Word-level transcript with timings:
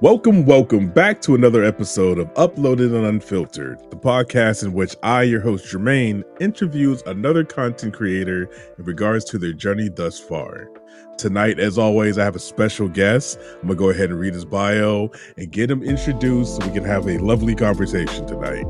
Welcome, 0.00 0.46
welcome 0.46 0.90
back 0.90 1.20
to 1.22 1.34
another 1.34 1.64
episode 1.64 2.20
of 2.20 2.32
Uploaded 2.34 2.94
and 2.94 3.04
Unfiltered, 3.04 3.80
the 3.90 3.96
podcast 3.96 4.62
in 4.62 4.72
which 4.72 4.94
I, 5.02 5.24
your 5.24 5.40
host 5.40 5.66
Jermaine, 5.66 6.22
interviews 6.40 7.02
another 7.04 7.42
content 7.42 7.94
creator 7.94 8.48
in 8.78 8.84
regards 8.84 9.24
to 9.24 9.38
their 9.38 9.52
journey 9.52 9.88
thus 9.88 10.20
far. 10.20 10.68
Tonight, 11.16 11.58
as 11.58 11.78
always, 11.78 12.16
I 12.16 12.22
have 12.22 12.36
a 12.36 12.38
special 12.38 12.86
guest. 12.86 13.40
I'm 13.54 13.62
gonna 13.62 13.74
go 13.74 13.90
ahead 13.90 14.10
and 14.10 14.20
read 14.20 14.34
his 14.34 14.44
bio 14.44 15.10
and 15.36 15.50
get 15.50 15.68
him 15.68 15.82
introduced 15.82 16.54
so 16.54 16.66
we 16.68 16.72
can 16.72 16.84
have 16.84 17.08
a 17.08 17.18
lovely 17.18 17.56
conversation 17.56 18.24
tonight. 18.24 18.66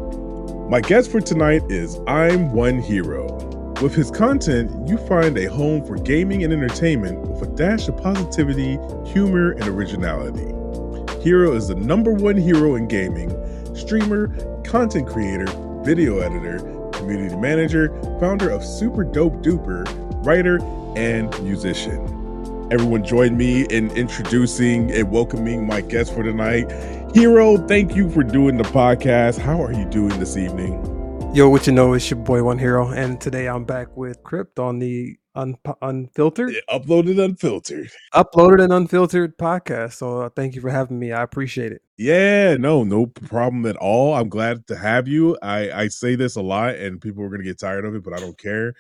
My 0.70 0.80
guest 0.80 1.12
for 1.12 1.20
tonight 1.20 1.60
is 1.68 1.98
I'm 2.06 2.52
One 2.52 2.78
Hero. 2.78 3.26
With 3.82 3.94
his 3.94 4.10
content, 4.10 4.88
you 4.88 4.96
find 4.96 5.36
a 5.36 5.44
home 5.44 5.84
for 5.84 5.96
gaming 5.96 6.42
and 6.42 6.54
entertainment 6.54 7.20
with 7.20 7.42
a 7.42 7.54
dash 7.54 7.86
of 7.86 7.98
positivity, 7.98 8.78
humor, 9.04 9.50
and 9.50 9.68
originality. 9.68 10.54
Hero 11.20 11.52
is 11.52 11.66
the 11.66 11.74
number 11.74 12.12
one 12.12 12.36
hero 12.36 12.76
in 12.76 12.86
gaming, 12.86 13.28
streamer, 13.74 14.28
content 14.62 15.08
creator, 15.08 15.46
video 15.82 16.20
editor, 16.20 16.60
community 16.92 17.34
manager, 17.34 17.88
founder 18.20 18.50
of 18.50 18.64
Super 18.64 19.02
Dope 19.02 19.34
Duper, 19.42 19.84
writer, 20.24 20.60
and 20.96 21.28
musician. 21.42 21.98
Everyone 22.70 23.02
join 23.02 23.36
me 23.36 23.62
in 23.62 23.90
introducing 23.96 24.92
and 24.92 25.10
welcoming 25.10 25.66
my 25.66 25.80
guest 25.80 26.14
for 26.14 26.22
tonight. 26.22 26.70
Hero, 27.14 27.56
thank 27.66 27.96
you 27.96 28.08
for 28.10 28.22
doing 28.22 28.56
the 28.56 28.64
podcast. 28.64 29.38
How 29.38 29.60
are 29.60 29.72
you 29.72 29.86
doing 29.86 30.16
this 30.20 30.36
evening? 30.36 30.74
Yo, 31.34 31.48
what 31.48 31.66
you 31.66 31.72
know, 31.72 31.94
it's 31.94 32.08
your 32.08 32.20
boy 32.20 32.44
One 32.44 32.58
Hero, 32.58 32.90
and 32.90 33.20
today 33.20 33.48
I'm 33.48 33.64
back 33.64 33.96
with 33.96 34.22
Crypt 34.22 34.60
on 34.60 34.78
the 34.78 35.18
un- 35.38 35.56
unfiltered, 35.80 36.54
uploaded 36.68 37.22
unfiltered, 37.22 37.90
uploaded 38.14 38.62
and 38.62 38.72
unfiltered 38.72 39.38
podcast. 39.38 39.94
So 39.94 40.22
uh, 40.22 40.28
thank 40.30 40.54
you 40.54 40.60
for 40.60 40.70
having 40.70 40.98
me. 40.98 41.12
I 41.12 41.22
appreciate 41.22 41.72
it. 41.72 41.82
Yeah, 41.96 42.56
no, 42.56 42.84
no 42.84 43.06
problem 43.06 43.64
at 43.66 43.76
all. 43.76 44.14
I'm 44.14 44.28
glad 44.28 44.66
to 44.66 44.76
have 44.76 45.08
you. 45.08 45.38
I 45.42 45.70
I 45.70 45.88
say 45.88 46.16
this 46.16 46.36
a 46.36 46.42
lot, 46.42 46.74
and 46.74 47.00
people 47.00 47.22
are 47.22 47.28
gonna 47.28 47.44
get 47.44 47.58
tired 47.58 47.84
of 47.84 47.94
it, 47.94 48.02
but 48.02 48.12
I 48.12 48.20
don't 48.20 48.38
care. 48.38 48.74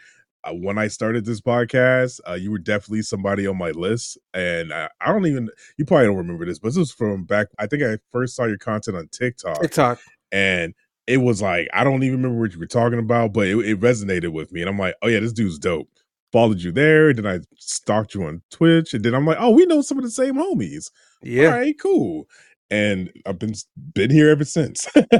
Uh, 0.44 0.52
when 0.52 0.78
I 0.78 0.88
started 0.88 1.24
this 1.24 1.40
podcast, 1.40 2.20
uh, 2.28 2.34
you 2.34 2.50
were 2.50 2.58
definitely 2.58 3.02
somebody 3.02 3.46
on 3.46 3.58
my 3.58 3.70
list, 3.70 4.18
and 4.34 4.72
I, 4.72 4.88
I, 5.00 5.12
don't 5.12 5.26
even 5.26 5.48
you 5.78 5.84
probably 5.84 6.06
don't 6.06 6.16
remember 6.16 6.44
this, 6.44 6.58
but 6.58 6.68
this 6.68 6.76
was 6.76 6.92
from 6.92 7.24
back. 7.24 7.48
I 7.58 7.66
think 7.66 7.82
I 7.82 7.98
first 8.12 8.36
saw 8.36 8.44
your 8.44 8.58
content 8.58 8.96
on 8.96 9.08
TikTok. 9.08 9.60
TikTok, 9.60 10.00
and 10.30 10.74
it 11.08 11.16
was 11.16 11.42
like 11.42 11.68
I 11.72 11.82
don't 11.82 12.02
even 12.04 12.22
remember 12.22 12.40
what 12.40 12.52
you 12.52 12.60
were 12.60 12.66
talking 12.66 12.98
about, 12.98 13.32
but 13.32 13.46
it, 13.48 13.56
it, 13.58 13.80
resonated 13.80 14.32
with 14.32 14.52
me, 14.52 14.60
and 14.60 14.70
I'm 14.70 14.78
like, 14.78 14.94
oh 15.02 15.08
yeah, 15.08 15.20
this 15.20 15.32
dude's 15.32 15.58
dope. 15.58 15.88
Followed 16.32 16.60
you 16.60 16.72
there, 16.72 17.08
and 17.08 17.18
then 17.18 17.26
I 17.26 17.40
stalked 17.56 18.14
you 18.14 18.24
on 18.24 18.42
Twitch, 18.50 18.92
and 18.92 19.04
then 19.04 19.14
I'm 19.14 19.24
like, 19.26 19.38
oh, 19.40 19.50
we 19.50 19.64
know 19.64 19.80
some 19.80 19.98
of 19.98 20.04
the 20.04 20.10
same 20.10 20.34
homies. 20.34 20.90
Yeah, 21.22 21.46
all 21.46 21.58
right, 21.58 21.74
cool. 21.80 22.28
And 22.70 23.10
I've 23.24 23.38
been 23.38 23.54
been 23.94 24.10
here 24.10 24.28
ever 24.28 24.44
since. 24.44 24.86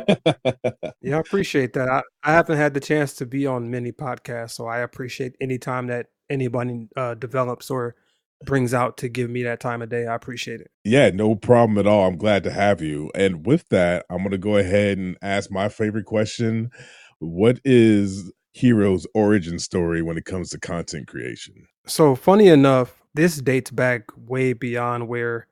yeah, 1.01 1.17
I 1.17 1.21
appreciate 1.21 1.73
that. 1.73 1.89
I, 1.89 2.03
I 2.23 2.33
haven't 2.33 2.59
had 2.59 2.75
the 2.75 2.81
chance 2.81 3.15
to 3.15 3.27
be 3.27 3.47
on 3.47 3.71
many 3.71 3.91
podcasts, 3.91 4.53
so 4.53 4.67
I 4.67 4.81
appreciate 4.81 5.35
any 5.41 5.57
time 5.57 5.87
that 5.87 6.07
anybody 6.29 6.89
uh, 6.95 7.15
develops 7.15 7.71
or 7.71 7.97
brings 8.45 8.73
out 8.73 8.97
to 8.99 9.09
give 9.09 9.31
me 9.31 9.43
that 9.43 9.61
time 9.61 9.83
of 9.83 9.89
day. 9.89 10.07
I 10.07 10.15
appreciate 10.15 10.61
it. 10.61 10.71
Yeah, 10.85 11.11
no 11.11 11.35
problem 11.35 11.79
at 11.79 11.87
all. 11.87 12.07
I'm 12.07 12.19
glad 12.19 12.45
to 12.45 12.51
have 12.51 12.81
you. 12.81 13.11
And 13.15 13.45
with 13.45 13.69
that, 13.71 14.07
I'm 14.11 14.19
going 14.19 14.31
to 14.31 14.39
go 14.39 14.57
ahead 14.57 14.99
and 14.99 15.17
ask 15.23 15.51
my 15.51 15.69
favorite 15.69 16.07
question. 16.07 16.71
What 17.19 17.61
is 17.65 18.33
Hero's 18.53 19.07
origin 19.15 19.59
story 19.59 20.03
when 20.03 20.17
it 20.17 20.25
comes 20.25 20.51
to 20.51 20.59
content 20.59 21.07
creation? 21.09 21.67
So, 21.87 22.15
funny 22.15 22.49
enough, 22.49 23.03
this 23.15 23.37
dates 23.41 23.71
back 23.71 24.05
way 24.17 24.53
beyond 24.53 25.09
where 25.09 25.47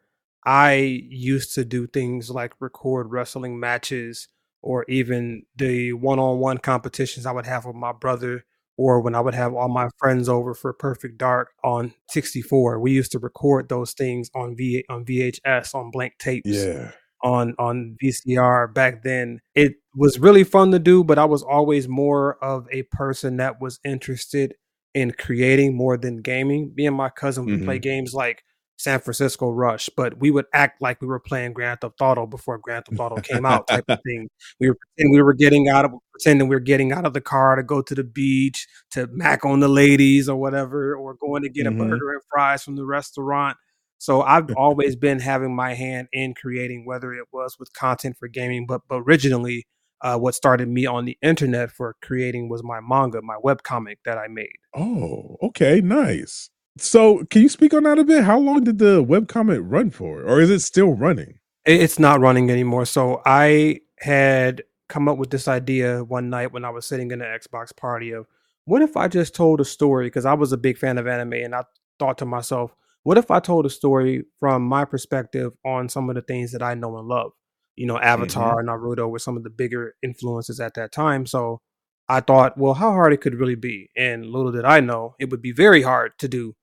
I 0.44 0.74
used 1.08 1.54
to 1.54 1.64
do 1.64 1.86
things 1.86 2.30
like 2.30 2.52
record 2.60 3.10
wrestling 3.10 3.58
matches 3.58 4.28
or 4.62 4.84
even 4.88 5.42
the 5.56 5.92
one 5.92 6.18
on 6.18 6.38
one 6.38 6.58
competitions 6.58 7.26
I 7.26 7.32
would 7.32 7.46
have 7.46 7.64
with 7.64 7.76
my 7.76 7.92
brother 7.92 8.44
or 8.76 9.00
when 9.00 9.14
I 9.14 9.20
would 9.20 9.34
have 9.34 9.54
all 9.54 9.68
my 9.68 9.88
friends 9.98 10.28
over 10.28 10.54
for 10.54 10.72
Perfect 10.72 11.18
Dark 11.18 11.50
on 11.64 11.94
64. 12.10 12.78
We 12.78 12.92
used 12.92 13.12
to 13.12 13.18
record 13.18 13.68
those 13.68 13.92
things 13.92 14.30
on 14.34 14.56
V 14.56 14.84
on 14.88 15.04
VHS 15.04 15.74
on 15.74 15.90
blank 15.90 16.14
tapes. 16.18 16.50
Yeah. 16.50 16.92
On 17.22 17.54
on 17.58 17.96
VCR 18.02 18.72
back 18.72 19.02
then. 19.02 19.40
It 19.54 19.76
was 19.94 20.18
really 20.18 20.44
fun 20.44 20.70
to 20.72 20.78
do, 20.78 21.02
but 21.02 21.18
I 21.18 21.24
was 21.24 21.42
always 21.42 21.88
more 21.88 22.36
of 22.44 22.68
a 22.70 22.82
person 22.82 23.38
that 23.38 23.60
was 23.60 23.80
interested 23.84 24.54
in 24.94 25.12
creating 25.12 25.76
more 25.76 25.96
than 25.96 26.22
gaming. 26.22 26.72
Me 26.76 26.86
and 26.86 26.96
my 26.96 27.08
cousin 27.08 27.46
would 27.46 27.56
mm-hmm. 27.56 27.64
play 27.64 27.78
games 27.78 28.14
like 28.14 28.42
San 28.78 29.00
Francisco 29.00 29.50
Rush, 29.50 29.88
but 29.96 30.18
we 30.18 30.30
would 30.30 30.46
act 30.52 30.82
like 30.82 31.00
we 31.00 31.06
were 31.06 31.20
playing 31.20 31.52
Grand 31.54 31.80
Theft 31.80 32.00
Auto 32.00 32.26
before 32.26 32.58
Grand 32.58 32.84
Theft 32.84 33.00
Auto 33.00 33.16
came 33.16 33.46
out, 33.46 33.66
type 33.68 33.84
of 33.88 34.00
thing. 34.06 34.28
We 34.60 34.68
were 34.68 34.76
pretending 34.76 35.14
we 35.14 35.22
were 35.22 35.34
getting 35.34 35.68
out 35.68 35.84
of 35.86 35.92
pretending 36.12 36.48
we 36.48 36.56
were 36.56 36.60
getting 36.60 36.92
out 36.92 37.06
of 37.06 37.14
the 37.14 37.20
car 37.20 37.56
to 37.56 37.62
go 37.62 37.82
to 37.82 37.94
the 37.94 38.04
beach 38.04 38.66
to 38.92 39.06
mac 39.08 39.44
on 39.44 39.60
the 39.60 39.68
ladies 39.68 40.28
or 40.28 40.36
whatever, 40.36 40.94
or 40.94 41.14
going 41.14 41.42
to 41.42 41.48
get 41.48 41.66
mm-hmm. 41.66 41.80
a 41.80 41.84
burger 41.84 42.10
and 42.10 42.22
fries 42.30 42.62
from 42.62 42.76
the 42.76 42.84
restaurant. 42.84 43.56
So 43.98 44.22
I've 44.22 44.50
always 44.56 44.96
been 44.96 45.20
having 45.20 45.54
my 45.54 45.74
hand 45.74 46.08
in 46.12 46.34
creating, 46.34 46.84
whether 46.86 47.12
it 47.12 47.26
was 47.32 47.56
with 47.58 47.72
content 47.72 48.16
for 48.18 48.28
gaming, 48.28 48.66
but 48.66 48.82
but 48.88 49.02
originally, 49.02 49.66
uh, 50.00 50.18
what 50.18 50.34
started 50.34 50.68
me 50.68 50.86
on 50.86 51.04
the 51.04 51.16
internet 51.22 51.70
for 51.70 51.96
creating 52.02 52.48
was 52.48 52.62
my 52.62 52.80
manga, 52.80 53.22
my 53.22 53.36
web 53.42 53.62
comic 53.62 53.98
that 54.04 54.18
I 54.18 54.28
made. 54.28 54.56
Oh, 54.74 55.36
okay, 55.42 55.80
nice. 55.80 56.50
So, 56.78 57.24
can 57.24 57.40
you 57.42 57.48
speak 57.48 57.72
on 57.72 57.84
that 57.84 57.98
a 57.98 58.04
bit? 58.04 58.24
How 58.24 58.38
long 58.38 58.64
did 58.64 58.78
the 58.78 59.02
web 59.02 59.26
webcomic 59.28 59.60
run 59.62 59.90
for, 59.90 60.22
or 60.22 60.40
is 60.40 60.50
it 60.50 60.60
still 60.60 60.92
running? 60.92 61.38
It's 61.64 61.98
not 61.98 62.20
running 62.20 62.50
anymore. 62.50 62.84
So, 62.84 63.22
I 63.24 63.80
had 63.98 64.62
come 64.88 65.08
up 65.08 65.16
with 65.16 65.30
this 65.30 65.48
idea 65.48 66.04
one 66.04 66.28
night 66.28 66.52
when 66.52 66.64
I 66.64 66.70
was 66.70 66.86
sitting 66.86 67.10
in 67.10 67.20
the 67.20 67.24
Xbox 67.24 67.74
party 67.74 68.12
of 68.12 68.26
what 68.66 68.82
if 68.82 68.96
I 68.96 69.08
just 69.08 69.34
told 69.34 69.60
a 69.60 69.64
story? 69.64 70.06
Because 70.06 70.26
I 70.26 70.34
was 70.34 70.52
a 70.52 70.58
big 70.58 70.76
fan 70.76 70.98
of 70.98 71.06
anime, 71.06 71.32
and 71.32 71.54
I 71.54 71.62
thought 71.98 72.18
to 72.18 72.26
myself, 72.26 72.74
what 73.06 73.18
if 73.18 73.30
I 73.30 73.38
told 73.38 73.66
a 73.66 73.70
story 73.70 74.24
from 74.40 74.62
my 74.62 74.84
perspective 74.84 75.52
on 75.64 75.88
some 75.88 76.10
of 76.10 76.16
the 76.16 76.22
things 76.22 76.52
that 76.52 76.62
I 76.62 76.74
know 76.74 76.98
and 76.98 77.06
love? 77.06 77.32
You 77.76 77.86
know, 77.86 77.98
Avatar, 77.98 78.62
mm-hmm. 78.62 78.68
Naruto 78.68 79.08
were 79.08 79.18
some 79.18 79.36
of 79.36 79.44
the 79.44 79.50
bigger 79.50 79.94
influences 80.02 80.58
at 80.58 80.74
that 80.74 80.90
time. 80.92 81.26
So 81.26 81.60
I 82.08 82.20
thought, 82.20 82.58
well, 82.58 82.74
how 82.74 82.90
hard 82.90 83.12
it 83.12 83.20
could 83.20 83.34
really 83.34 83.54
be. 83.54 83.90
And 83.96 84.26
little 84.26 84.50
did 84.50 84.64
I 84.64 84.80
know, 84.80 85.14
it 85.20 85.30
would 85.30 85.42
be 85.42 85.52
very 85.52 85.82
hard 85.82 86.12
to 86.18 86.28
do 86.28 86.56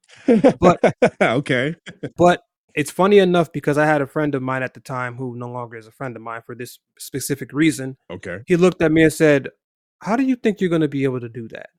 but 0.59 0.79
okay. 1.21 1.75
but 2.17 2.41
it's 2.75 2.91
funny 2.91 3.19
enough 3.19 3.51
because 3.51 3.77
I 3.77 3.85
had 3.85 4.01
a 4.01 4.07
friend 4.07 4.33
of 4.35 4.41
mine 4.41 4.63
at 4.63 4.73
the 4.73 4.79
time 4.79 5.15
who 5.15 5.37
no 5.37 5.47
longer 5.47 5.77
is 5.77 5.87
a 5.87 5.91
friend 5.91 6.15
of 6.15 6.21
mine 6.21 6.41
for 6.45 6.55
this 6.55 6.79
specific 6.97 7.53
reason. 7.53 7.97
Okay. 8.11 8.39
He 8.47 8.55
looked 8.55 8.81
at 8.81 8.91
me 8.91 9.03
and 9.03 9.13
said, 9.13 9.49
"How 10.01 10.15
do 10.15 10.23
you 10.23 10.35
think 10.35 10.59
you're 10.59 10.69
going 10.69 10.81
to 10.81 10.87
be 10.87 11.03
able 11.03 11.19
to 11.19 11.29
do 11.29 11.47
that? 11.49 11.69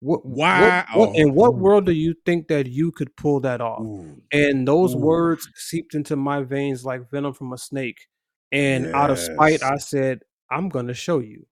What, 0.00 0.24
wow. 0.24 0.84
What, 0.94 1.10
what, 1.10 1.18
in 1.18 1.34
what 1.34 1.54
world 1.56 1.86
do 1.86 1.92
you 1.92 2.14
think 2.24 2.48
that 2.48 2.66
you 2.66 2.90
could 2.92 3.14
pull 3.16 3.40
that 3.40 3.60
off?" 3.60 3.82
Ooh. 3.82 4.20
And 4.32 4.66
those 4.66 4.94
Ooh. 4.94 4.98
words 4.98 5.48
seeped 5.54 5.94
into 5.94 6.16
my 6.16 6.42
veins 6.42 6.84
like 6.84 7.10
venom 7.10 7.34
from 7.34 7.52
a 7.52 7.58
snake. 7.58 8.06
And 8.52 8.86
yes. 8.86 8.94
out 8.94 9.10
of 9.10 9.18
spite, 9.18 9.62
I 9.62 9.76
said, 9.76 10.20
"I'm 10.50 10.68
going 10.68 10.88
to 10.88 10.94
show 10.94 11.18
you." 11.18 11.46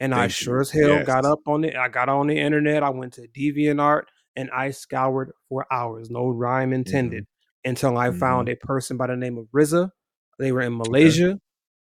And 0.00 0.12
Thank 0.12 0.22
I 0.22 0.28
sure 0.28 0.56
you. 0.56 0.60
as 0.60 0.70
hell 0.70 0.88
yes. 0.88 1.06
got 1.06 1.24
up 1.24 1.40
on 1.46 1.64
it. 1.64 1.76
I 1.76 1.88
got 1.88 2.08
on 2.08 2.26
the 2.26 2.38
internet. 2.38 2.82
I 2.82 2.90
went 2.90 3.14
to 3.14 3.28
DeviantArt 3.28 4.04
and 4.36 4.50
I 4.50 4.70
scoured 4.70 5.32
for 5.48 5.66
hours, 5.72 6.10
no 6.10 6.28
rhyme 6.28 6.72
intended, 6.72 7.24
mm-hmm. 7.24 7.70
until 7.70 7.96
I 7.96 8.08
mm-hmm. 8.08 8.18
found 8.18 8.48
a 8.48 8.56
person 8.56 8.96
by 8.96 9.06
the 9.06 9.16
name 9.16 9.38
of 9.38 9.46
Riza. 9.52 9.92
They 10.38 10.52
were 10.52 10.62
in 10.62 10.76
Malaysia. 10.76 11.30
Okay. 11.30 11.38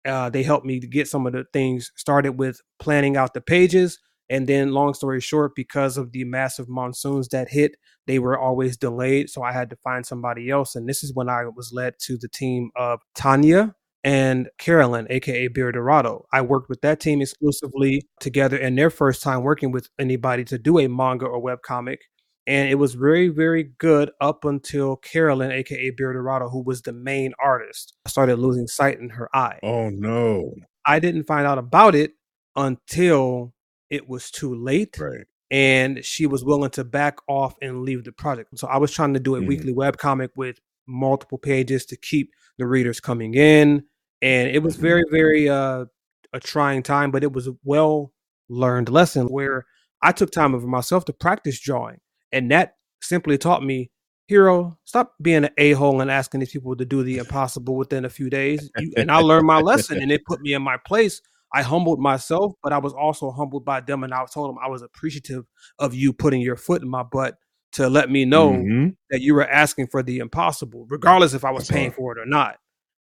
Uh, 0.05 0.29
they 0.29 0.43
helped 0.43 0.65
me 0.65 0.81
to 0.81 0.87
get 0.87 1.07
some 1.07 1.25
of 1.25 1.31
the 1.31 1.45
things 1.53 1.91
started 1.95 2.33
with 2.33 2.59
planning 2.77 3.15
out 3.15 3.33
the 3.33 3.39
pages. 3.39 3.99
And 4.33 4.47
then, 4.47 4.71
long 4.71 4.95
story 4.95 5.21
short, 5.21 5.53
because 5.55 5.95
of 5.95 6.11
the 6.11 6.23
massive 6.23 6.67
monsoons 6.67 7.27
that 7.27 7.49
hit, 7.49 7.75
they 8.07 8.17
were 8.17 8.35
always 8.35 8.75
delayed. 8.75 9.29
So 9.29 9.43
I 9.43 9.51
had 9.51 9.69
to 9.69 9.75
find 9.75 10.03
somebody 10.03 10.49
else. 10.49 10.75
And 10.75 10.89
this 10.89 11.03
is 11.03 11.13
when 11.13 11.29
I 11.29 11.45
was 11.55 11.71
led 11.71 11.99
to 12.05 12.17
the 12.17 12.27
team 12.27 12.71
of 12.75 12.99
Tanya 13.13 13.75
and 14.03 14.49
Carolyn, 14.57 15.05
aka 15.11 15.49
Beer 15.49 15.71
Dorado. 15.71 16.25
I 16.33 16.41
worked 16.41 16.67
with 16.67 16.81
that 16.81 16.99
team 16.99 17.21
exclusively 17.21 18.07
together 18.19 18.57
in 18.57 18.73
their 18.73 18.89
first 18.89 19.21
time 19.21 19.43
working 19.43 19.71
with 19.71 19.87
anybody 19.99 20.43
to 20.45 20.57
do 20.57 20.79
a 20.79 20.89
manga 20.89 21.27
or 21.27 21.39
web 21.39 21.61
comic 21.61 22.01
and 22.45 22.69
it 22.69 22.75
was 22.75 22.93
very 22.95 23.29
very 23.29 23.71
good 23.77 24.11
up 24.19 24.43
until 24.43 24.97
carolyn 24.97 25.49
aka 25.49 25.91
beer 25.91 26.11
dorado 26.11 26.49
who 26.49 26.61
was 26.61 26.81
the 26.81 26.91
main 26.91 27.33
artist 27.41 27.93
started 28.05 28.37
losing 28.37 28.67
sight 28.67 28.99
in 28.99 29.09
her 29.11 29.33
eye 29.33 29.57
oh 29.63 29.89
no 29.89 30.53
i 30.85 30.99
didn't 30.99 31.23
find 31.23 31.47
out 31.47 31.57
about 31.57 31.95
it 31.95 32.11
until 32.57 33.52
it 33.93 34.07
was 34.09 34.31
too 34.31 34.53
late 34.55 34.97
right 34.99 35.25
and 35.51 36.03
she 36.03 36.25
was 36.25 36.43
willing 36.43 36.71
to 36.71 36.83
back 36.83 37.17
off 37.27 37.55
and 37.61 37.83
leave 37.83 38.03
the 38.03 38.11
project 38.11 38.49
so 38.57 38.67
i 38.67 38.77
was 38.77 38.91
trying 38.91 39.13
to 39.13 39.19
do 39.19 39.35
a 39.35 39.41
mm. 39.41 39.47
weekly 39.47 39.73
web 39.73 39.97
comic 39.97 40.31
with 40.35 40.59
multiple 40.87 41.37
pages 41.37 41.85
to 41.85 41.95
keep 41.95 42.31
the 42.57 42.65
readers 42.65 42.99
coming 42.99 43.33
in 43.35 43.83
and 44.21 44.49
it 44.49 44.61
was 44.61 44.75
very 44.75 45.03
mm-hmm. 45.03 45.15
very 45.15 45.49
uh 45.49 45.85
a 46.33 46.39
trying 46.39 46.81
time 46.81 47.11
but 47.11 47.23
it 47.23 47.31
was 47.31 47.47
a 47.47 47.55
well 47.63 48.11
learned 48.49 48.89
lesson 48.89 49.27
where 49.27 49.65
i 50.01 50.11
took 50.11 50.31
time 50.31 50.55
over 50.55 50.67
myself 50.67 51.05
to 51.05 51.13
practice 51.13 51.59
drawing 51.59 51.99
and 52.31 52.51
that 52.51 52.75
simply 53.01 53.37
taught 53.37 53.63
me 53.63 53.91
hero, 54.27 54.77
stop 54.85 55.13
being 55.21 55.45
an 55.45 55.51
a 55.57 55.73
hole 55.73 56.01
and 56.01 56.09
asking 56.09 56.39
these 56.39 56.51
people 56.51 56.75
to 56.75 56.85
do 56.85 57.03
the 57.03 57.17
impossible 57.17 57.75
within 57.75 58.05
a 58.05 58.09
few 58.09 58.29
days. 58.29 58.69
You, 58.77 58.93
and 58.97 59.11
I 59.11 59.17
learned 59.17 59.45
my 59.45 59.59
lesson, 59.59 60.01
and 60.01 60.11
it 60.11 60.25
put 60.25 60.41
me 60.41 60.53
in 60.53 60.61
my 60.61 60.77
place. 60.77 61.21
I 61.53 61.61
humbled 61.61 61.99
myself, 61.99 62.53
but 62.63 62.73
I 62.73 62.79
was 62.79 62.93
also 62.93 63.31
humbled 63.31 63.63
by 63.63 63.81
them, 63.81 64.03
and 64.03 64.13
I 64.13 64.25
told 64.25 64.49
them 64.49 64.57
I 64.63 64.69
was 64.69 64.81
appreciative 64.81 65.45
of 65.77 65.93
you 65.93 66.11
putting 66.11 66.41
your 66.41 66.55
foot 66.55 66.81
in 66.81 66.89
my 66.89 67.03
butt 67.03 67.37
to 67.73 67.89
let 67.89 68.09
me 68.09 68.25
know 68.25 68.51
mm-hmm. 68.51 68.89
that 69.09 69.21
you 69.21 69.33
were 69.33 69.47
asking 69.47 69.87
for 69.87 70.01
the 70.01 70.19
impossible, 70.19 70.85
regardless 70.89 71.33
if 71.33 71.45
I 71.45 71.51
was 71.51 71.67
That's 71.67 71.71
paying 71.71 71.89
hard. 71.89 71.95
for 71.95 72.17
it 72.17 72.21
or 72.21 72.25
not. 72.25 72.57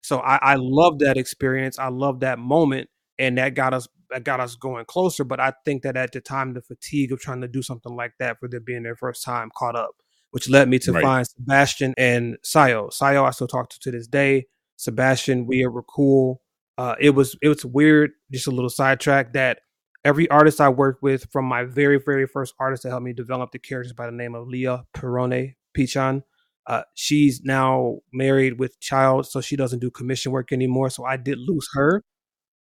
So 0.01 0.19
I, 0.19 0.37
I 0.41 0.55
love 0.59 0.99
that 0.99 1.17
experience. 1.17 1.79
I 1.79 1.87
love 1.87 2.19
that 2.19 2.37
moment, 2.37 2.89
and 3.17 3.37
that 3.39 3.55
got 3.55 3.73
us 3.73 3.87
that 4.11 4.23
got 4.23 4.39
us 4.39 4.55
going 4.55 4.85
closer. 4.85 5.23
But 5.23 5.39
I 5.39 5.53
think 5.65 5.81
that 5.81 5.97
at 5.97 6.11
the 6.11 6.21
time, 6.21 6.53
the 6.53 6.61
fatigue 6.61 7.11
of 7.11 7.19
trying 7.19 7.41
to 7.41 7.47
do 7.47 7.63
something 7.63 7.95
like 7.95 8.13
that 8.19 8.39
for 8.39 8.47
them 8.47 8.63
being 8.63 8.83
their 8.83 8.95
first 8.95 9.23
time 9.23 9.49
caught 9.57 9.75
up, 9.75 9.95
which 10.29 10.47
led 10.47 10.69
me 10.69 10.77
to 10.79 10.91
right. 10.91 11.03
find 11.03 11.27
Sebastian 11.27 11.95
and 11.97 12.37
Sayo. 12.45 12.93
Sayo 12.93 13.25
I 13.25 13.31
still 13.31 13.47
talk 13.47 13.69
to 13.69 13.79
to 13.79 13.91
this 13.91 14.07
day. 14.07 14.45
Sebastian, 14.77 15.47
we 15.47 15.65
were 15.65 15.83
cool. 15.83 16.41
Uh, 16.77 16.95
it 16.99 17.11
was 17.11 17.37
it 17.41 17.49
was 17.49 17.65
weird. 17.65 18.11
Just 18.31 18.47
a 18.47 18.51
little 18.51 18.69
sidetrack 18.69 19.33
that 19.33 19.59
every 20.03 20.29
artist 20.29 20.61
I 20.61 20.69
worked 20.69 21.01
with, 21.01 21.27
from 21.31 21.45
my 21.45 21.63
very 21.63 21.99
very 21.99 22.27
first 22.27 22.53
artist 22.59 22.83
that 22.83 22.89
helped 22.89 23.05
me 23.05 23.13
develop 23.13 23.51
the 23.51 23.59
characters 23.59 23.93
by 23.93 24.05
the 24.05 24.11
name 24.11 24.35
of 24.35 24.47
Leah 24.47 24.85
Perone 24.95 25.55
Pichon. 25.77 26.23
Uh, 26.67 26.81
she's 26.95 27.41
now 27.43 27.99
married 28.11 28.59
with 28.59 28.79
child, 28.79 29.27
so 29.27 29.39
she 29.39 29.55
doesn't 29.55 29.79
do 29.79 29.91
commission 29.91 30.31
work 30.31 30.51
anymore. 30.51 30.89
So 30.89 31.05
I 31.05 31.15
did 31.15 31.37
lose 31.37 31.67
her 31.73 32.03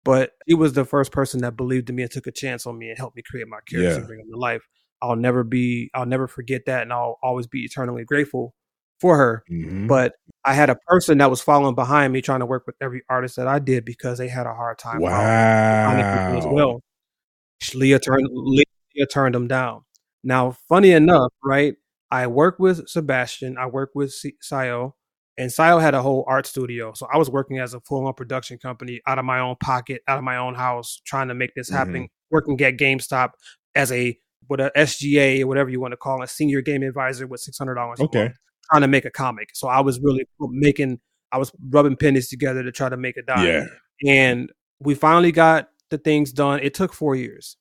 but 0.05 0.33
he 0.47 0.55
was 0.55 0.73
the 0.73 0.85
first 0.85 1.13
person 1.13 1.41
that 1.43 1.57
believed 1.57 1.89
in 1.89 1.97
me 1.97 2.03
and 2.03 2.11
took 2.11 2.27
a 2.27 2.33
chance 2.33 2.67
on 2.67 2.79
me 2.79 2.89
and 2.89 2.99
helped 2.99 3.17
me 3.17 3.23
create 3.23 3.47
my 3.49 3.59
characters 3.69 3.93
yeah. 3.93 3.99
and 3.99 4.07
bring 4.07 4.19
them 4.19 4.29
to 4.33 4.39
life. 4.39 4.63
I'll 5.01 5.17
never 5.17 5.45
be, 5.45 5.91
I'll 5.95 6.07
never 6.07 6.29
forget 6.29 6.63
that, 6.67 6.83
and 6.83 6.93
I'll 6.93 7.19
always 7.23 7.47
be 7.47 7.61
eternally 7.61 8.05
grateful 8.05 8.55
for 9.03 9.17
her. 9.17 9.45
Mm-hmm. 9.51 9.89
But 9.89 10.15
I 10.47 10.55
had 10.55 10.71
a 10.71 10.77
person 10.87 11.19
that 11.19 11.29
was 11.29 11.43
following 11.43 11.75
behind 11.75 12.13
me, 12.13 12.23
trying 12.23 12.41
to 12.41 12.47
work 12.47 12.67
with 12.67 12.77
every 12.81 13.03
artist 13.11 13.37
that 13.37 13.49
I 13.49 13.59
did 13.59 13.85
because 13.85 14.17
they 14.17 14.29
had 14.29 14.47
a 14.47 14.55
hard 14.55 14.79
time. 14.79 15.01
Wow. 15.01 16.39
As 16.39 16.47
well, 16.47 16.81
Leah 17.75 17.99
turned 17.99 18.27
Leah 18.31 19.07
turned 19.13 19.35
them 19.35 19.49
down. 19.49 19.83
Now, 20.25 20.57
funny 20.69 20.93
enough, 20.93 21.33
right? 21.45 21.75
I 22.11 22.29
work 22.29 22.59
with 22.59 22.89
Sebastian. 22.89 23.59
I 23.59 23.67
work 23.67 23.91
with 23.95 24.15
Sayo. 24.43 24.93
And 25.39 25.51
Sayo 25.51 25.81
had 25.81 25.95
a 25.95 26.03
whole 26.03 26.25
art 26.29 26.47
studio. 26.47 26.93
So 26.95 27.09
I 27.13 27.17
was 27.17 27.31
working 27.31 27.59
as 27.59 27.75
a 27.75 27.81
full 27.81 28.07
on 28.07 28.15
production 28.15 28.59
company 28.59 29.01
out 29.07 29.19
of 29.19 29.25
my 29.25 29.41
own 29.41 29.57
pocket, 29.61 30.03
out 30.07 30.19
of 30.19 30.25
my 30.25 30.37
own 30.37 30.55
house, 30.55 31.01
trying 31.05 31.29
to 31.29 31.35
make 31.35 31.55
this 31.57 31.71
happen, 31.71 31.95
mm-hmm. 31.95 32.05
working 32.31 32.61
at 32.61 32.77
GameStop 32.77 33.31
as 33.75 33.91
a 33.91 34.17
what 34.47 34.61
a 34.61 34.71
SGA 34.77 35.43
or 35.43 35.47
whatever 35.47 35.71
you 35.71 35.81
want 35.81 35.93
to 35.93 35.97
call 35.97 36.21
it, 36.21 36.25
a 36.25 36.29
senior 36.29 36.61
game 36.61 36.83
advisor 36.83 37.27
with 37.27 37.41
six 37.41 37.57
hundred 37.59 37.75
dollars. 37.75 38.01
Okay. 38.01 38.33
Trying 38.73 38.83
to 38.83 38.89
make 38.89 39.05
a 39.05 39.11
comic. 39.11 39.51
So 39.55 39.69
I 39.69 39.81
was 39.81 40.01
really 40.01 40.25
making 40.41 40.99
I 41.33 41.39
was 41.39 41.53
rubbing 41.71 41.97
pennies 41.97 42.29
together 42.29 42.63
to 42.63 42.73
try 42.73 42.89
to 42.89 42.97
make 42.97 43.17
a 43.17 43.23
dime. 43.23 43.47
Yeah. 43.47 43.67
And 44.07 44.53
we 44.81 44.95
finally 44.95 45.33
got 45.33 45.69
the 45.91 45.99
things 45.99 46.33
done. 46.33 46.61
It 46.61 46.75
took 46.75 46.93
four 46.93 47.15
years. 47.15 47.57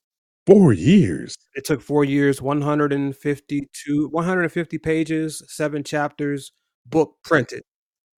Four 0.47 0.73
years. 0.73 1.37
It 1.53 1.65
took 1.65 1.81
four 1.81 2.03
years, 2.03 2.41
152, 2.41 4.09
150 4.09 4.77
pages, 4.79 5.43
seven 5.47 5.83
chapters 5.83 6.51
book 6.87 7.15
printed, 7.23 7.61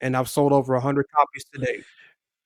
and 0.01 0.15
I've 0.15 0.29
sold 0.29 0.53
over 0.53 0.79
hundred 0.79 1.05
copies 1.13 1.45
today. 1.53 1.83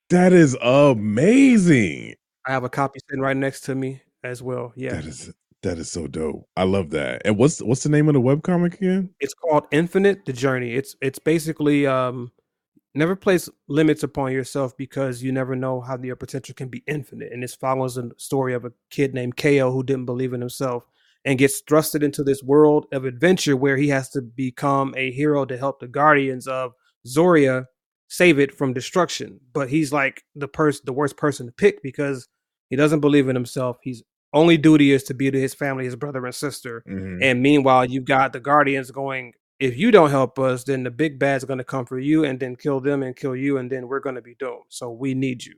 That 0.09 0.33
is 0.33 0.57
amazing. 0.61 2.15
I 2.45 2.51
have 2.51 2.63
a 2.63 2.69
copy 2.69 2.99
sitting 3.07 3.21
right 3.21 3.37
next 3.37 3.61
to 3.61 3.75
me 3.75 4.01
as 4.23 4.41
well. 4.41 4.73
Yeah, 4.75 4.93
that 4.93 5.05
is 5.05 5.31
that 5.63 5.77
is 5.77 5.91
so 5.91 6.07
dope. 6.07 6.47
I 6.55 6.63
love 6.63 6.91
that. 6.91 7.21
And 7.25 7.37
what's 7.37 7.61
what's 7.61 7.83
the 7.83 7.89
name 7.89 8.07
of 8.07 8.13
the 8.13 8.21
web 8.21 8.43
comic 8.43 8.75
again? 8.75 9.09
It's 9.19 9.33
called 9.33 9.65
Infinite: 9.71 10.25
The 10.25 10.33
Journey. 10.33 10.73
It's 10.73 10.95
it's 11.01 11.19
basically 11.19 11.87
um 11.87 12.31
never 12.93 13.15
place 13.15 13.47
limits 13.67 14.03
upon 14.03 14.31
yourself 14.31 14.75
because 14.75 15.21
you 15.21 15.31
never 15.31 15.55
know 15.55 15.81
how 15.81 15.97
your 15.99 16.15
potential 16.15 16.55
can 16.55 16.67
be 16.67 16.83
infinite. 16.87 17.31
And 17.31 17.43
this 17.43 17.55
follows 17.55 17.97
a 17.97 18.09
story 18.17 18.53
of 18.53 18.65
a 18.65 18.71
kid 18.89 19.13
named 19.13 19.37
Ko 19.37 19.71
who 19.71 19.83
didn't 19.83 20.05
believe 20.05 20.33
in 20.33 20.41
himself 20.41 20.83
and 21.23 21.37
gets 21.37 21.61
thrusted 21.61 22.03
into 22.03 22.23
this 22.23 22.41
world 22.41 22.85
of 22.91 23.05
adventure 23.05 23.55
where 23.55 23.77
he 23.77 23.89
has 23.89 24.09
to 24.09 24.21
become 24.21 24.93
a 24.97 25.11
hero 25.11 25.45
to 25.45 25.57
help 25.57 25.79
the 25.79 25.87
guardians 25.87 26.47
of 26.47 26.73
Zoria 27.05 27.65
save 28.07 28.39
it 28.39 28.55
from 28.55 28.73
destruction. 28.73 29.39
But 29.53 29.69
he's 29.69 29.93
like 29.93 30.23
the 30.35 30.47
person, 30.47 30.81
the 30.85 30.93
worst 30.93 31.17
person 31.17 31.45
to 31.45 31.51
pick 31.51 31.83
because 31.83 32.27
he 32.69 32.75
doesn't 32.75 33.01
believe 33.01 33.29
in 33.29 33.35
himself. 33.35 33.77
He's 33.83 34.03
only 34.33 34.57
duty 34.57 34.91
is 34.91 35.03
to 35.05 35.13
be 35.13 35.31
to 35.31 35.39
his 35.39 35.53
family, 35.53 35.85
his 35.85 35.95
brother 35.95 36.25
and 36.25 36.35
sister. 36.35 36.83
Mm-hmm. 36.87 37.23
And 37.23 37.41
meanwhile, 37.41 37.85
you've 37.85 38.05
got 38.05 38.33
the 38.33 38.39
guardians 38.39 38.91
going. 38.91 39.33
If 39.59 39.75
you 39.75 39.89
don't 39.89 40.11
help 40.11 40.37
us, 40.37 40.65
then 40.65 40.83
the 40.83 40.91
big 40.91 41.17
bad's 41.17 41.43
going 41.43 41.57
to 41.57 41.63
come 41.63 41.85
for 41.85 41.97
you 41.97 42.23
and 42.23 42.39
then 42.39 42.55
kill 42.55 42.79
them 42.79 43.01
and 43.01 43.15
kill 43.15 43.35
you, 43.35 43.57
and 43.57 43.71
then 43.71 43.87
we're 43.87 43.99
going 43.99 44.15
to 44.15 44.21
be 44.21 44.35
doomed. 44.35 44.65
So 44.69 44.91
we 44.91 45.15
need 45.15 45.43
you, 45.43 45.55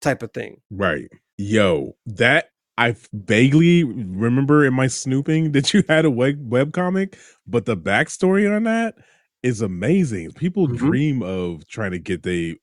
type 0.00 0.22
of 0.22 0.32
thing. 0.32 0.62
Right. 0.70 1.10
Yo, 1.36 1.96
that 2.06 2.50
I 2.78 2.96
vaguely 3.12 3.84
remember 3.84 4.64
in 4.64 4.74
my 4.74 4.86
snooping 4.86 5.52
that 5.52 5.74
you 5.74 5.84
had 5.88 6.04
a 6.04 6.10
web, 6.10 6.72
comic, 6.72 7.18
but 7.46 7.66
the 7.66 7.76
backstory 7.76 8.50
on 8.54 8.64
that 8.64 8.94
is 9.42 9.60
amazing. 9.60 10.32
People 10.32 10.66
mm-hmm. 10.66 10.76
dream 10.76 11.22
of 11.22 11.66
trying 11.66 11.90
to 11.90 11.98
get 11.98 12.22
the 12.22 12.56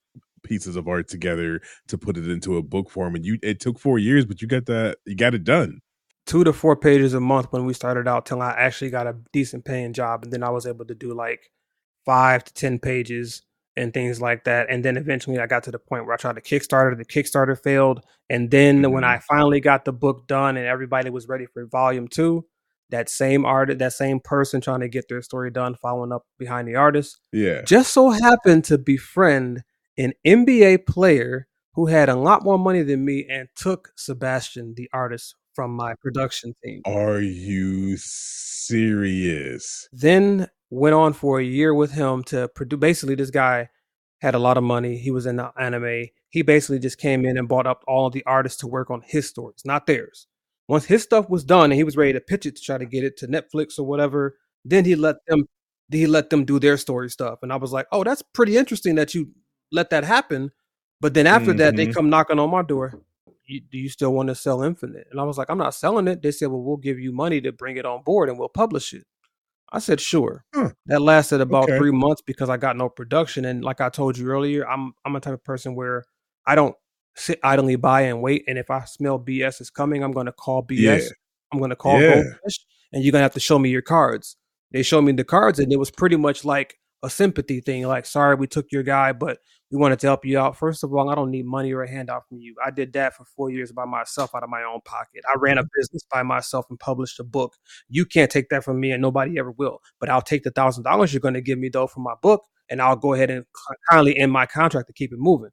pieces 0.43 0.75
of 0.75 0.87
art 0.87 1.07
together 1.07 1.61
to 1.87 1.97
put 1.97 2.17
it 2.17 2.29
into 2.29 2.57
a 2.57 2.63
book 2.63 2.89
form 2.89 3.15
and 3.15 3.25
you 3.25 3.37
it 3.43 3.59
took 3.59 3.79
4 3.79 3.99
years 3.99 4.25
but 4.25 4.41
you 4.41 4.47
got 4.47 4.65
that 4.65 4.97
you 5.05 5.15
got 5.15 5.33
it 5.33 5.43
done. 5.43 5.81
2 6.25 6.43
to 6.43 6.53
4 6.53 6.75
pages 6.75 7.13
a 7.13 7.19
month 7.19 7.47
when 7.51 7.65
we 7.65 7.73
started 7.73 8.07
out 8.07 8.25
till 8.25 8.41
I 8.41 8.51
actually 8.51 8.91
got 8.91 9.07
a 9.07 9.17
decent 9.33 9.65
paying 9.65 9.93
job 9.93 10.23
and 10.23 10.33
then 10.33 10.43
I 10.43 10.49
was 10.49 10.65
able 10.65 10.85
to 10.85 10.95
do 10.95 11.13
like 11.13 11.51
5 12.05 12.43
to 12.43 12.53
10 12.53 12.79
pages 12.79 13.41
and 13.75 13.93
things 13.93 14.21
like 14.21 14.43
that. 14.43 14.67
And 14.69 14.83
then 14.83 14.97
eventually 14.97 15.39
I 15.39 15.47
got 15.47 15.63
to 15.63 15.71
the 15.71 15.79
point 15.79 16.05
where 16.05 16.13
I 16.13 16.17
tried 16.17 16.35
to 16.35 16.41
Kickstarter, 16.41 16.97
the 16.97 17.05
Kickstarter 17.05 17.57
failed. 17.57 18.03
And 18.29 18.51
then 18.51 18.81
mm-hmm. 18.81 18.91
when 18.91 19.03
I 19.03 19.19
finally 19.19 19.61
got 19.61 19.85
the 19.85 19.93
book 19.93 20.27
done 20.27 20.57
and 20.57 20.67
everybody 20.67 21.09
was 21.09 21.27
ready 21.27 21.45
for 21.45 21.65
volume 21.65 22.07
two, 22.07 22.45
that 22.89 23.09
same 23.09 23.45
artist, 23.45 23.79
that 23.79 23.93
same 23.93 24.19
person 24.19 24.61
trying 24.61 24.81
to 24.81 24.89
get 24.89 25.07
their 25.07 25.21
story 25.21 25.51
done, 25.51 25.75
following 25.75 26.11
up 26.11 26.25
behind 26.37 26.67
the 26.67 26.75
artist, 26.75 27.19
yeah, 27.31 27.61
just 27.61 27.93
so 27.93 28.09
happened 28.09 28.63
to 28.65 28.77
befriend 28.77 29.63
an 29.99 30.13
NBA 30.25 30.87
player 30.87 31.47
who 31.73 31.85
had 31.87 32.09
a 32.09 32.15
lot 32.15 32.43
more 32.43 32.57
money 32.57 32.81
than 32.81 33.05
me 33.05 33.27
and 33.29 33.49
took 33.55 33.91
Sebastian, 33.95 34.73
the 34.75 34.89
artist, 34.93 35.35
from 35.53 35.71
my 35.71 35.93
production 36.01 36.53
team. 36.63 36.81
Are 36.85 37.19
you 37.19 37.97
serious? 37.97 39.89
Then 39.91 40.47
went 40.69 40.95
on 40.95 41.11
for 41.13 41.39
a 41.39 41.43
year 41.43 41.73
with 41.73 41.91
him 41.91 42.23
to 42.25 42.47
produce. 42.47 42.79
Basically, 42.79 43.15
this 43.15 43.29
guy 43.29 43.69
had 44.21 44.35
a 44.35 44.39
lot 44.39 44.57
of 44.57 44.63
money. 44.63 44.97
He 44.97 45.11
was 45.11 45.25
in 45.25 45.35
the 45.35 45.51
anime. 45.59 46.05
He 46.29 46.43
basically 46.43 46.79
just 46.79 46.97
came 46.97 47.25
in 47.25 47.37
and 47.37 47.49
bought 47.49 47.67
up 47.67 47.83
all 47.87 48.09
the 48.09 48.23
artists 48.25 48.59
to 48.61 48.67
work 48.67 48.89
on 48.89 49.01
his 49.05 49.27
stories, 49.27 49.61
not 49.65 49.85
theirs. 49.85 50.27
Once 50.69 50.85
his 50.85 51.03
stuff 51.03 51.29
was 51.29 51.43
done 51.43 51.71
and 51.71 51.73
he 51.73 51.83
was 51.83 51.97
ready 51.97 52.13
to 52.13 52.21
pitch 52.21 52.45
it 52.45 52.55
to 52.55 52.61
try 52.61 52.77
to 52.77 52.85
get 52.85 53.03
it 53.03 53.17
to 53.17 53.27
Netflix 53.27 53.77
or 53.77 53.83
whatever, 53.83 54.37
then 54.63 54.85
he 54.85 54.95
let 54.95 55.17
them 55.27 55.45
he 55.91 56.05
let 56.05 56.29
them 56.29 56.45
do 56.45 56.59
their 56.59 56.77
story 56.77 57.09
stuff. 57.09 57.39
And 57.41 57.51
I 57.51 57.55
was 57.55 57.73
like, 57.73 57.87
oh, 57.91 58.03
that's 58.03 58.21
pretty 58.21 58.55
interesting 58.55 58.95
that 58.95 59.15
you 59.15 59.31
let 59.71 59.89
that 59.91 60.03
happen. 60.03 60.51
But 61.01 61.13
then 61.13 61.27
after 61.27 61.51
mm-hmm. 61.51 61.57
that, 61.59 61.75
they 61.75 61.85
mm-hmm. 61.85 61.93
come 61.93 62.09
knocking 62.09 62.39
on 62.39 62.49
my 62.49 62.61
door. 62.61 63.01
do 63.47 63.77
you 63.77 63.89
still 63.89 64.13
want 64.13 64.27
to 64.29 64.35
sell 64.35 64.63
Infinite? 64.63 65.07
And 65.11 65.19
I 65.19 65.23
was 65.23 65.37
like, 65.37 65.49
I'm 65.49 65.57
not 65.57 65.73
selling 65.73 66.07
it. 66.07 66.21
They 66.21 66.31
said, 66.31 66.49
well, 66.49 66.61
we'll 66.61 66.77
give 66.77 66.99
you 66.99 67.11
money 67.11 67.41
to 67.41 67.51
bring 67.51 67.77
it 67.77 67.85
on 67.85 68.03
board 68.03 68.29
and 68.29 68.37
we'll 68.37 68.49
publish 68.49 68.93
it. 68.93 69.05
I 69.71 69.79
said, 69.79 70.01
sure. 70.01 70.45
Huh. 70.53 70.71
That 70.87 71.01
lasted 71.01 71.41
about 71.41 71.65
okay. 71.65 71.77
three 71.77 71.91
months 71.91 72.21
because 72.21 72.49
I 72.49 72.57
got 72.57 72.75
no 72.75 72.89
production. 72.89 73.45
And 73.45 73.63
like 73.63 73.81
I 73.81 73.89
told 73.89 74.17
you 74.17 74.27
earlier, 74.27 74.67
I'm 74.67 74.93
I'm 75.05 75.15
a 75.15 75.19
type 75.19 75.33
of 75.33 75.43
person 75.43 75.75
where 75.75 76.05
I 76.45 76.55
don't 76.55 76.75
sit 77.15 77.39
idly 77.43 77.75
by 77.75 78.01
and 78.01 78.21
wait. 78.21 78.45
And 78.47 78.57
if 78.57 78.71
I 78.71 78.85
smell 78.85 79.19
BS 79.19 79.61
is 79.61 79.69
coming, 79.69 80.03
I'm 80.03 80.11
gonna 80.11 80.31
call 80.31 80.63
BS. 80.63 80.77
Yeah. 80.77 81.09
I'm 81.51 81.59
gonna 81.59 81.75
call 81.75 82.01
yeah. 82.01 82.15
Goldfish, 82.15 82.65
and 82.91 83.03
you're 83.03 83.11
gonna 83.11 83.23
have 83.23 83.33
to 83.33 83.39
show 83.39 83.59
me 83.59 83.69
your 83.69 83.81
cards. 83.81 84.37
They 84.71 84.83
showed 84.83 85.01
me 85.01 85.11
the 85.11 85.23
cards, 85.23 85.59
and 85.59 85.71
it 85.71 85.77
was 85.77 85.91
pretty 85.91 86.15
much 86.15 86.45
like 86.45 86.78
a 87.03 87.09
sympathy 87.09 87.61
thing. 87.61 87.87
Like, 87.87 88.05
sorry, 88.05 88.35
we 88.35 88.47
took 88.47 88.71
your 88.71 88.83
guy, 88.83 89.13
but 89.13 89.39
we 89.71 89.77
wanted 89.77 89.99
to 89.99 90.07
help 90.07 90.25
you 90.25 90.39
out. 90.39 90.57
First 90.57 90.83
of 90.83 90.93
all, 90.93 91.09
I 91.09 91.15
don't 91.15 91.31
need 91.31 91.45
money 91.45 91.71
or 91.71 91.83
a 91.83 91.89
handout 91.89 92.27
from 92.27 92.39
you. 92.39 92.55
I 92.65 92.71
did 92.71 92.93
that 92.93 93.13
for 93.15 93.25
four 93.35 93.51
years 93.51 93.71
by 93.71 93.85
myself 93.85 94.35
out 94.35 94.43
of 94.43 94.49
my 94.49 94.63
own 94.63 94.81
pocket. 94.83 95.23
I 95.29 95.37
ran 95.37 95.57
a 95.57 95.63
business 95.77 96.03
by 96.11 96.23
myself 96.23 96.65
and 96.69 96.79
published 96.79 97.19
a 97.19 97.23
book. 97.23 97.55
You 97.87 98.05
can't 98.05 98.31
take 98.31 98.49
that 98.49 98.63
from 98.63 98.79
me, 98.79 98.91
and 98.91 99.01
nobody 99.01 99.37
ever 99.39 99.51
will. 99.51 99.79
But 99.99 100.09
I'll 100.09 100.21
take 100.21 100.43
the 100.43 100.51
thousand 100.51 100.83
dollars 100.83 101.13
you're 101.13 101.21
going 101.21 101.35
to 101.35 101.41
give 101.41 101.59
me 101.59 101.69
though 101.69 101.87
for 101.87 102.01
my 102.01 102.15
book, 102.21 102.43
and 102.69 102.81
I'll 102.81 102.95
go 102.95 103.13
ahead 103.13 103.29
and 103.29 103.45
kindly 103.89 104.17
end 104.17 104.31
my 104.31 104.45
contract 104.45 104.87
to 104.87 104.93
keep 104.93 105.13
it 105.13 105.19
moving. 105.19 105.51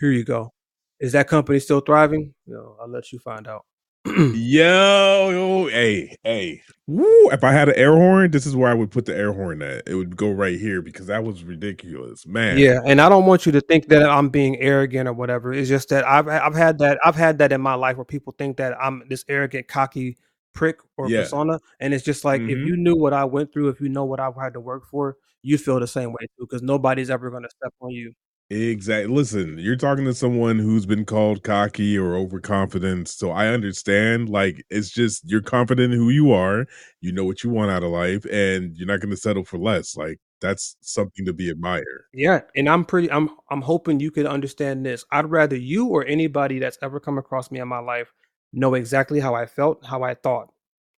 Here 0.00 0.10
you 0.12 0.24
go. 0.24 0.52
Is 1.00 1.12
that 1.12 1.28
company 1.28 1.58
still 1.58 1.80
thriving? 1.80 2.34
You 2.46 2.54
know, 2.54 2.76
I'll 2.80 2.88
let 2.90 3.12
you 3.12 3.18
find 3.18 3.46
out. 3.48 3.64
Yo, 4.04 5.30
yo, 5.30 5.66
hey, 5.68 6.16
hey. 6.24 6.60
Woo. 6.88 7.30
If 7.30 7.44
I 7.44 7.52
had 7.52 7.68
an 7.68 7.76
air 7.76 7.92
horn, 7.94 8.30
this 8.32 8.46
is 8.46 8.56
where 8.56 8.68
I 8.70 8.74
would 8.74 8.90
put 8.90 9.06
the 9.06 9.16
air 9.16 9.32
horn 9.32 9.62
at. 9.62 9.84
It 9.86 9.94
would 9.94 10.16
go 10.16 10.30
right 10.32 10.58
here 10.58 10.82
because 10.82 11.06
that 11.06 11.22
was 11.22 11.44
ridiculous, 11.44 12.26
man. 12.26 12.58
Yeah, 12.58 12.80
and 12.84 13.00
I 13.00 13.08
don't 13.08 13.26
want 13.26 13.46
you 13.46 13.52
to 13.52 13.60
think 13.60 13.86
that 13.88 14.08
I'm 14.08 14.28
being 14.28 14.58
arrogant 14.58 15.08
or 15.08 15.12
whatever. 15.12 15.52
It's 15.52 15.68
just 15.68 15.88
that 15.90 16.04
I've 16.06 16.26
I've 16.28 16.54
had 16.54 16.78
that 16.78 16.98
I've 17.04 17.14
had 17.14 17.38
that 17.38 17.52
in 17.52 17.60
my 17.60 17.74
life 17.74 17.96
where 17.96 18.04
people 18.04 18.34
think 18.36 18.56
that 18.56 18.74
I'm 18.80 19.04
this 19.08 19.24
arrogant, 19.28 19.68
cocky 19.68 20.16
prick 20.52 20.78
or 20.96 21.08
Yeah. 21.08 21.18
persona, 21.20 21.58
and 21.80 21.94
it's 21.94 22.04
just 22.04 22.24
like, 22.24 22.42
if 22.48 22.58
Mhm. 22.58 22.66
you 22.66 22.76
knew 22.76 22.96
what 22.96 23.12
I 23.12 23.24
went 23.24 23.52
through, 23.52 23.68
if 23.68 23.80
you 23.80 23.88
know 23.88 24.04
what 24.04 24.20
I've 24.20 24.34
had 24.36 24.52
to 24.54 24.60
work 24.60 24.84
for, 24.90 25.16
you'd 25.42 25.60
feel 25.60 25.78
the 25.80 25.86
same 25.86 26.12
way 26.12 26.26
too 26.36 26.46
because 26.50 26.62
nobody's 26.62 27.08
ever 27.10 27.30
gonna 27.30 27.48
step 27.50 27.72
on 27.80 27.90
you. 27.90 28.12
Exact 28.54 29.08
listen, 29.08 29.56
you're 29.58 29.76
talking 29.76 30.04
to 30.04 30.12
someone 30.12 30.58
who's 30.58 30.84
been 30.84 31.06
called 31.06 31.42
cocky 31.42 31.96
or 31.96 32.14
overconfident, 32.16 33.08
so 33.08 33.30
I 33.30 33.46
understand, 33.46 34.28
like, 34.28 34.62
it's 34.68 34.90
just 34.90 35.22
you're 35.30 35.40
confident 35.40 35.94
in 35.94 35.98
who 35.98 36.10
you 36.10 36.32
are, 36.32 36.66
you 37.00 37.12
know 37.12 37.24
what 37.24 37.42
you 37.42 37.48
want 37.48 37.70
out 37.70 37.82
of 37.82 37.90
life, 37.92 38.26
and 38.30 38.76
you're 38.76 38.86
not 38.86 39.00
gonna 39.00 39.16
settle 39.16 39.44
for 39.44 39.56
less, 39.58 39.96
like, 39.96 40.18
that's 40.42 40.76
something 40.82 41.24
to 41.24 41.32
be 41.32 41.48
admired. 41.48 42.04
Yeah, 42.12 42.42
and 42.54 42.68
I'm 42.68 42.84
pretty 42.84 43.10
I'm 43.10 43.30
I'm 43.50 43.62
hoping 43.62 44.00
you 44.00 44.10
could 44.10 44.26
understand 44.26 44.84
this. 44.84 45.02
I'd 45.10 45.30
rather 45.30 45.56
you 45.56 45.86
or 45.86 46.04
anybody 46.04 46.58
that's 46.58 46.76
ever 46.82 47.00
come 47.00 47.16
across 47.16 47.50
me 47.50 47.58
in 47.60 47.68
my 47.68 47.78
life 47.78 48.12
know 48.52 48.74
exactly 48.74 49.18
how 49.18 49.34
I 49.34 49.46
felt, 49.46 49.82
how 49.86 50.02
I 50.02 50.12
thought, 50.14 50.52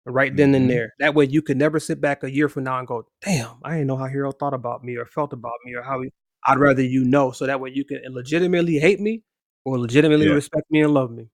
right 0.06 0.36
then 0.36 0.56
and 0.56 0.66
Mhm. 0.66 0.70
there. 0.70 0.94
That 1.00 1.14
way 1.14 1.26
you 1.26 1.42
could 1.44 1.58
never 1.58 1.80
sit 1.80 2.02
back 2.02 2.24
a 2.24 2.32
year 2.32 2.50
from 2.50 2.64
now 2.64 2.80
and 2.80 2.88
go, 2.88 3.06
"Damn, 3.22 3.58
I 3.64 3.72
didn't 3.74 3.88
know 3.88 3.98
how 3.98 4.08
Hero 4.08 4.32
thought 4.32 4.56
about 4.56 4.84
me 4.84 4.96
or 4.98 5.06
felt 5.06 5.34
about 5.34 5.60
me 5.66 5.76
or 5.76 5.84
how 5.84 6.02
he" 6.02 6.12
I'd 6.48 6.60
rather 6.60 6.82
you 6.84 7.04
know, 7.06 7.32
so 7.32 7.46
that 7.48 7.60
way 7.60 7.72
you 7.74 7.86
can 7.86 8.02
legitimately 8.10 8.78
hate 8.80 9.00
me 9.00 9.22
or 9.66 9.80
legitimately 9.80 10.28
Yeah. 10.28 10.34
respect 10.34 10.70
me 10.72 10.82
and 10.82 10.94
love 10.94 11.12
me. 11.12 11.28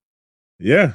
Yeah. 0.60 0.94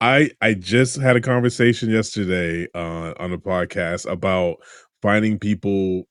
I 0.00 0.30
I 0.42 0.54
just 0.54 0.96
had 1.00 1.16
a 1.16 1.20
conversation 1.20 1.88
yesterday, 1.90 2.68
uh, 2.74 3.14
on 3.18 3.32
a 3.32 3.38
podcast 3.38 4.10
about 4.10 4.56
finding 5.02 5.38
people 5.38 6.06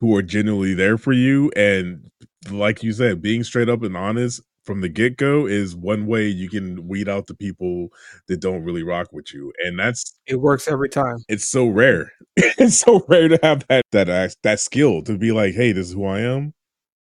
who 0.00 0.16
are 0.16 0.22
genuinely 0.22 0.74
there 0.74 0.98
for 0.98 1.12
you, 1.12 1.50
and 1.56 2.10
like 2.50 2.82
you 2.82 2.92
said, 2.92 3.22
being 3.22 3.44
straight 3.44 3.68
up 3.68 3.82
and 3.82 3.96
honest 3.96 4.42
from 4.64 4.80
the 4.80 4.88
get-go 4.88 5.46
is 5.46 5.76
one 5.76 6.06
way 6.06 6.26
you 6.28 6.48
can 6.48 6.86
weed 6.88 7.08
out 7.08 7.26
the 7.28 7.34
people 7.34 7.88
that 8.28 8.40
don't 8.40 8.64
really 8.64 8.82
rock 8.82 9.08
with 9.12 9.32
you, 9.34 9.52
and 9.64 9.78
that's 9.78 10.14
It 10.26 10.36
works 10.40 10.66
every 10.68 10.88
time. 10.88 11.18
it's 11.28 11.46
so 11.48 11.68
rare. 11.68 12.12
It's 12.58 12.78
so 12.78 13.04
rare 13.08 13.28
to 13.28 13.38
have 13.42 13.66
that 13.68 13.84
that 13.92 14.34
that 14.42 14.60
skill 14.60 15.02
to 15.04 15.16
be 15.18 15.32
like, 15.32 15.54
"Hey, 15.54 15.72
this 15.72 15.88
is 15.88 15.94
who 15.94 16.04
I 16.06 16.20
am. 16.20 16.52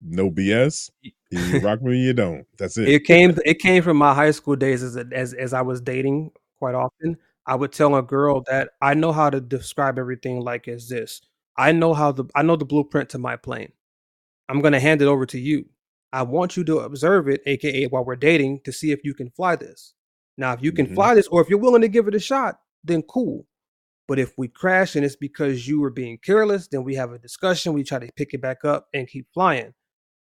No 0.06 0.30
BS. 0.30 0.90
You 1.02 1.12
rock 1.64 1.82
with 1.82 1.94
me, 1.94 2.00
you 2.00 2.14
don't. 2.14 2.46
That's 2.58 2.78
it." 2.78 2.88
It 2.88 3.04
came 3.06 3.38
it 3.46 3.60
came 3.60 3.84
from 3.84 3.98
my 3.98 4.14
high 4.14 4.32
school 4.32 4.56
days 4.56 4.84
as 4.84 4.98
as 4.98 5.34
as 5.34 5.54
I 5.54 5.62
was 5.62 5.82
dating 5.82 6.32
quite 6.60 6.76
often. 6.76 7.18
I 7.46 7.56
would 7.56 7.72
tell 7.72 7.96
a 7.96 8.02
girl 8.02 8.44
that 8.50 8.72
I 8.82 8.94
know 8.94 9.12
how 9.12 9.30
to 9.30 9.42
describe 9.42 10.00
everything 10.00 10.40
like 10.40 10.68
as 10.68 10.88
this. 10.88 11.22
I 11.58 11.72
know 11.72 11.94
how 11.94 12.12
the 12.12 12.26
I 12.36 12.42
know 12.44 12.56
the 12.56 12.66
blueprint 12.66 13.10
to 13.10 13.18
my 13.18 13.36
plane. 13.36 13.72
I'm 14.50 14.62
gonna 14.62 14.80
hand 14.80 15.02
it 15.02 15.08
over 15.08 15.26
to 15.28 15.40
you. 15.40 15.66
I 16.12 16.22
want 16.24 16.56
you 16.56 16.64
to 16.66 16.80
observe 16.80 17.28
it, 17.28 17.42
AKA 17.46 17.88
while 17.88 18.06
we're 18.06 18.16
dating, 18.16 18.62
to 18.66 18.72
see 18.72 18.92
if 18.92 19.04
you 19.04 19.14
can 19.14 19.32
fly 19.32 19.56
this. 19.56 19.94
Now, 20.38 20.54
if 20.54 20.62
you 20.62 20.72
can 20.72 20.88
Mhm. 20.88 20.96
fly 20.96 21.16
this 21.16 21.28
or 21.28 21.42
if 21.42 21.50
you're 21.50 21.60
willing 21.60 21.82
to 21.82 21.88
give 21.88 22.08
it 22.08 22.16
a 22.16 22.20
shot, 22.20 22.60
then 22.84 23.02
cool. 23.04 23.48
But 24.08 24.20
if 24.20 24.38
we 24.38 24.48
crash 24.48 24.96
and 24.96 25.04
it's 25.06 25.16
because 25.16 25.68
you 25.68 25.80
were 25.80 25.90
being 25.90 26.18
careless, 26.18 26.68
then 26.68 26.84
we 26.84 26.96
have 26.96 27.14
a 27.14 27.18
discussion, 27.20 27.74
we 27.74 27.84
try 27.84 28.00
to 28.00 28.12
pick 28.16 28.34
it 28.34 28.42
back 28.42 28.64
up 28.66 28.88
and 28.94 29.08
keep 29.08 29.28
flying. 29.34 29.74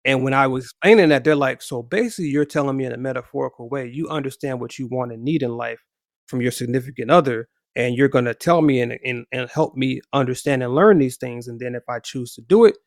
And 0.06 0.24
when 0.24 0.34
I 0.34 0.48
was 0.48 0.66
explaining 0.66 1.10
that, 1.10 1.24
they're 1.24 1.36
like, 1.36 1.62
"So 1.62 1.84
basically 1.84 2.30
you're 2.30 2.46
telling 2.46 2.78
me 2.78 2.86
in 2.86 2.94
a 2.94 2.98
metaphorical 2.98 3.70
way, 3.70 3.88
you 3.88 4.08
understand 4.10 4.60
what 4.62 4.80
you 4.80 4.88
want 4.88 5.12
and 5.12 5.24
need 5.24 5.44
in 5.44 5.52
life 5.58 5.84
from 6.28 6.42
your 6.42 6.52
significant 6.52 7.12
other, 7.12 7.48
and 7.76 7.96
you're 7.96 8.08
gonna 8.10 8.34
tell 8.34 8.62
me 8.62 8.82
and 8.82 8.98
and 9.06 9.26
and 9.32 9.50
help 9.50 9.76
me 9.76 10.02
understand 10.14 10.64
and 10.64 10.74
learn 10.76 11.00
these 11.00 11.18
things, 11.18 11.48
and 11.48 11.60
then 11.60 11.76
if 11.76 11.84
I 11.90 12.00
choose 12.00 12.34
to 12.36 12.42
do 12.42 12.66
it, 12.66 12.78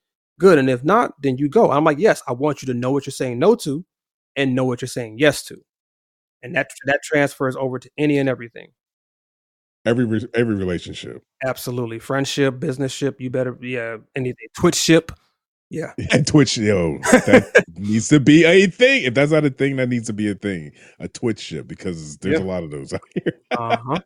good, 0.40 0.58
and 0.58 0.70
if 0.70 0.84
not, 0.84 1.12
then 1.22 1.36
you 1.38 1.48
go." 1.48 1.70
I'm 1.70 1.84
like, 1.84 1.98
"Yes, 1.98 2.22
I 2.28 2.32
want 2.32 2.62
you 2.62 2.66
to 2.68 2.74
know 2.74 2.90
what 2.92 3.06
you're 3.06 3.12
saying 3.12 3.38
no 3.38 3.54
to 3.56 3.84
and 4.36 4.54
know 4.54 4.64
what 4.64 4.80
you're 4.82 4.88
saying 4.88 5.18
yes 5.18 5.44
to." 5.46 5.62
And 6.42 6.54
that 6.56 6.70
that 6.86 7.00
transfers 7.04 7.56
over 7.56 7.78
to 7.80 7.90
any 7.98 8.18
and 8.18 8.28
everything. 8.28 8.72
Every 9.84 10.04
every 10.34 10.54
relationship. 10.54 11.22
Absolutely. 11.44 11.98
Friendship, 11.98 12.60
business 12.60 12.92
ship, 12.92 13.20
you 13.20 13.30
better 13.30 13.56
yeah, 13.60 13.96
anything. 14.14 14.46
Twitch 14.56 14.76
ship. 14.76 15.10
Yeah. 15.72 15.92
And 16.12 16.26
Twitch, 16.26 16.58
yo, 16.58 16.98
that 16.98 17.64
needs 17.76 18.08
to 18.08 18.20
be 18.20 18.44
a 18.44 18.66
thing. 18.66 19.04
If 19.04 19.14
that's 19.14 19.32
not 19.32 19.44
a 19.46 19.50
thing, 19.50 19.76
that 19.76 19.88
needs 19.88 20.06
to 20.08 20.12
be 20.12 20.30
a 20.30 20.34
thing. 20.34 20.70
A 21.00 21.08
Twitch 21.08 21.40
ship 21.40 21.66
because 21.66 22.18
there's 22.18 22.38
Yeah. 22.38 22.44
a 22.44 22.46
lot 22.46 22.62
of 22.62 22.70
those 22.70 22.92
out 22.92 23.00
here. 23.14 23.40
Uh-huh. 23.52 23.98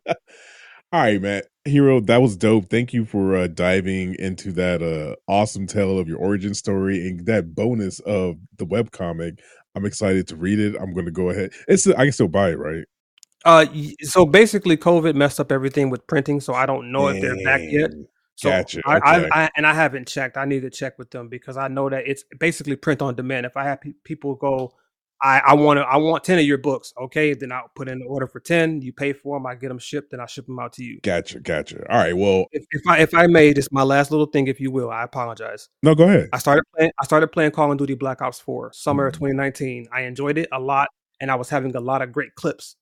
All 0.93 1.01
right, 1.01 1.21
man. 1.21 1.41
Hero, 1.65 1.99
that 1.99 2.21
was 2.21 2.37
dope. 2.37 2.69
Thank 2.69 2.93
you 2.93 3.03
for 3.03 3.35
uh, 3.35 3.47
diving 3.47 4.15
into 4.17 4.53
that 4.53 4.81
uh, 4.81 5.15
awesome 5.29 5.67
tale 5.67 5.99
of 5.99 6.07
your 6.07 6.19
origin 6.19 6.53
story 6.53 7.05
and 7.05 7.25
that 7.25 7.53
bonus 7.53 7.99
of 7.99 8.37
the 8.57 8.65
webcomic. 8.65 9.39
I'm 9.75 9.85
excited 9.85 10.25
to 10.29 10.37
read 10.37 10.59
it. 10.59 10.75
I'm 10.79 10.93
going 10.93 11.05
to 11.05 11.11
go 11.11 11.29
ahead. 11.29 11.51
It's 11.67 11.85
I 11.85 12.05
can 12.05 12.13
still 12.13 12.29
buy 12.29 12.51
it, 12.51 12.57
right? 12.57 12.85
Uh, 13.43 13.65
so 14.03 14.25
basically, 14.25 14.77
COVID 14.77 15.15
messed 15.15 15.41
up 15.41 15.51
everything 15.51 15.89
with 15.89 16.07
printing, 16.07 16.39
so 16.39 16.53
I 16.53 16.65
don't 16.65 16.91
know 16.93 17.09
if 17.09 17.21
they're 17.21 17.43
back 17.43 17.61
yet. 17.63 17.91
So 18.37 18.49
Gotcha, 18.51 18.81
I, 18.85 18.97
okay. 18.97 19.29
I, 19.31 19.43
I 19.45 19.49
and 19.57 19.65
I 19.65 19.73
haven't 19.73 20.07
checked. 20.07 20.37
I 20.37 20.45
need 20.45 20.61
to 20.61 20.69
check 20.69 20.97
with 20.99 21.09
them 21.09 21.27
because 21.27 21.57
I 21.57 21.67
know 21.67 21.89
that 21.89 22.07
it's 22.07 22.23
basically 22.39 22.75
print 22.75 23.01
on 23.01 23.15
demand. 23.15 23.47
If 23.47 23.57
I 23.57 23.63
have 23.63 23.81
pe- 23.81 23.93
people 24.03 24.35
go, 24.35 24.73
I 25.23 25.39
I 25.43 25.53
want 25.55 25.77
to 25.79 25.81
I 25.81 25.97
want 25.97 26.23
ten 26.23 26.37
of 26.37 26.45
your 26.45 26.59
books. 26.59 26.93
Okay, 27.01 27.33
then 27.33 27.51
I'll 27.51 27.71
put 27.75 27.89
in 27.89 27.97
the 27.97 28.05
order 28.05 28.27
for 28.27 28.39
ten. 28.39 28.79
You 28.83 28.93
pay 28.93 29.13
for 29.13 29.35
them. 29.39 29.47
I 29.47 29.55
get 29.55 29.69
them 29.69 29.79
shipped, 29.79 30.13
and 30.13 30.21
I 30.21 30.27
ship 30.27 30.45
them 30.45 30.59
out 30.59 30.73
to 30.73 30.83
you. 30.83 30.99
Gotcha, 31.01 31.39
gotcha. 31.39 31.83
All 31.91 31.97
right. 31.97 32.15
Well, 32.15 32.45
If, 32.51 32.63
if 32.69 32.83
I 32.87 32.99
if 32.99 33.15
I 33.15 33.25
may, 33.25 33.53
this 33.53 33.71
my 33.71 33.81
last 33.81 34.11
little 34.11 34.27
thing, 34.27 34.45
if 34.45 34.59
you 34.59 34.69
will. 34.69 34.91
I 34.91 35.01
apologize. 35.03 35.67
no, 35.81 35.95
go 35.95 36.03
ahead. 36.03 36.29
I 36.31 36.37
started 36.37 36.63
playing. 36.75 36.91
I 37.01 37.05
started 37.05 37.29
playing 37.31 37.49
Call 37.51 37.71
of 37.71 37.79
Duty 37.79 37.95
Black 37.95 38.21
Ops 38.21 38.39
Four 38.39 38.71
summer 38.71 39.07
of 39.07 39.13
Mhm. 39.13 39.17
2019. 39.17 39.87
I 39.91 40.01
enjoyed 40.01 40.37
it 40.37 40.47
a 40.51 40.59
lot, 40.59 40.89
and 41.19 41.31
I 41.31 41.35
was 41.35 41.49
having 41.49 41.75
a 41.75 41.79
lot 41.79 42.03
of 42.03 42.11
great 42.11 42.35
clips. 42.35 42.75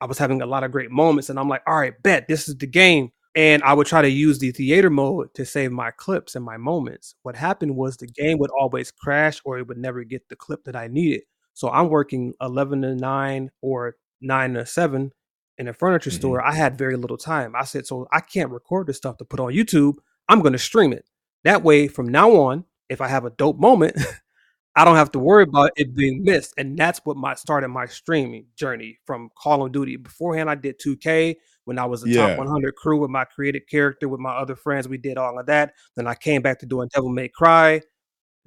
I 0.00 0.06
was 0.06 0.18
having 0.18 0.42
a 0.42 0.46
lot 0.46 0.62
of 0.62 0.70
great 0.70 0.92
moments, 0.92 1.28
and 1.28 1.40
I'm 1.40 1.48
like, 1.48 1.62
all 1.66 1.74
right, 1.74 2.00
bet 2.04 2.28
this 2.28 2.48
is 2.48 2.56
the 2.56 2.68
game. 2.68 3.10
And 3.34 3.62
I 3.62 3.72
would 3.72 3.86
try 3.86 4.02
to 4.02 4.08
use 4.10 4.38
the 4.38 4.50
theater 4.52 4.90
mode 4.90 5.32
to 5.34 5.46
save 5.46 5.72
my 5.72 5.90
clips 5.90 6.34
and 6.34 6.44
my 6.44 6.58
moments. 6.58 7.14
What 7.22 7.34
happened 7.34 7.76
was 7.76 7.96
the 7.96 8.06
game 8.06 8.38
would 8.38 8.50
always 8.50 8.90
crash, 8.90 9.40
or 9.44 9.58
it 9.58 9.66
would 9.68 9.78
never 9.78 10.04
get 10.04 10.28
the 10.28 10.36
clip 10.36 10.64
that 10.64 10.76
I 10.76 10.86
needed. 10.88 11.22
So 11.54 11.70
I'm 11.70 11.88
working 11.88 12.34
11 12.42 12.82
to 12.82 12.94
9 12.94 13.50
or 13.62 13.96
9 14.20 14.54
to 14.54 14.66
7 14.66 15.12
in 15.58 15.68
a 15.68 15.72
furniture 15.72 16.10
Mhm. 16.10 16.14
store. 16.14 16.42
I 16.46 16.54
had 16.54 16.76
very 16.76 16.96
little 16.96 17.16
time. 17.16 17.54
I 17.56 17.64
said, 17.64 17.86
so 17.86 18.06
I 18.12 18.20
can't 18.20 18.50
record 18.50 18.86
this 18.86 18.98
stuff 18.98 19.16
to 19.18 19.24
put 19.24 19.40
on 19.40 19.52
YouTube. 19.52 19.94
I'm 20.28 20.40
going 20.40 20.52
to 20.52 20.58
stream 20.58 20.92
it. 20.92 21.04
That 21.44 21.62
way, 21.62 21.88
from 21.88 22.08
now 22.08 22.32
on, 22.36 22.64
if 22.90 23.00
I 23.00 23.08
have 23.08 23.24
a 23.24 23.30
dope 23.30 23.58
moment, 23.58 23.96
I 24.74 24.84
don't 24.84 24.96
have 24.96 25.10
to 25.12 25.18
worry 25.18 25.42
about 25.42 25.70
it 25.76 25.94
being 25.94 26.24
missed. 26.24 26.54
And 26.56 26.78
that's 26.78 27.00
what 27.04 27.16
my 27.16 27.34
started 27.34 27.68
my 27.68 27.86
streaming 27.86 28.46
journey 28.56 28.98
from 29.06 29.28
Call 29.36 29.64
of 29.64 29.72
Duty. 29.72 29.96
Beforehand, 29.96 30.48
I 30.48 30.54
did 30.54 30.78
2K 30.78 31.36
when 31.64 31.78
I 31.78 31.84
was 31.84 32.04
a 32.04 32.08
Yeah. 32.08 32.28
top 32.28 32.38
100 32.38 32.74
crew 32.76 32.98
with 32.98 33.10
my 33.10 33.24
created 33.24 33.68
character 33.68 34.08
with 34.08 34.20
my 34.20 34.32
other 34.34 34.56
friends. 34.56 34.88
We 34.88 34.96
did 34.98 35.18
all 35.18 35.38
of 35.38 35.46
that. 35.46 35.74
Then 35.96 36.06
I 36.06 36.14
came 36.14 36.40
back 36.40 36.58
to 36.60 36.66
doing 36.66 36.88
Devil 36.94 37.10
May 37.10 37.28
Cry, 37.28 37.82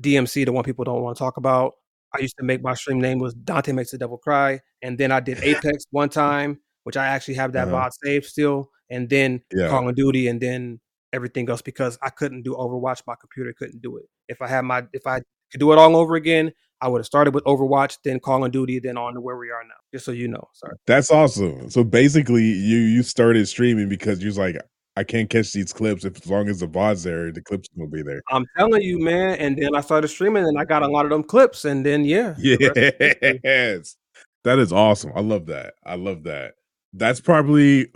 DMC, 0.02 0.46
the 0.46 0.52
one 0.54 0.64
people 0.64 0.86
don't 0.86 1.02
want 1.04 1.18
to 1.18 1.20
talk 1.20 1.38
about. 1.38 1.74
I 2.14 2.20
used 2.22 2.38
to 2.38 2.44
make 2.46 2.64
my 2.64 2.74
stream 2.76 3.00
name 3.02 3.20
was 3.20 3.34
Dante 3.36 3.72
Makes 3.74 3.92
the 3.92 3.98
Devil 4.00 4.18
Cry. 4.18 4.62
And 4.82 4.98
then 4.98 5.12
I 5.12 5.20
did 5.20 5.40
Apex 5.44 5.86
one 5.92 6.10
time, 6.10 6.60
which 6.84 6.98
I 6.98 7.08
actually 7.08 7.36
have 7.36 7.54
that 7.54 7.68
Uh-huh. 7.70 7.78
VOD 7.90 7.92
saved 8.04 8.26
still. 8.26 8.72
And 8.90 9.10
then 9.10 9.42
Yeah. 9.54 9.70
Call 9.70 9.88
of 9.90 9.96
Duty 9.96 10.28
and 10.28 10.42
then 10.42 10.80
everything 11.14 11.50
else 11.50 11.62
because 11.62 11.98
I 12.02 12.10
couldn't 12.10 12.44
do 12.44 12.54
Overwatch. 12.56 13.04
My 13.08 13.16
computer 13.20 13.54
couldn't 13.54 13.82
do 13.82 13.98
it. 13.98 14.06
If 14.30 14.42
I 14.42 14.48
had 14.48 14.62
my 14.66 14.86
if 14.94 15.08
I 15.08 15.22
could 15.52 15.60
do 15.60 15.72
it 15.72 15.78
all 15.78 15.96
over 15.96 16.16
again, 16.16 16.52
I 16.82 16.88
would 16.88 17.00
have 17.00 17.06
started 17.06 17.34
with 17.34 17.44
Overwatch, 17.46 17.98
then 18.04 18.20
Call 18.20 18.44
of 18.44 18.52
Duty, 18.52 18.80
then 18.80 18.98
on 18.98 19.14
to 19.14 19.22
where 19.22 19.38
we 19.38 19.50
are 19.50 19.64
now. 19.64 19.76
Just 19.94 20.06
so 20.06 20.12
you 20.12 20.28
know. 20.28 20.48
Sorry. 20.54 20.76
That's 20.86 21.12
awesome. 21.12 21.70
So 21.70 21.84
basically, 21.84 22.44
you 22.44 22.78
you 22.78 23.04
started 23.04 23.48
streaming 23.48 23.90
because 23.90 24.22
you 24.22 24.28
was 24.28 24.38
like, 24.38 24.58
I 24.98 25.04
can't 25.04 25.30
catch 25.30 25.52
these 25.52 25.74
clips 25.74 26.06
if 26.06 26.18
as 26.18 26.30
long 26.30 26.48
as 26.48 26.60
the 26.60 26.68
VOD's 26.68 27.04
there, 27.04 27.32
the 27.32 27.42
clips 27.42 27.70
gonna 27.78 27.90
be 27.90 28.02
there. 28.02 28.22
I'm 28.30 28.46
telling 28.58 28.82
you, 28.82 29.00
man. 29.00 29.38
And 29.38 29.58
then 29.58 29.76
I 29.76 29.82
started 29.82 30.08
streaming 30.10 30.46
and 30.46 30.60
I 30.60 30.66
got 30.66 30.84
a 30.84 30.88
lot 30.88 31.06
of 31.06 31.12
them 31.12 31.24
clips. 31.24 31.66
And 31.66 31.86
then 31.86 32.06
yeah. 32.06 32.34
the 32.38 32.58
rest 32.58 32.78
is 32.78 32.94
history. 33.00 33.40
Yes. 33.44 33.96
That 34.44 34.60
is 34.60 34.72
awesome. 34.72 35.12
I 35.16 35.22
love 35.22 35.48
that. 35.48 35.74
I 35.86 35.96
love 35.96 36.24
that. 36.24 36.54
That's 36.94 37.20
probably 37.20 37.88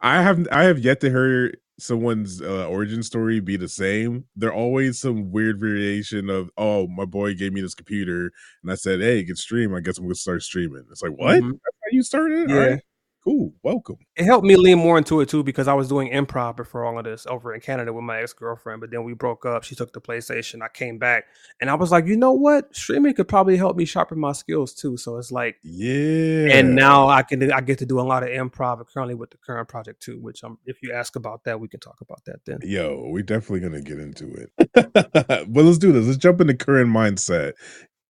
I 0.00 0.22
haven't 0.22 0.48
I 0.50 0.64
have 0.64 0.78
yet 0.78 1.00
to 1.00 1.10
hear 1.10 1.54
someone's 1.80 2.40
uh, 2.42 2.66
origin 2.68 3.02
story 3.02 3.40
be 3.40 3.56
the 3.56 3.68
same. 3.68 4.24
There 4.36 4.52
always 4.52 5.00
some 5.00 5.30
weird 5.32 5.60
variation 5.60 6.30
of 6.30 6.50
oh 6.56 6.86
my 6.88 7.04
boy 7.04 7.34
gave 7.34 7.52
me 7.52 7.60
this 7.60 7.74
computer 7.74 8.32
and 8.62 8.72
I 8.72 8.74
said 8.76 9.00
hey 9.00 9.18
you 9.18 9.26
can 9.26 9.36
stream 9.36 9.74
I 9.74 9.80
guess 9.80 9.98
I'm 9.98 10.04
gonna 10.04 10.14
start 10.14 10.42
streaming. 10.42 10.84
It's 10.90 11.02
like 11.02 11.12
what? 11.12 11.40
Mhm. 11.40 11.52
That's 11.52 11.76
how 11.84 11.90
you 11.92 12.02
started? 12.02 12.50
All 12.50 12.56
Yeah. 12.56 12.66
right. 12.66 12.80
Cool. 13.22 13.52
Welcome. 13.62 13.98
It 14.16 14.24
helped 14.24 14.46
me 14.46 14.56
lean 14.56 14.78
more 14.78 14.96
into 14.96 15.20
it 15.20 15.28
too 15.28 15.42
because 15.42 15.68
I 15.68 15.74
was 15.74 15.88
doing 15.88 16.10
improv 16.10 16.56
before 16.56 16.86
all 16.86 16.98
of 16.98 17.04
this 17.04 17.26
over 17.26 17.52
in 17.52 17.60
Canada 17.60 17.92
with 17.92 18.02
my 18.02 18.20
ex 18.22 18.32
girlfriend. 18.32 18.80
But 18.80 18.90
then 18.90 19.04
we 19.04 19.12
broke 19.12 19.44
up. 19.44 19.62
She 19.62 19.74
took 19.74 19.92
the 19.92 20.00
PlayStation. 20.00 20.62
I 20.62 20.68
came 20.68 20.98
back 20.98 21.24
and 21.60 21.68
I 21.68 21.74
was 21.74 21.90
like, 21.90 22.06
you 22.06 22.16
know 22.16 22.32
what? 22.32 22.74
Streaming 22.74 23.12
could 23.12 23.28
probably 23.28 23.58
help 23.58 23.76
me 23.76 23.84
sharpen 23.84 24.18
my 24.18 24.32
skills 24.32 24.72
too. 24.72 24.96
So 24.96 25.18
it's 25.18 25.30
like, 25.30 25.56
Yeah. 25.62 26.48
and 26.56 26.74
now 26.74 27.08
I 27.08 27.22
can 27.22 27.52
I 27.52 27.60
get 27.60 27.78
to 27.80 27.86
do 27.86 28.00
a 28.00 28.02
lot 28.02 28.22
of 28.22 28.30
improv 28.30 28.82
currently 28.90 29.14
with 29.14 29.30
the 29.30 29.36
current 29.36 29.68
project 29.68 30.02
too. 30.02 30.18
Which 30.18 30.42
um, 30.42 30.56
if 30.64 30.82
you 30.82 30.92
ask 30.92 31.14
about 31.14 31.44
that, 31.44 31.60
we 31.60 31.68
can 31.68 31.80
talk 31.80 32.00
about 32.00 32.24
that 32.24 32.40
then. 32.46 32.60
Yo, 32.62 33.10
we're 33.10 33.22
definitely 33.22 33.60
gonna 33.60 33.82
get 33.82 33.98
into 34.00 34.32
it. 34.32 34.50
but 34.94 35.64
let's 35.64 35.76
do 35.76 35.92
this. 35.92 36.06
Let's 36.06 36.16
jump 36.16 36.40
into 36.40 36.54
current 36.54 36.88
mindset. 36.88 37.52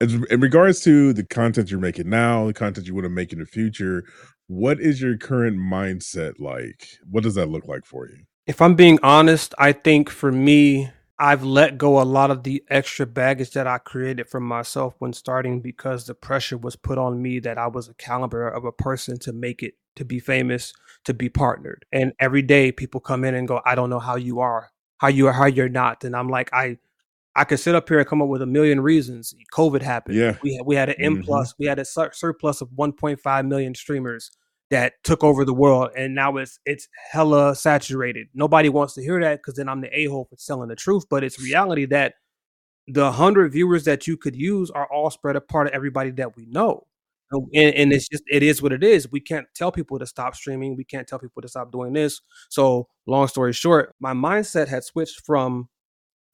In 0.01 0.41
regards 0.41 0.81
to 0.85 1.13
the 1.13 1.25
content 1.25 1.71
you're 1.71 1.79
making 1.81 2.09
now, 2.09 2.47
the 2.47 2.55
content 2.55 2.87
you 2.87 2.95
want 2.95 3.05
to 3.05 3.11
make 3.11 3.35
in 3.35 3.39
the 3.39 3.45
future, 3.45 4.05
what 4.51 4.81
is 4.81 5.01
your 5.01 5.17
current 5.17 5.57
mindset 5.57 6.41
like? 6.41 6.99
What 7.09 7.23
does 7.23 7.37
that 7.37 7.49
look 7.49 7.69
like 7.69 7.87
for 7.87 8.09
you? 8.09 8.25
If 8.49 8.61
I'm 8.61 8.75
being 8.75 8.99
honest, 9.01 9.55
I 9.59 9.71
think 9.71 10.11
for 10.11 10.33
me, 10.33 10.91
I've 11.21 11.45
let 11.45 11.79
go 11.79 12.01
a 12.01 12.03
lot 12.03 12.33
of 12.33 12.43
the 12.43 12.65
extra 12.69 13.07
baggage 13.07 13.53
that 13.53 13.69
I 13.69 13.79
created 13.79 14.29
for 14.29 14.41
myself 14.41 14.97
when 14.99 15.13
starting 15.13 15.61
because 15.61 16.07
the 16.07 16.17
pressure 16.17 16.59
was 16.59 16.75
put 16.75 16.99
on 16.99 17.23
me 17.23 17.39
that 17.39 17.59
I 17.59 17.69
was 17.69 17.89
a 17.89 17.95
caliber 17.95 18.49
of 18.49 18.65
a 18.65 18.73
person 18.73 19.21
to 19.21 19.33
make 19.33 19.63
it, 19.63 19.75
to 19.95 20.05
be 20.05 20.19
famous, 20.19 20.73
to 21.05 21.15
be 21.15 21.29
partnered. 21.29 21.85
And 21.93 22.13
every 22.19 22.43
day 22.43 22.73
people 22.73 22.99
come 22.99 23.23
in 23.23 23.37
and 23.37 23.47
go, 23.47 23.61
I 23.65 23.77
don't 23.77 23.89
know 23.91 24.01
how 24.01 24.17
you 24.17 24.41
are, 24.41 24.73
how 24.99 25.09
you 25.09 25.29
are, 25.29 25.33
how 25.33 25.47
you're 25.47 25.69
not. 25.69 26.03
And 26.03 26.17
I'm 26.17 26.29
like, 26.29 26.53
I 26.53 26.79
I 27.41 27.45
could 27.45 27.59
sit 27.59 27.75
up 27.75 27.89
here 27.89 27.99
and 27.99 28.07
come 28.07 28.21
up 28.21 28.29
with 28.29 28.43
a 28.43 28.47
million 28.47 28.81
reasons. 28.83 29.35
COVID 29.55 29.81
happened. 29.81 30.17
Yeah. 30.19 30.37
We 30.43 30.57
had, 30.57 30.67
we 30.67 30.77
had 30.77 30.89
an 30.91 30.97
M 30.99 31.17
Mhm. 31.17 31.25
plus. 31.25 31.55
We 31.59 31.65
had 31.65 31.79
a 31.79 31.87
sur- 31.87 32.13
surplus 32.13 32.61
of 32.61 32.69
1.5 32.77 33.47
million 33.47 33.75
streamers 33.75 34.31
that 34.71 35.03
took 35.05 35.25
over 35.25 35.47
the 35.47 35.55
world, 35.55 35.91
and 35.97 36.15
now 36.15 36.37
it's 36.37 36.59
it's 36.67 36.87
hella 37.11 37.57
saturated. 37.57 38.29
Nobody 38.35 38.69
wants 38.69 38.93
to 38.95 39.03
hear 39.03 39.19
that 39.23 39.39
because 39.39 39.55
then 39.55 39.71
I'm 39.71 39.81
the 39.81 39.99
a 39.99 40.05
hole 40.05 40.27
for 40.29 40.37
telling 40.37 40.69
the 40.69 40.77
truth. 40.77 41.05
But 41.09 41.25
it's 41.25 41.41
reality 41.43 41.87
that 41.87 42.15
the 42.87 43.11
hundred 43.13 43.53
viewers 43.53 43.85
that 43.85 44.07
you 44.07 44.19
could 44.19 44.37
use 44.37 44.71
are 44.71 44.87
all 44.93 45.09
spread 45.11 45.37
apart 45.37 45.69
of 45.69 45.73
everybody 45.73 46.11
that 46.13 46.37
we 46.37 46.45
know. 46.47 46.87
And, 47.33 47.75
and 47.75 47.93
it's 47.93 48.09
just 48.09 48.25
it 48.31 48.43
is 48.43 48.61
what 48.61 48.73
it 48.73 48.85
is. 48.85 49.11
We 49.11 49.21
can't 49.21 49.47
tell 49.55 49.73
people 49.73 49.99
to 49.99 50.07
stop 50.07 50.35
streaming. 50.37 50.77
We 50.77 50.85
can't 50.85 51.07
tell 51.09 51.19
people 51.21 51.41
to 51.43 51.49
stop 51.49 51.73
doing 51.73 51.95
this. 51.95 52.21
So 52.51 52.89
long 53.07 53.29
story 53.29 53.53
short, 53.55 53.95
my 53.99 54.13
mindset 54.13 54.69
had 54.69 54.85
switched 54.85 55.25
from 55.25 55.69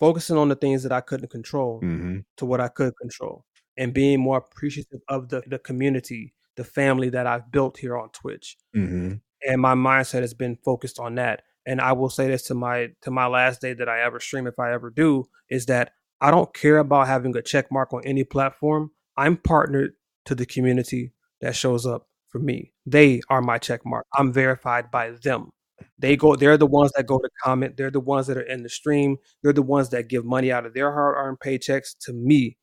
focusing 0.00 0.36
on 0.36 0.48
the 0.48 0.54
things 0.56 0.82
that 0.82 0.92
I 0.92 1.00
couldn't 1.00 1.30
control 1.30 1.80
Mhm. 1.82 2.24
to 2.38 2.46
what 2.46 2.60
I 2.60 2.68
could 2.68 2.94
control 3.00 3.44
and 3.76 3.92
being 3.94 4.20
more 4.20 4.38
appreciative 4.38 5.00
of 5.08 5.28
the, 5.28 5.42
the 5.46 5.58
community, 5.58 6.34
the 6.56 6.64
family 6.64 7.08
that 7.10 7.26
I've 7.26 7.50
built 7.52 7.78
here 7.78 7.96
on 7.96 8.10
Twitch. 8.10 8.56
Mhm. 8.74 9.20
And 9.46 9.60
my 9.60 9.74
mindset 9.74 10.20
has 10.22 10.34
been 10.34 10.56
focused 10.64 10.98
on 10.98 11.14
that. 11.16 11.42
And 11.66 11.80
I 11.80 11.92
will 11.92 12.08
say 12.10 12.28
this 12.28 12.42
to 12.44 12.54
my 12.54 12.92
to 13.02 13.10
my 13.10 13.26
last 13.26 13.60
day 13.60 13.74
that 13.74 13.88
I 13.88 14.00
ever 14.02 14.20
stream, 14.20 14.46
if 14.46 14.58
I 14.58 14.72
ever 14.72 14.90
do, 14.90 15.28
is 15.50 15.66
that 15.66 15.92
I 16.20 16.30
don't 16.30 16.52
care 16.54 16.78
about 16.78 17.08
having 17.08 17.36
a 17.36 17.42
check 17.42 17.70
mark 17.72 17.92
on 17.92 18.02
any 18.04 18.24
platform. 18.24 18.92
I'm 19.16 19.36
partnered 19.36 19.94
to 20.26 20.34
the 20.34 20.46
community 20.46 21.12
that 21.40 21.54
shows 21.56 21.84
up 21.86 22.08
for 22.30 22.38
me. 22.38 22.72
They 22.86 23.20
are 23.28 23.42
my 23.42 23.58
check 23.58 23.84
mark. 23.84 24.06
I'm 24.14 24.32
verified 24.32 24.90
by 24.90 25.10
them. 25.10 25.50
They 25.99 26.16
go, 26.16 26.37
they're 26.37 26.59
the 26.59 26.66
ones 26.66 26.92
that 26.97 27.06
go 27.06 27.18
to 27.18 27.28
comment. 27.42 27.76
They're 27.76 27.90
the 27.90 28.00
ones 28.00 28.26
that 28.26 28.37
are 28.37 28.42
in 28.42 28.62
the 28.62 28.68
stream. 28.68 29.16
They're 29.42 29.52
the 29.52 29.62
ones 29.62 29.90
that 29.90 30.09
give 30.09 30.25
money 30.25 30.52
out 30.52 30.66
of 30.66 30.75
their 30.75 30.92
hard-earned 30.92 31.38
paychecks 31.40 31.97
to 32.02 32.12
me 32.12 32.56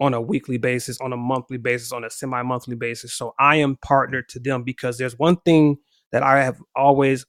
on 0.00 0.14
a 0.14 0.20
weekly 0.20 0.56
basis, 0.56 1.00
on 1.00 1.12
a 1.12 1.16
monthly 1.16 1.58
basis, 1.58 1.92
on 1.92 2.04
a 2.04 2.10
semi-monthly 2.10 2.76
basis. 2.76 3.14
So 3.14 3.34
I 3.38 3.56
am 3.56 3.76
partnered 3.76 4.28
to 4.30 4.40
them 4.40 4.62
because 4.62 4.96
there's 4.96 5.18
one 5.18 5.36
thing 5.44 5.76
that 6.12 6.22
I 6.22 6.42
have 6.42 6.60
always 6.74 7.26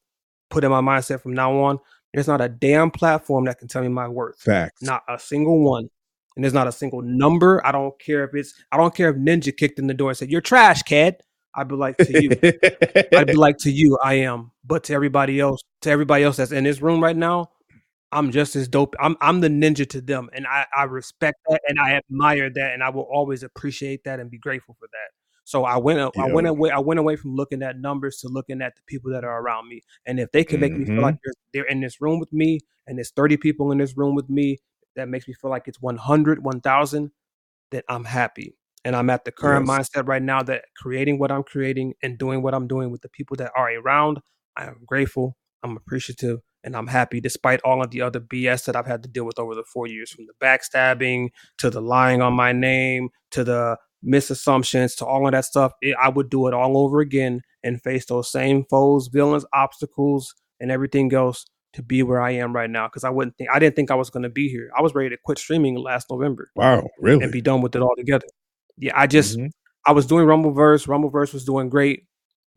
put 0.50 0.64
in 0.64 0.72
my 0.72 0.82
mindset 0.82 1.22
from 1.22 1.34
now 1.34 1.58
on. 1.60 1.80
There's 2.14 2.28
not 2.28 2.42
a 2.42 2.50
damn 2.50 2.92
platform 2.92 3.46
that 3.46 3.60
can 3.60 3.68
tell 3.68 3.82
me 3.82 3.90
my 3.90 4.08
worth. 4.08 4.40
Facts. 4.40 4.82
Not 4.82 5.04
a 5.08 5.20
single 5.20 5.64
one. 5.64 5.90
And 6.36 6.44
there's 6.44 6.54
not 6.54 6.68
a 6.68 6.72
single 6.72 7.02
number. 7.02 7.66
I 7.66 7.72
don't 7.72 7.98
care 8.00 8.24
if 8.24 8.34
it's 8.34 8.54
I 8.72 8.78
don't 8.78 8.96
care 8.96 9.10
if 9.10 9.18
Ninja 9.18 9.56
kicked 9.56 9.80
in 9.80 9.88
the 9.88 9.94
door 9.94 10.10
and 10.10 10.18
said, 10.18 10.30
You're 10.30 10.42
trash, 10.42 10.82
kid. 10.84 11.18
I'd 11.56 11.68
be 11.68 11.76
like 11.76 11.98
to 12.00 12.22
you. 12.22 12.32
I'd 13.18 13.28
be 13.28 13.34
like 13.34 13.58
to 13.60 13.72
you, 13.72 13.98
I 14.04 14.16
am. 14.16 14.52
But 14.64 14.86
to 14.86 14.94
everybody 14.94 15.40
else, 15.40 15.62
to 15.82 15.90
everybody 15.90 16.24
else 16.24 16.38
that's 16.38 16.52
in 16.52 16.64
this 16.64 16.82
room 16.82 17.04
right 17.04 17.16
now, 17.16 17.52
I'm 18.12 18.32
just 18.32 18.56
as 18.56 18.68
dope. 18.68 18.96
I'm 19.00 19.16
I'm 19.22 19.42
the 19.42 19.48
ninja 19.48 19.88
to 19.90 20.02
them. 20.02 20.30
And 20.34 20.46
I, 20.46 20.66
I 20.76 20.84
respect 20.84 21.40
that 21.50 21.62
and 21.68 21.80
I 21.80 21.94
admire 21.94 22.50
that 22.50 22.74
and 22.74 22.84
I 22.84 22.90
will 22.90 23.08
always 23.12 23.44
appreciate 23.44 24.04
that 24.04 24.20
and 24.20 24.30
be 24.30 24.38
grateful 24.38 24.76
for 24.80 24.88
that. 24.92 25.12
So 25.44 25.64
I 25.66 25.78
went 25.78 26.00
I 26.18 26.32
went 26.32 26.48
away 26.48 26.70
I 26.72 26.80
went 26.80 27.00
away 27.00 27.16
from 27.16 27.36
looking 27.36 27.64
at 27.64 27.78
numbers 27.78 28.18
to 28.18 28.28
looking 28.28 28.62
at 28.62 28.76
the 28.76 28.82
people 28.86 29.12
that 29.12 29.24
are 29.24 29.42
around 29.42 29.68
me. 29.70 29.82
And 30.06 30.20
if 30.20 30.32
they 30.32 30.44
can 30.44 30.60
make 30.60 30.74
me 30.74 30.86
feel 30.86 31.02
like 31.02 31.16
mm-hmm. 31.16 31.32
they're, 31.54 31.64
they're 31.64 31.72
in 31.72 31.82
this 31.82 32.02
room 32.02 32.20
with 32.20 32.32
me 32.32 32.60
and 32.88 32.98
there's 32.98 33.12
30 33.12 33.38
people 33.38 33.72
in 33.72 33.78
this 33.78 33.98
room 33.98 34.16
with 34.16 34.30
me, 34.30 34.58
that 34.96 35.08
makes 35.08 35.28
me 35.28 35.34
feel 35.34 35.50
like 35.50 35.68
it's 35.68 35.82
100, 35.82 36.44
1000, 36.44 37.12
then 37.72 37.82
I'm 37.88 38.04
happy. 38.04 38.56
And 38.84 38.96
I'm 38.96 39.10
at 39.10 39.26
the 39.26 39.32
current 39.32 39.68
Yes. 39.68 39.80
mindset 39.80 40.08
right 40.08 40.22
now 40.22 40.42
that 40.44 40.66
creating 40.76 41.20
what 41.20 41.32
I'm 41.32 41.44
creating 41.44 41.94
and 42.02 42.18
doing 42.18 42.42
what 42.42 42.54
I'm 42.56 42.68
doing 42.68 42.90
with 42.92 43.02
the 43.02 43.10
people 43.10 43.38
that 43.38 43.52
are 43.56 43.70
around, 43.72 44.20
I 44.58 44.66
am 44.66 44.82
grateful, 44.86 45.38
I'm 45.64 45.78
appreciative, 45.78 46.40
and 46.64 46.76
I'm 46.76 46.88
happy 46.88 47.22
despite 47.22 47.62
all 47.64 47.84
of 47.84 47.92
the 47.92 48.02
other 48.02 48.20
BS 48.20 48.66
that 48.66 48.76
I've 48.76 48.88
had 48.88 49.04
to 49.04 49.10
deal 49.10 49.24
with 49.26 49.38
over 49.40 49.54
the 49.56 49.64
four 49.72 49.88
years 49.88 50.12
from 50.12 50.26
the 50.26 50.34
backstabbing 50.46 51.30
to 51.60 51.70
the 51.70 51.82
lying 51.82 52.22
on 52.22 52.34
my 52.34 52.52
name 52.52 53.10
to 53.32 53.44
the 53.44 53.78
misassumptions 54.04 54.96
to 54.98 55.06
all 55.06 55.26
of 55.28 55.32
that 55.32 55.46
stuff. 55.46 55.74
It, 55.82 55.96
I 56.02 56.10
would 56.10 56.30
do 56.30 56.48
it 56.48 56.54
all 56.54 56.78
over 56.78 57.00
again 57.02 57.42
and 57.64 57.82
face 57.82 58.06
those 58.08 58.32
same 58.32 58.66
foes, 58.70 59.08
villains, 59.08 59.46
obstacles, 59.54 60.34
and 60.60 60.72
everything 60.72 61.14
else 61.14 61.46
to 61.74 61.84
be 61.84 62.04
where 62.04 62.22
I 62.22 62.32
am 62.32 62.54
right 62.54 62.70
now. 62.70 62.88
Because 62.88 63.04
I 63.04 63.10
wouldn't 63.10 63.38
think 63.38 63.50
I 63.52 63.60
didn't 63.60 63.76
think 63.76 63.92
I 63.92 63.96
was 63.96 64.10
going 64.10 64.24
to 64.24 64.30
be 64.30 64.50
here. 64.50 64.72
I 64.78 64.82
was 64.82 64.94
ready 64.96 65.10
to 65.10 65.18
quit 65.24 65.38
streaming 65.38 65.76
last 65.78 66.08
November 66.10 66.50
Wow, 66.56 66.88
really? 67.00 67.24
and 67.24 67.32
be 67.32 67.42
done 67.42 67.62
with 67.62 67.76
it 67.76 67.82
altogether. 67.82 68.26
Yeah, 68.82 68.92
I 68.96 69.08
just 69.08 69.38
Mhm. 69.38 69.52
I 69.88 69.94
was 69.94 70.06
doing 70.06 70.26
Rumbleverse. 70.28 70.88
Rumbleverse 70.88 71.34
was 71.34 71.46
doing 71.46 71.70
great, 71.70 72.04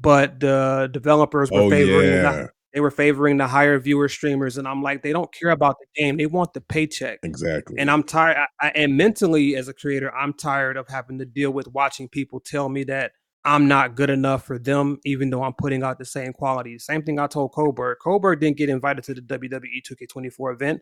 but 0.01 0.41
the 0.41 0.89
developers 0.93 1.51
were 1.53 1.61
Oh 1.63 1.71
favoring 1.71 2.11
yeah, 2.11 2.33
the, 2.33 2.49
they 2.73 2.81
were 2.81 2.91
favoring 2.91 3.37
the 3.37 3.47
higher 3.47 3.79
viewer 3.79 4.09
streamers, 4.09 4.59
and 4.59 4.67
I'm 4.67 4.83
like, 4.83 5.03
they 5.03 5.13
don't 5.13 5.33
care 5.33 5.51
about 5.51 5.77
the 5.81 5.87
game; 6.03 6.17
they 6.17 6.27
want 6.27 6.53
the 6.55 6.61
paycheck. 6.61 7.21
exactly. 7.23 7.77
And 7.79 7.91
I'm 7.91 8.03
tired. 8.03 8.37
I, 8.61 8.67
I, 8.67 8.71
and 8.75 8.97
mentally, 8.97 9.55
as 9.57 9.69
a 9.69 9.73
creator, 9.75 10.13
I'm 10.15 10.33
tired 10.33 10.77
of 10.77 10.89
having 10.89 11.19
to 11.21 11.25
deal 11.25 11.53
with 11.53 11.69
watching 11.69 12.09
people 12.09 12.41
tell 12.41 12.69
me 12.69 12.85
that 12.85 13.13
I'm 13.45 13.69
not 13.69 13.95
good 13.95 14.11
enough 14.11 14.45
for 14.47 14.59
them, 14.59 14.99
even 15.05 15.31
though 15.31 15.43
I'm 15.45 15.53
putting 15.55 15.83
out 15.83 15.99
the 15.99 16.05
same 16.07 16.33
quality. 16.33 16.79
Same 16.79 17.03
thing 17.03 17.19
I 17.19 17.27
told 17.27 17.53
Koberg. 17.53 17.97
Koberg 18.05 18.41
didn't 18.41 18.57
get 18.57 18.71
invited 18.71 19.05
to 19.05 19.15
the 19.15 19.21
WWE 19.23 19.83
2K24 19.83 20.53
event, 20.53 20.81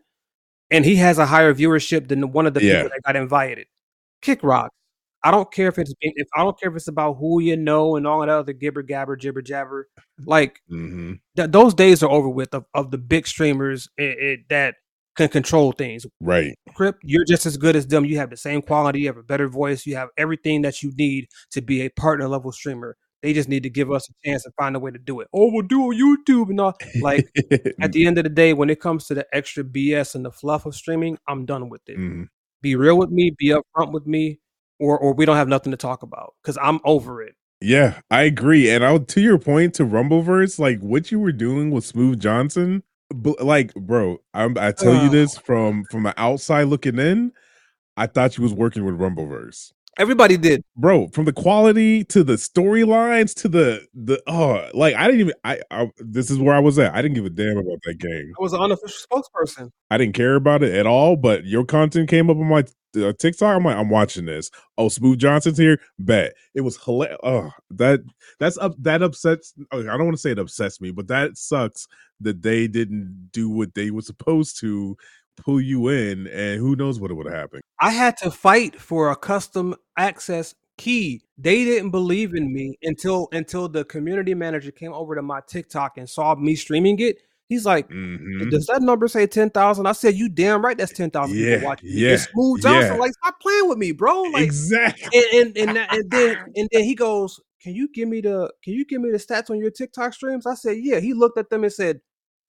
and 0.71 0.83
he 0.85 0.95
has 0.97 1.17
a 1.19 1.25
higher 1.27 1.53
viewership 1.53 2.07
than 2.07 2.31
one 2.31 2.47
of 2.47 2.53
the 2.53 2.63
Yeah. 2.63 2.77
people 2.83 2.89
that 2.95 3.01
got 3.05 3.15
invited. 3.17 3.67
Kick 4.21 4.41
rock. 4.43 4.71
I 5.23 5.31
don't 5.31 5.51
care 5.51 5.67
if 5.69 5.77
it's 5.79 5.93
if 6.01 6.27
I 6.35 6.43
don't 6.43 6.59
care 6.59 6.69
if 6.69 6.75
it's 6.75 6.87
about 6.87 7.13
who 7.15 7.39
you 7.41 7.55
know 7.57 7.95
and 7.95 8.05
all 8.05 8.19
that 8.21 8.29
other 8.29 8.53
gibber 8.53 8.83
gabber 8.83 9.17
jibber 9.19 9.41
jabber. 9.41 9.87
Like 10.25 10.59
hmm 10.69 11.13
th- 11.35 11.51
those 11.51 11.73
days 11.73 12.03
are 12.03 12.09
over 12.09 12.29
with 12.29 12.53
of, 12.53 12.65
of 12.73 12.91
the 12.91 12.97
big 12.97 13.27
streamers 13.27 13.89
it, 13.97 14.17
it, 14.19 14.39
that 14.49 14.75
can 15.15 15.29
control 15.29 15.71
things. 15.71 16.05
Right. 16.21 16.55
Crip, 16.75 16.97
you're 17.03 17.25
just 17.25 17.45
as 17.45 17.57
good 17.57 17.75
as 17.75 17.87
them. 17.87 18.05
You 18.05 18.17
have 18.17 18.29
the 18.29 18.37
same 18.37 18.61
quality, 18.61 19.01
you 19.01 19.07
have 19.07 19.17
a 19.17 19.23
better 19.23 19.47
voice, 19.47 19.85
you 19.85 19.95
have 19.95 20.09
everything 20.17 20.63
that 20.63 20.81
you 20.81 20.91
need 20.97 21.27
to 21.51 21.61
be 21.61 21.81
a 21.81 21.89
partner 21.89 22.27
level 22.27 22.51
streamer. 22.51 22.95
They 23.21 23.31
just 23.31 23.47
need 23.47 23.63
to 23.63 23.69
give 23.69 23.89
us 23.89 24.09
a 24.09 24.13
chance 24.27 24.43
and 24.45 24.53
find 24.55 24.75
a 24.75 24.79
way 24.79 24.91
to 24.91 24.99
do 24.99 25.21
it. 25.21 25.29
Oh, 25.33 25.49
we'll 25.51 25.65
do 25.65 25.83
on 25.83 25.95
YouTube 25.95 26.49
and 26.49 26.59
all. 26.59 26.73
Like 27.01 27.25
at 27.81 27.91
the 27.93 28.05
end 28.05 28.17
of 28.17 28.25
the 28.25 28.29
day, 28.29 28.53
when 28.53 28.69
it 28.69 28.81
comes 28.81 29.05
to 29.07 29.13
the 29.13 29.25
extra 29.33 29.63
BS 29.63 30.15
and 30.15 30.25
the 30.25 30.31
fluff 30.31 30.65
of 30.65 30.75
streaming, 30.75 31.17
I'm 31.27 31.45
done 31.45 31.69
with 31.69 31.81
it. 31.87 31.97
Mhm. 31.97 32.27
Be 32.61 32.75
real 32.75 32.97
with 32.97 33.09
me, 33.11 33.31
be 33.37 33.49
upfront 33.49 33.91
with 33.93 34.05
me, 34.07 34.39
or 34.83 34.97
or 34.97 35.13
we 35.13 35.25
don't 35.25 35.37
have 35.37 35.47
nothing 35.47 35.71
to 35.71 35.77
talk 35.77 36.03
about 36.03 36.33
because 36.41 36.57
I'm 36.61 36.79
over 36.83 37.21
it. 37.21 37.35
Yeah, 37.61 38.01
I 38.11 38.23
agree. 38.23 38.69
And 38.69 38.83
I'll 38.83 38.99
to 38.99 39.21
your 39.21 39.39
point 39.39 39.73
to 39.75 39.85
Rumbleverse, 39.85 40.59
like 40.59 40.79
what 40.81 41.11
you 41.11 41.19
were 41.19 41.31
doing 41.31 41.71
with 41.71 41.85
Smooth 41.85 42.19
Johnson, 42.19 42.83
bu- 43.09 43.37
like 43.39 43.73
bro, 43.73 44.17
I'm, 44.33 44.57
I 44.57 44.73
tell 44.73 45.01
you 45.01 45.09
this 45.09 45.37
from 45.37 45.85
from 45.89 46.03
the 46.03 46.13
outside 46.17 46.63
looking 46.63 46.99
in, 46.99 47.31
I 47.95 48.07
thought 48.07 48.37
you 48.37 48.43
was 48.43 48.53
working 48.53 48.83
with 48.83 48.95
Rumbleverse. 48.99 49.71
Everybody 49.99 50.37
did. 50.37 50.63
Bro, 50.75 51.09
from 51.09 51.25
the 51.25 51.33
quality 51.33 52.03
to 52.05 52.23
the 52.23 52.33
storylines 52.33 53.35
to 53.35 53.47
the 53.47 53.85
the 53.93 54.21
oh, 54.27 54.67
like 54.73 54.95
I 54.95 55.05
didn't 55.05 55.21
even 55.21 55.33
I, 55.43 55.61
I 55.69 55.91
this 55.99 56.31
is 56.31 56.39
where 56.39 56.55
I 56.55 56.59
was 56.59 56.79
at. 56.79 56.95
I 56.95 57.01
didn't 57.01 57.15
give 57.15 57.25
a 57.25 57.29
damn 57.29 57.57
about 57.57 57.79
that 57.83 57.99
game. 57.99 58.33
I 58.39 58.41
was 58.41 58.53
an 58.53 58.61
unofficial 58.61 59.07
spokesperson. 59.07 59.69
I 59.91 59.97
didn't 59.97 60.15
care 60.15 60.35
about 60.35 60.63
it 60.63 60.73
at 60.73 60.87
all. 60.87 61.15
But 61.15 61.45
your 61.45 61.63
content 61.63 62.09
came 62.09 62.29
up 62.29 62.37
on 62.37 62.47
my 62.47 62.63
uh, 62.95 63.13
TikTok. 63.19 63.55
I'm 63.55 63.65
like, 63.65 63.77
I'm 63.77 63.89
watching 63.89 64.25
this. 64.25 64.49
Oh, 64.79 64.89
Smooth 64.89 65.19
Johnson's 65.19 65.59
here. 65.59 65.79
Bet 65.99 66.33
it 66.55 66.61
was 66.61 66.77
hilarious. 66.77 67.19
Oh, 67.23 67.51
that 67.71 67.99
that's 68.39 68.57
up. 68.57 68.73
That 68.79 69.03
upsets. 69.03 69.53
I 69.71 69.77
don't 69.77 70.05
want 70.05 70.13
to 70.15 70.21
say 70.21 70.31
it 70.31 70.39
upsets 70.39 70.81
me, 70.81 70.89
but 70.89 71.07
that 71.07 71.37
sucks 71.37 71.87
that 72.21 72.41
they 72.41 72.67
didn't 72.67 73.29
do 73.31 73.49
what 73.49 73.75
they 73.75 73.91
were 73.91 74.01
supposed 74.01 74.59
to 74.61 74.97
pull 75.37 75.59
you 75.61 75.89
in, 75.89 76.27
and 76.27 76.59
who 76.59 76.75
knows 76.75 76.99
what 76.99 77.11
would 77.15 77.25
have 77.25 77.35
happened. 77.35 77.61
I 77.79 77.91
had 77.91 78.17
to 78.17 78.31
fight 78.31 78.79
for 78.79 79.11
a 79.11 79.15
custom 79.15 79.75
access 79.97 80.55
key. 80.77 81.21
They 81.37 81.63
didn't 81.65 81.91
believe 81.91 82.33
in 82.33 82.53
me 82.53 82.77
until 82.83 83.27
until 83.31 83.67
the 83.69 83.83
community 83.85 84.33
manager 84.33 84.71
came 84.71 84.93
over 84.93 85.15
to 85.15 85.21
my 85.21 85.41
TikTok 85.47 85.97
and 85.97 86.09
saw 86.09 86.35
me 86.35 86.55
streaming 86.55 86.99
it. 86.99 87.17
He's 87.49 87.65
like, 87.65 87.89
Mhm. 87.89 88.49
"Does 88.49 88.65
that 88.67 88.81
number 88.81 89.07
say 89.07 89.27
ten 89.27 89.49
thousand? 89.49 89.85
I 89.85 89.91
said, 89.91 90.15
"You 90.15 90.29
damn 90.29 90.63
right, 90.63 90.77
that's 90.77 90.93
ten 90.93 91.11
thousand 91.11 91.37
Yeah, 91.37 91.55
people 91.55 91.67
watching." 91.67 91.89
yeah, 91.91 92.09
it's 92.11 92.23
Smooth 92.31 92.61
Johnson. 92.61 92.93
yeah. 92.93 92.99
Like, 92.99 93.11
stop 93.13 93.39
playing 93.41 93.67
with 93.69 93.77
me, 93.77 93.91
bro. 93.91 94.21
Like, 94.23 94.43
exactly. 94.43 95.21
and 95.35 95.55
and 95.57 95.57
and, 95.69 95.77
that- 95.77 95.93
and 95.93 96.09
then 96.09 96.37
and 96.55 96.69
then 96.71 96.83
he 96.83 96.95
goes, 96.95 97.39
"Can 97.61 97.75
you 97.75 97.89
give 97.93 98.07
me 98.07 98.21
the 98.21 98.51
Can 98.63 98.73
you 98.73 98.85
give 98.85 99.01
me 99.01 99.11
the 99.11 99.17
stats 99.17 99.49
on 99.51 99.57
your 99.59 99.71
TikTok 99.71 100.13
streams?" 100.13 100.47
I 100.47 100.55
said, 100.55 100.77
"Yeah." 100.81 100.99
He 100.99 101.13
looked 101.13 101.37
at 101.37 101.49
them 101.49 101.63
and 101.63 101.73
said, 101.73 101.99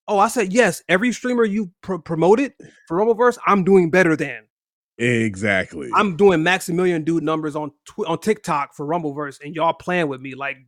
"Oh, 0.09 0.19
I 0.19 0.29
said 0.29 0.53
yes. 0.53 0.83
Every 0.89 1.13
streamer 1.13 1.45
you 1.45 1.71
pro- 1.83 1.99
promoted 1.99 2.53
for 2.89 2.99
Rumbleverse, 2.99 3.39
I'm 3.47 3.65
doing 3.65 3.91
better 3.91 4.17
than. 4.17 4.45
Exactly. 4.99 5.91
I'm 5.93 6.17
doing 6.17 6.43
Maximilian 6.43 7.03
Dood 7.03 7.25
numbers 7.25 7.57
on 7.57 7.71
tw- 7.85 8.07
on 8.07 8.19
TikTok 8.19 8.75
for 8.75 8.87
Rumbleverse, 8.87 9.43
and 9.45 9.55
y'all 9.55 9.73
playing 9.73 10.09
with 10.09 10.21
me. 10.21 10.35
Like, 10.35 10.59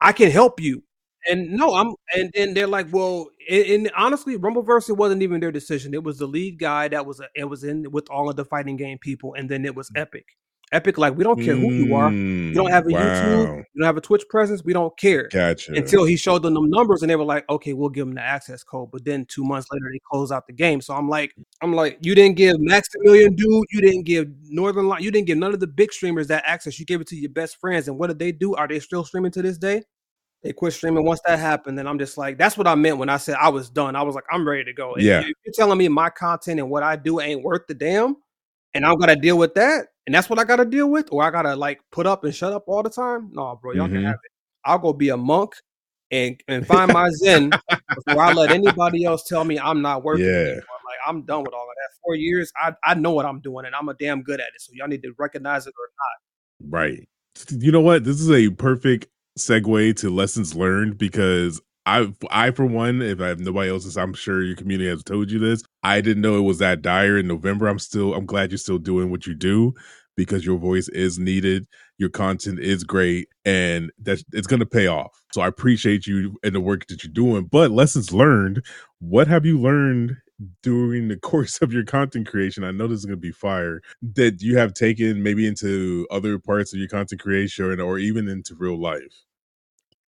I 0.00 0.12
can 0.12 0.30
help 0.30 0.60
you. 0.60 0.84
And 1.28 1.52
no, 1.52 1.74
I'm 1.74 1.94
and 2.14 2.30
then 2.34 2.54
they're 2.54 2.66
like, 2.66 2.86
well, 2.92 3.30
and, 3.50 3.64
and 3.64 3.90
honestly, 3.96 4.36
Rumbleverse 4.36 4.90
it 4.90 4.94
wasn't 4.94 5.22
even 5.22 5.40
their 5.40 5.50
decision. 5.50 5.94
It 5.94 6.04
was 6.04 6.18
the 6.18 6.26
lead 6.26 6.58
guy 6.58 6.88
that 6.88 7.06
was 7.06 7.20
a, 7.20 7.28
it 7.34 7.44
was 7.44 7.64
in 7.64 7.90
with 7.90 8.08
all 8.10 8.28
of 8.28 8.36
the 8.36 8.44
fighting 8.44 8.76
game 8.76 8.98
people, 8.98 9.34
and 9.34 9.50
then 9.50 9.64
it 9.64 9.74
was 9.74 9.90
mm. 9.90 10.00
Epic. 10.00 10.26
Epic, 10.74 10.98
like 10.98 11.16
we 11.16 11.22
don't 11.22 11.40
care 11.40 11.54
who 11.54 11.72
you 11.72 11.94
are. 11.94 12.10
You 12.10 12.52
don't 12.52 12.66
hmm, 12.66 12.72
have 12.72 12.86
a 12.86 12.90
wow. 12.90 13.00
YouTube. 13.00 13.56
You 13.58 13.80
don't 13.80 13.86
have 13.86 13.96
a 13.96 14.00
Twitch 14.00 14.24
presence. 14.28 14.64
We 14.64 14.72
don't 14.72 14.96
care. 14.98 15.28
Gotcha. 15.28 15.72
Until 15.72 16.04
he 16.04 16.16
showed 16.16 16.42
them 16.42 16.54
the 16.54 16.60
numbers, 16.60 17.02
and 17.02 17.10
they 17.10 17.16
were 17.16 17.24
like, 17.24 17.48
"Okay, 17.48 17.72
we'll 17.72 17.90
give 17.90 18.06
them 18.06 18.14
the 18.16 18.20
access 18.20 18.64
code." 18.64 18.90
But 18.90 19.04
then 19.04 19.24
two 19.26 19.44
months 19.44 19.68
later, 19.72 19.88
they 19.92 20.00
close 20.10 20.32
out 20.32 20.46
the 20.48 20.52
game. 20.52 20.80
So 20.80 20.92
I'm 20.94 21.08
like, 21.08 21.32
I'm 21.62 21.74
like, 21.74 21.98
you 22.02 22.14
didn't 22.14 22.36
give 22.36 22.56
Maximilian 22.58 23.36
Dood, 23.36 23.64
you 23.70 23.80
didn't 23.80 24.02
give 24.02 24.26
Northernlion, 24.52 25.00
you 25.00 25.10
didn't 25.10 25.28
give 25.28 25.38
none 25.38 25.54
of 25.54 25.60
the 25.60 25.66
big 25.68 25.92
streamers 25.92 26.26
that 26.26 26.42
access. 26.44 26.78
You 26.80 26.86
gave 26.86 27.00
it 27.00 27.06
to 27.08 27.16
your 27.16 27.30
best 27.30 27.60
friends, 27.60 27.86
and 27.86 27.96
what 27.96 28.08
did 28.08 28.18
they 28.18 28.32
do? 28.32 28.54
Are 28.56 28.66
they 28.66 28.80
still 28.80 29.04
streaming 29.04 29.30
to 29.32 29.42
this 29.42 29.56
day? 29.56 29.82
They 30.44 30.52
quit 30.52 30.74
streaming 30.74 31.06
once 31.06 31.20
that 31.26 31.38
happened. 31.38 31.80
And 31.80 31.88
I'm 31.88 31.98
just 31.98 32.18
like, 32.18 32.36
that's 32.36 32.58
what 32.58 32.66
I 32.66 32.74
meant 32.74 32.98
when 32.98 33.08
I 33.08 33.16
said 33.16 33.36
I 33.40 33.48
was 33.48 33.70
done. 33.70 33.96
I 33.96 34.02
was 34.02 34.14
like, 34.14 34.24
I'm 34.30 34.46
ready 34.46 34.62
to 34.64 34.74
go. 34.74 34.94
Yeah. 34.98 35.20
If 35.20 35.32
you're 35.46 35.54
telling 35.54 35.78
me 35.78 35.88
my 35.88 36.10
content 36.10 36.60
and 36.60 36.68
what 36.68 36.82
I 36.82 36.96
do 36.96 37.18
ain't 37.18 37.42
worth 37.42 37.66
the 37.66 37.72
damn, 37.72 38.16
and 38.74 38.84
I'm 38.84 38.98
gonna 38.98 39.16
deal 39.16 39.38
with 39.38 39.54
that, 39.54 39.88
and 40.06 40.14
that's 40.14 40.28
what 40.28 40.38
I 40.38 40.44
gotta 40.44 40.64
deal 40.64 40.90
with, 40.90 41.08
or 41.12 41.22
I 41.22 41.30
gotta 41.30 41.56
like 41.56 41.80
put 41.90 42.06
up 42.06 42.24
and 42.24 42.34
shut 42.34 42.52
up 42.52 42.64
all 42.66 42.82
the 42.82 42.90
time. 42.90 43.30
No, 43.32 43.58
bro, 43.60 43.72
y'all 43.72 43.86
mm-hmm. 43.86 43.94
can 43.94 44.04
have 44.04 44.14
it. 44.14 44.30
I'll 44.64 44.78
go 44.78 44.92
be 44.92 45.10
a 45.10 45.16
monk 45.16 45.54
and 46.10 46.40
and 46.48 46.66
find 46.66 46.92
my 46.92 47.08
zen 47.10 47.50
before 47.94 48.22
I 48.22 48.32
let 48.32 48.50
anybody 48.50 49.04
else 49.04 49.24
tell 49.24 49.44
me 49.44 49.58
I'm 49.58 49.82
not 49.82 50.02
worth 50.02 50.20
yeah. 50.20 50.26
it. 50.26 50.56
Like 50.56 50.98
I'm 51.06 51.22
done 51.22 51.42
with 51.42 51.54
all 51.54 51.62
of 51.62 51.74
that. 51.76 51.98
Four 52.04 52.14
years, 52.16 52.52
I 52.56 52.74
I 52.84 52.94
know 52.94 53.12
what 53.12 53.26
I'm 53.26 53.40
doing, 53.40 53.66
and 53.66 53.74
I'm 53.74 53.88
a 53.88 53.94
damn 53.94 54.22
good 54.22 54.40
at 54.40 54.48
it. 54.48 54.60
So 54.60 54.72
y'all 54.74 54.88
need 54.88 55.02
to 55.02 55.12
recognize 55.18 55.66
it 55.66 55.74
or 55.78 56.70
not. 56.70 56.78
Right. 56.78 57.08
You 57.50 57.72
know 57.72 57.80
what? 57.80 58.04
This 58.04 58.20
is 58.20 58.30
a 58.30 58.50
perfect 58.50 59.06
segue 59.38 59.96
to 59.96 60.10
lessons 60.10 60.54
learned 60.54 60.98
because 60.98 61.60
I, 61.86 62.12
I 62.30 62.50
for 62.50 62.64
one, 62.64 63.02
if 63.02 63.20
I 63.20 63.28
have 63.28 63.40
nobody 63.40 63.70
else, 63.70 63.96
I'm 63.96 64.14
sure 64.14 64.42
your 64.42 64.56
community 64.56 64.88
has 64.88 65.02
told 65.02 65.30
you 65.30 65.38
this. 65.38 65.62
I 65.82 66.00
didn't 66.00 66.22
know 66.22 66.38
it 66.38 66.42
was 66.42 66.58
that 66.58 66.82
dire 66.82 67.18
in 67.18 67.28
November. 67.28 67.66
I'm 67.66 67.78
still, 67.78 68.14
I'm 68.14 68.26
glad 68.26 68.50
you're 68.50 68.58
still 68.58 68.78
doing 68.78 69.10
what 69.10 69.26
you 69.26 69.34
do 69.34 69.74
because 70.16 70.46
your 70.46 70.58
voice 70.58 70.88
is 70.88 71.18
needed, 71.18 71.66
your 71.98 72.08
content 72.08 72.60
is 72.60 72.84
great, 72.84 73.28
and 73.44 73.90
that 74.00 74.22
it's 74.32 74.46
going 74.46 74.60
to 74.60 74.66
pay 74.66 74.86
off. 74.86 75.20
So 75.32 75.40
I 75.42 75.48
appreciate 75.48 76.06
you 76.06 76.36
and 76.42 76.54
the 76.54 76.60
work 76.60 76.86
that 76.86 77.04
you're 77.04 77.12
doing. 77.12 77.46
But 77.50 77.70
lessons 77.70 78.12
learned. 78.12 78.64
What 79.00 79.26
have 79.28 79.44
you 79.44 79.60
learned 79.60 80.16
during 80.62 81.08
the 81.08 81.16
course 81.20 81.60
of 81.60 81.72
your 81.72 81.84
content 81.84 82.28
creation? 82.28 82.64
I 82.64 82.70
know 82.70 82.86
this 82.86 83.00
is 83.00 83.04
going 83.04 83.18
to 83.18 83.20
be 83.20 83.32
fire 83.32 83.82
that 84.14 84.40
you 84.40 84.56
have 84.56 84.72
taken 84.72 85.22
maybe 85.22 85.46
into 85.46 86.06
other 86.10 86.38
parts 86.38 86.72
of 86.72 86.78
your 86.78 86.88
content 86.88 87.20
creation 87.20 87.80
or 87.80 87.98
even 87.98 88.28
into 88.28 88.54
real 88.54 88.80
life 88.80 89.24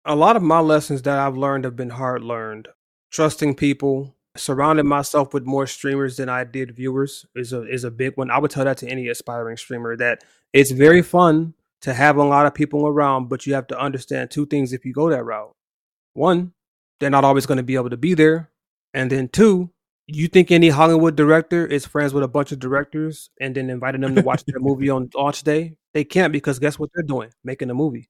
a 0.06 0.16
lot 0.16 0.36
of 0.36 0.44
my 0.44 0.60
lessons 0.60 1.02
that 1.02 1.18
I've 1.18 1.36
learned 1.36 1.66
have 1.66 1.76
been 1.76 1.90
hard 1.90 2.24
learned. 2.24 2.68
Trusting 3.12 3.56
people, 3.56 4.16
surrounding 4.38 4.88
myself 4.88 5.34
with 5.34 5.46
more 5.46 5.66
streamers 5.66 6.18
than 6.18 6.30
I 6.30 6.44
did 6.44 6.76
viewers 6.76 7.26
is 7.36 7.54
a 7.54 7.64
is 7.64 7.84
a 7.84 7.92
big 7.92 8.16
one. 8.16 8.30
I 8.30 8.38
would 8.38 8.52
tell 8.52 8.66
that 8.66 8.78
to 8.78 8.88
any 8.90 9.08
aspiring 9.08 9.58
streamer 9.58 9.96
that 9.98 10.24
it's 10.54 10.72
very 10.72 11.02
fun 11.02 11.54
to 11.82 11.94
have 11.94 12.18
a 12.18 12.24
lot 12.24 12.46
of 12.46 12.54
people 12.54 12.88
around, 12.88 13.30
but 13.30 13.46
you 13.46 13.54
have 13.54 13.68
to 13.68 13.80
understand 13.80 14.32
two 14.32 14.46
things 14.46 14.74
if 14.74 14.86
you 14.86 14.94
go 14.94 15.10
that 15.10 15.24
route. 15.24 15.56
One, 16.14 16.54
they're 17.00 17.10
not 17.10 17.26
always 17.26 17.46
going 17.46 17.58
to 17.58 17.64
be 17.64 17.76
able 17.76 17.90
to 17.90 17.98
be 17.98 18.14
there. 18.14 18.52
And 18.94 19.12
then 19.12 19.28
two, 19.28 19.72
you 20.08 20.28
think 20.28 20.52
any 20.52 20.70
Hollywood 20.70 21.16
director 21.16 21.66
is 21.66 21.86
friends 21.86 22.14
with 22.14 22.24
a 22.24 22.28
bunch 22.28 22.52
of 22.52 22.60
directors 22.60 23.30
and 23.42 23.56
then 23.56 23.70
inviting 23.70 24.02
them 24.02 24.16
to 24.16 24.22
watch 24.22 24.46
their 24.46 24.60
movie 24.60 24.90
on 24.90 25.10
launch 25.16 25.44
day? 25.44 25.76
They 25.94 26.04
can't 26.04 26.32
because 26.32 26.60
guess 26.60 26.80
what 26.80 26.90
they're 26.94 27.04
doing? 27.04 27.32
Making 27.44 27.70
a 27.70 27.74
movie 27.74 28.10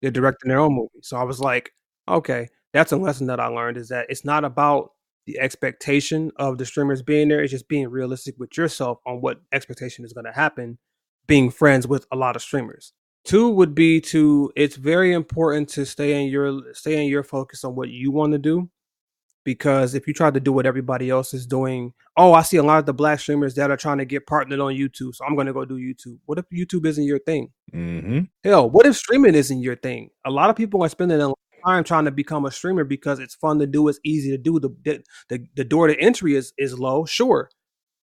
they're 0.00 0.10
directing 0.10 0.48
their 0.48 0.60
own 0.60 0.74
movie. 0.74 1.00
So 1.02 1.16
I 1.16 1.24
was 1.24 1.40
like, 1.40 1.72
okay, 2.08 2.48
that's 2.72 2.92
a 2.92 2.96
lesson 2.96 3.26
that 3.26 3.40
I 3.40 3.46
learned 3.46 3.76
is 3.76 3.88
that 3.88 4.06
it's 4.08 4.24
not 4.24 4.44
about 4.44 4.90
the 5.26 5.38
expectation 5.38 6.32
of 6.36 6.58
the 6.58 6.66
streamers 6.66 7.02
being 7.02 7.28
there. 7.28 7.42
It's 7.42 7.50
just 7.50 7.68
being 7.68 7.88
realistic 7.88 8.34
with 8.38 8.56
yourself 8.56 8.98
on 9.06 9.20
what 9.20 9.40
expectation 9.52 10.04
is 10.04 10.12
going 10.12 10.26
to 10.26 10.32
happen, 10.32 10.78
being 11.26 11.50
friends 11.50 11.86
with 11.86 12.06
a 12.10 12.16
lot 12.16 12.36
of 12.36 12.42
streamers. 12.42 12.92
Two 13.24 13.50
would 13.50 13.74
be 13.74 14.00
to 14.00 14.50
it's 14.56 14.76
very 14.76 15.12
important 15.12 15.68
to 15.70 15.84
stay 15.84 16.22
in 16.22 16.30
your 16.30 16.62
stay 16.72 17.02
in 17.02 17.08
your 17.10 17.22
focus 17.22 17.64
on 17.64 17.74
what 17.74 17.90
you 17.90 18.10
want 18.10 18.32
to 18.32 18.38
do 18.38 18.70
because 19.44 19.94
if 19.94 20.06
you 20.06 20.14
try 20.14 20.30
to 20.30 20.40
do 20.40 20.52
what 20.52 20.66
everybody 20.66 21.10
else 21.10 21.32
is 21.34 21.46
doing, 21.46 21.92
oh, 22.16 22.32
I 22.34 22.42
see 22.42 22.56
a 22.56 22.62
lot 22.62 22.78
of 22.78 22.86
the 22.86 22.92
black 22.92 23.20
streamers 23.20 23.54
that 23.54 23.70
are 23.70 23.76
trying 23.76 23.98
to 23.98 24.04
get 24.04 24.26
partnered 24.26 24.60
on 24.60 24.74
YouTube, 24.74 25.14
so 25.14 25.24
I'm 25.24 25.34
going 25.34 25.46
to 25.46 25.52
go 25.52 25.64
do 25.64 25.76
YouTube. 25.76 26.18
What 26.26 26.38
if 26.38 26.44
YouTube 26.50 26.86
isn't 26.86 27.04
your 27.04 27.18
thing? 27.18 27.50
Mm-hmm. 27.72 28.20
Hell, 28.44 28.68
what 28.68 28.86
if 28.86 28.96
streaming 28.96 29.34
isn't 29.34 29.62
your 29.62 29.76
thing? 29.76 30.10
A 30.24 30.30
lot 30.30 30.50
of 30.50 30.56
people 30.56 30.82
are 30.82 30.88
spending 30.88 31.20
a 31.20 31.28
lot 31.28 31.38
of 31.56 31.64
time 31.64 31.84
trying 31.84 32.04
to 32.04 32.10
become 32.10 32.44
a 32.44 32.50
streamer 32.50 32.84
because 32.84 33.18
it's 33.18 33.34
fun 33.34 33.58
to 33.58 33.66
do, 33.66 33.88
it's 33.88 34.00
easy 34.04 34.30
to 34.30 34.38
do. 34.38 34.60
The 34.60 35.02
the, 35.28 35.46
the 35.56 35.64
door 35.64 35.86
to 35.86 35.98
entry 35.98 36.34
is 36.34 36.52
is 36.58 36.78
low, 36.78 37.04
sure. 37.04 37.50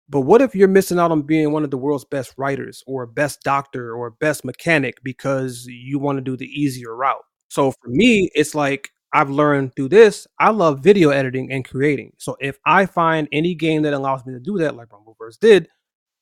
But 0.10 0.22
what 0.22 0.42
if 0.42 0.56
you're 0.56 0.70
missing 0.70 1.00
out 1.00 1.12
on 1.12 1.24
being 1.24 1.52
one 1.52 1.66
of 1.66 1.72
the 1.72 1.78
world's 1.78 2.06
best 2.06 2.34
writers 2.38 2.82
or 2.88 3.06
best 3.06 3.42
doctor 3.44 3.94
or 3.94 4.10
best 4.10 4.46
mechanic 4.46 5.04
because 5.04 5.66
you 5.68 6.00
want 6.00 6.18
to 6.18 6.22
do 6.22 6.38
the 6.38 6.46
easier 6.46 6.96
route? 6.96 7.24
So 7.50 7.72
for 7.72 7.90
me, 7.90 8.30
it's 8.34 8.56
like 8.56 8.92
I've 9.14 9.30
learned 9.30 9.76
through 9.76 9.90
this, 9.90 10.28
I 10.40 10.50
love 10.50 10.82
video 10.82 11.10
editing 11.10 11.52
and 11.52 11.64
creating. 11.64 12.14
So 12.18 12.36
if 12.40 12.60
I 12.66 12.86
find 12.86 13.28
any 13.32 13.56
game 13.56 13.84
that 13.84 13.94
allows 13.94 14.26
me 14.26 14.34
to 14.34 14.40
do 14.40 14.58
that, 14.60 14.76
like 14.76 14.90
Rumbleverse 14.90 15.40
did, 15.40 15.70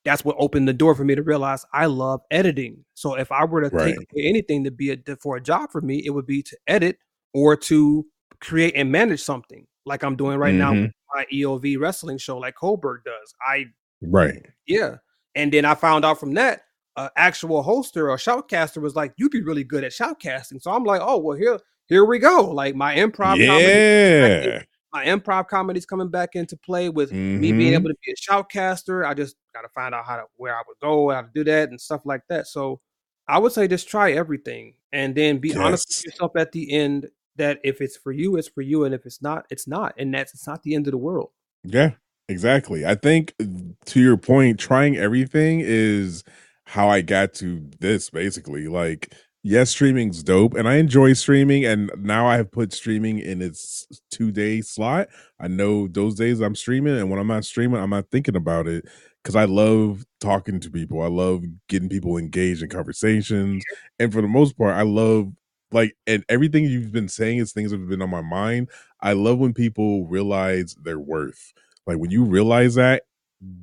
that's 0.03 0.23
what 0.23 0.35
opened 0.37 0.67
the 0.67 0.73
door 0.73 0.93
for 0.93 1.03
me 1.03 1.15
to 1.15 1.23
realize 1.23 1.65
I 1.73 1.87
love 1.87 2.21
editing. 2.29 2.85
So 2.93 3.15
if 3.15 3.31
I 3.31 3.43
were 3.43 3.67
to 3.67 3.75
right. 3.75 3.95
take 3.95 4.25
anything 4.25 4.63
to 4.63 4.71
be 4.71 4.91
a, 4.91 4.97
for 5.19 5.37
a 5.37 5.41
job 5.41 5.71
for 5.71 5.81
me, 5.81 6.03
it 6.05 6.11
would 6.11 6.27
be 6.27 6.43
to 6.43 6.57
edit 6.67 6.99
or 7.33 7.55
to 7.55 8.05
create 8.39 8.73
and 8.75 8.91
manage 8.91 9.21
something 9.21 9.65
like 9.85 10.03
I'm 10.03 10.15
doing 10.15 10.37
right 10.37 10.53
mm-hmm. 10.53 10.75
now 10.75 10.81
with 10.83 10.91
my 11.13 11.25
EOV 11.33 11.79
wrestling 11.79 12.17
show, 12.17 12.37
like 12.37 12.55
Colberg 12.55 13.03
does. 13.03 13.33
I 13.45 13.65
right, 14.01 14.45
yeah. 14.67 14.97
And 15.35 15.51
then 15.51 15.65
I 15.65 15.75
found 15.75 16.05
out 16.05 16.19
from 16.19 16.33
that, 16.35 16.61
uh, 16.95 17.09
actual 17.17 17.63
hoster 17.63 18.09
or 18.09 18.17
shoutcaster 18.17 18.81
was 18.81 18.95
like, 18.95 19.13
"You'd 19.17 19.31
be 19.31 19.43
really 19.43 19.63
good 19.63 19.83
at 19.83 19.91
shoutcasting." 19.91 20.61
So 20.61 20.71
I'm 20.71 20.83
like, 20.83 21.01
"Oh 21.03 21.17
well, 21.17 21.37
here 21.37 21.59
here 21.87 22.05
we 22.05 22.19
go. 22.19 22.49
Like 22.51 22.75
my 22.75 22.95
improv 22.95 23.37
yeah. 23.37 23.47
comedy, 23.47 24.65
my 24.93 25.05
improv 25.05 25.47
comedy's 25.47 25.85
coming 25.85 26.09
back 26.09 26.35
into 26.35 26.57
play 26.57 26.89
with 26.89 27.09
mm-hmm. 27.09 27.39
me 27.39 27.51
being 27.51 27.73
mm-hmm. 27.73 27.73
able 27.73 27.89
to 27.89 27.95
be 28.05 28.11
a 28.11 28.15
shoutcaster. 28.15 29.05
I 29.05 29.13
just 29.13 29.35
gotta 29.53 29.69
find 29.69 29.93
out 29.93 30.05
how 30.05 30.17
to 30.17 30.23
where 30.37 30.55
I 30.55 30.61
would 30.67 30.77
go, 30.81 31.09
how 31.09 31.21
to 31.21 31.29
do 31.33 31.43
that 31.43 31.69
and 31.69 31.79
stuff 31.79 32.01
like 32.05 32.21
that. 32.29 32.47
So 32.47 32.79
I 33.27 33.39
would 33.39 33.51
say 33.51 33.67
just 33.67 33.89
try 33.89 34.11
everything 34.11 34.75
and 34.91 35.15
then 35.15 35.39
be 35.39 35.49
yes. 35.49 35.57
honest 35.57 35.87
with 35.89 36.05
yourself 36.13 36.35
at 36.35 36.51
the 36.51 36.71
end 36.71 37.09
that 37.35 37.59
if 37.63 37.81
it's 37.81 37.97
for 37.97 38.11
you, 38.11 38.37
it's 38.37 38.47
for 38.47 38.61
you, 38.61 38.85
and 38.85 38.95
if 38.95 39.05
it's 39.05 39.21
not, 39.21 39.45
it's 39.49 39.67
not. 39.67 39.93
And 39.97 40.13
that's 40.13 40.33
it's 40.33 40.47
not 40.47 40.63
the 40.63 40.75
end 40.75 40.87
of 40.87 40.91
the 40.91 40.97
world. 40.97 41.31
Yeah, 41.63 41.91
exactly. 42.29 42.85
I 42.85 42.95
think 42.95 43.33
uh, 43.41 43.45
to 43.87 43.99
your 43.99 44.17
point, 44.17 44.59
trying 44.59 44.95
everything 44.95 45.61
is 45.61 46.23
how 46.65 46.87
I 46.89 47.01
got 47.01 47.33
to 47.35 47.69
this 47.79 48.09
basically. 48.09 48.67
Like 48.67 49.13
yes, 49.45 49.69
streaming's 49.69 50.23
dope, 50.23 50.55
and 50.55 50.67
I 50.67 50.75
enjoy 50.77 51.13
streaming. 51.13 51.65
And 51.65 51.91
now 51.99 52.25
I 52.25 52.37
have 52.37 52.51
put 52.51 52.73
streaming 52.73 53.19
in 53.19 53.41
its 53.41 53.87
two 54.09 54.31
day 54.31 54.61
slot. 54.61 55.07
I 55.39 55.47
know 55.47 55.87
those 55.87 56.15
days 56.15 56.41
I'm 56.41 56.55
streaming, 56.55 56.97
and 56.97 57.09
when 57.09 57.19
I'm 57.19 57.27
not 57.27 57.45
streaming, 57.45 57.79
I'm 57.79 57.91
not 57.91 58.09
thinking 58.09 58.35
about 58.35 58.67
it 58.67 58.85
because 59.23 59.35
I 59.35 59.45
love 59.45 60.03
talking 60.19 60.59
to 60.61 60.71
people. 60.71 61.01
I 61.01 61.07
love 61.07 61.43
getting 61.69 61.89
people 61.89 62.17
engaged 62.17 62.63
in 62.63 62.69
conversations, 62.69 63.63
and 63.99 64.11
for 64.11 64.21
the 64.21 64.27
most 64.27 64.57
part, 64.57 64.73
I 64.75 64.81
love 64.81 65.31
like 65.71 65.95
and 66.07 66.25
everything 66.29 66.63
you've 66.65 66.91
been 66.91 67.09
saying 67.09 67.37
is 67.37 67.51
things 67.51 67.71
that 67.71 67.79
have 67.79 67.89
been 67.89 68.01
on 68.01 68.09
my 68.09 68.21
mind. 68.21 68.69
I 69.01 69.13
love 69.13 69.37
when 69.37 69.53
people 69.53 70.07
realize 70.07 70.75
their 70.81 70.99
worth. 70.99 71.53
Like 71.85 71.97
when 71.97 72.09
you 72.11 72.23
realize 72.23 72.75
that 72.75 73.03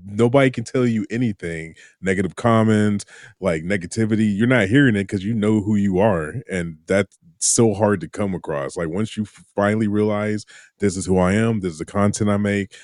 nobody 0.05 0.51
can 0.51 0.65
tell 0.65 0.87
you 0.87 1.07
anything 1.11 1.75
negative 2.01 2.37
comments 2.37 3.05
like 3.41 3.63
negativity 3.63 4.37
you're 4.37 4.47
not 4.47 4.69
hearing 4.69 4.97
it 4.97 5.05
because 5.05 5.25
you 5.25 5.35
know 5.35 5.61
who 5.61 5.77
you 5.77 5.99
are 5.99 6.35
and 6.51 6.77
that's 6.87 7.19
so 7.39 7.75
hard 7.75 8.01
to 8.01 8.09
come 8.09 8.35
across 8.35 8.77
like 8.77 8.89
once 8.89 9.17
you 9.17 9.25
finally 9.25 9.89
realize 9.89 10.47
this 10.79 10.97
is 10.97 11.07
who 11.07 11.19
i 11.19 11.33
am 11.33 11.61
this 11.61 11.73
is 11.73 11.79
the 11.79 11.85
content 11.85 12.31
i 12.31 12.37
make 12.37 12.75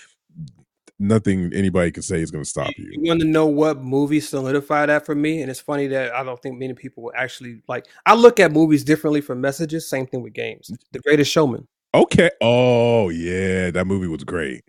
nothing 0.98 1.52
anybody 1.54 1.90
can 1.92 2.02
say 2.02 2.20
is 2.20 2.30
going 2.30 2.42
to 2.42 2.50
stop 2.50 2.70
you. 2.76 2.90
You 2.92 3.08
want 3.08 3.20
to 3.20 3.26
know 3.26 3.46
what 3.46 3.82
movie 3.82 4.20
solidified 4.20 4.88
that 4.88 5.06
for 5.06 5.14
me? 5.14 5.40
And 5.42 5.50
it's 5.50 5.61
funny 5.61 5.87
that 5.88 6.12
I 6.12 6.24
don't 6.24 6.40
think 6.42 6.58
many 6.58 6.74
people 6.74 7.04
will 7.04 7.12
actually 7.14 7.62
like. 7.68 7.87
I 8.04 8.14
look 8.14 8.40
at 8.40 8.52
movies 8.52 8.84
differently 8.84 9.20
from 9.20 9.40
messages. 9.40 9.88
Same 9.88 10.06
thing 10.06 10.22
with 10.22 10.32
games. 10.32 10.70
The 10.92 10.98
Greatest 10.98 11.30
Showman. 11.30 11.68
Okay. 11.94 12.30
Oh 12.40 13.11
yeah, 13.11 13.70
that 13.70 13.87
movie 13.87 14.08
was 14.08 14.24
great 14.24 14.64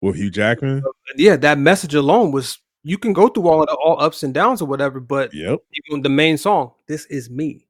with 0.00 0.16
Hugh 0.16 0.30
Jackman. 0.30 0.82
Yeah, 1.16 1.36
that 1.36 1.58
message 1.58 1.94
alone 1.94 2.32
was 2.32 2.58
you 2.82 2.98
can 2.98 3.12
go 3.12 3.28
through 3.28 3.48
all 3.48 3.62
of 3.62 3.68
the 3.68 3.74
all 3.74 4.00
ups 4.00 4.22
and 4.22 4.34
downs 4.34 4.60
or 4.60 4.66
whatever, 4.66 5.00
but 5.00 5.32
yep. 5.32 5.60
even 5.86 6.02
the 6.02 6.08
main 6.08 6.36
song, 6.36 6.72
"This 6.86 7.06
Is 7.06 7.30
Me," 7.30 7.66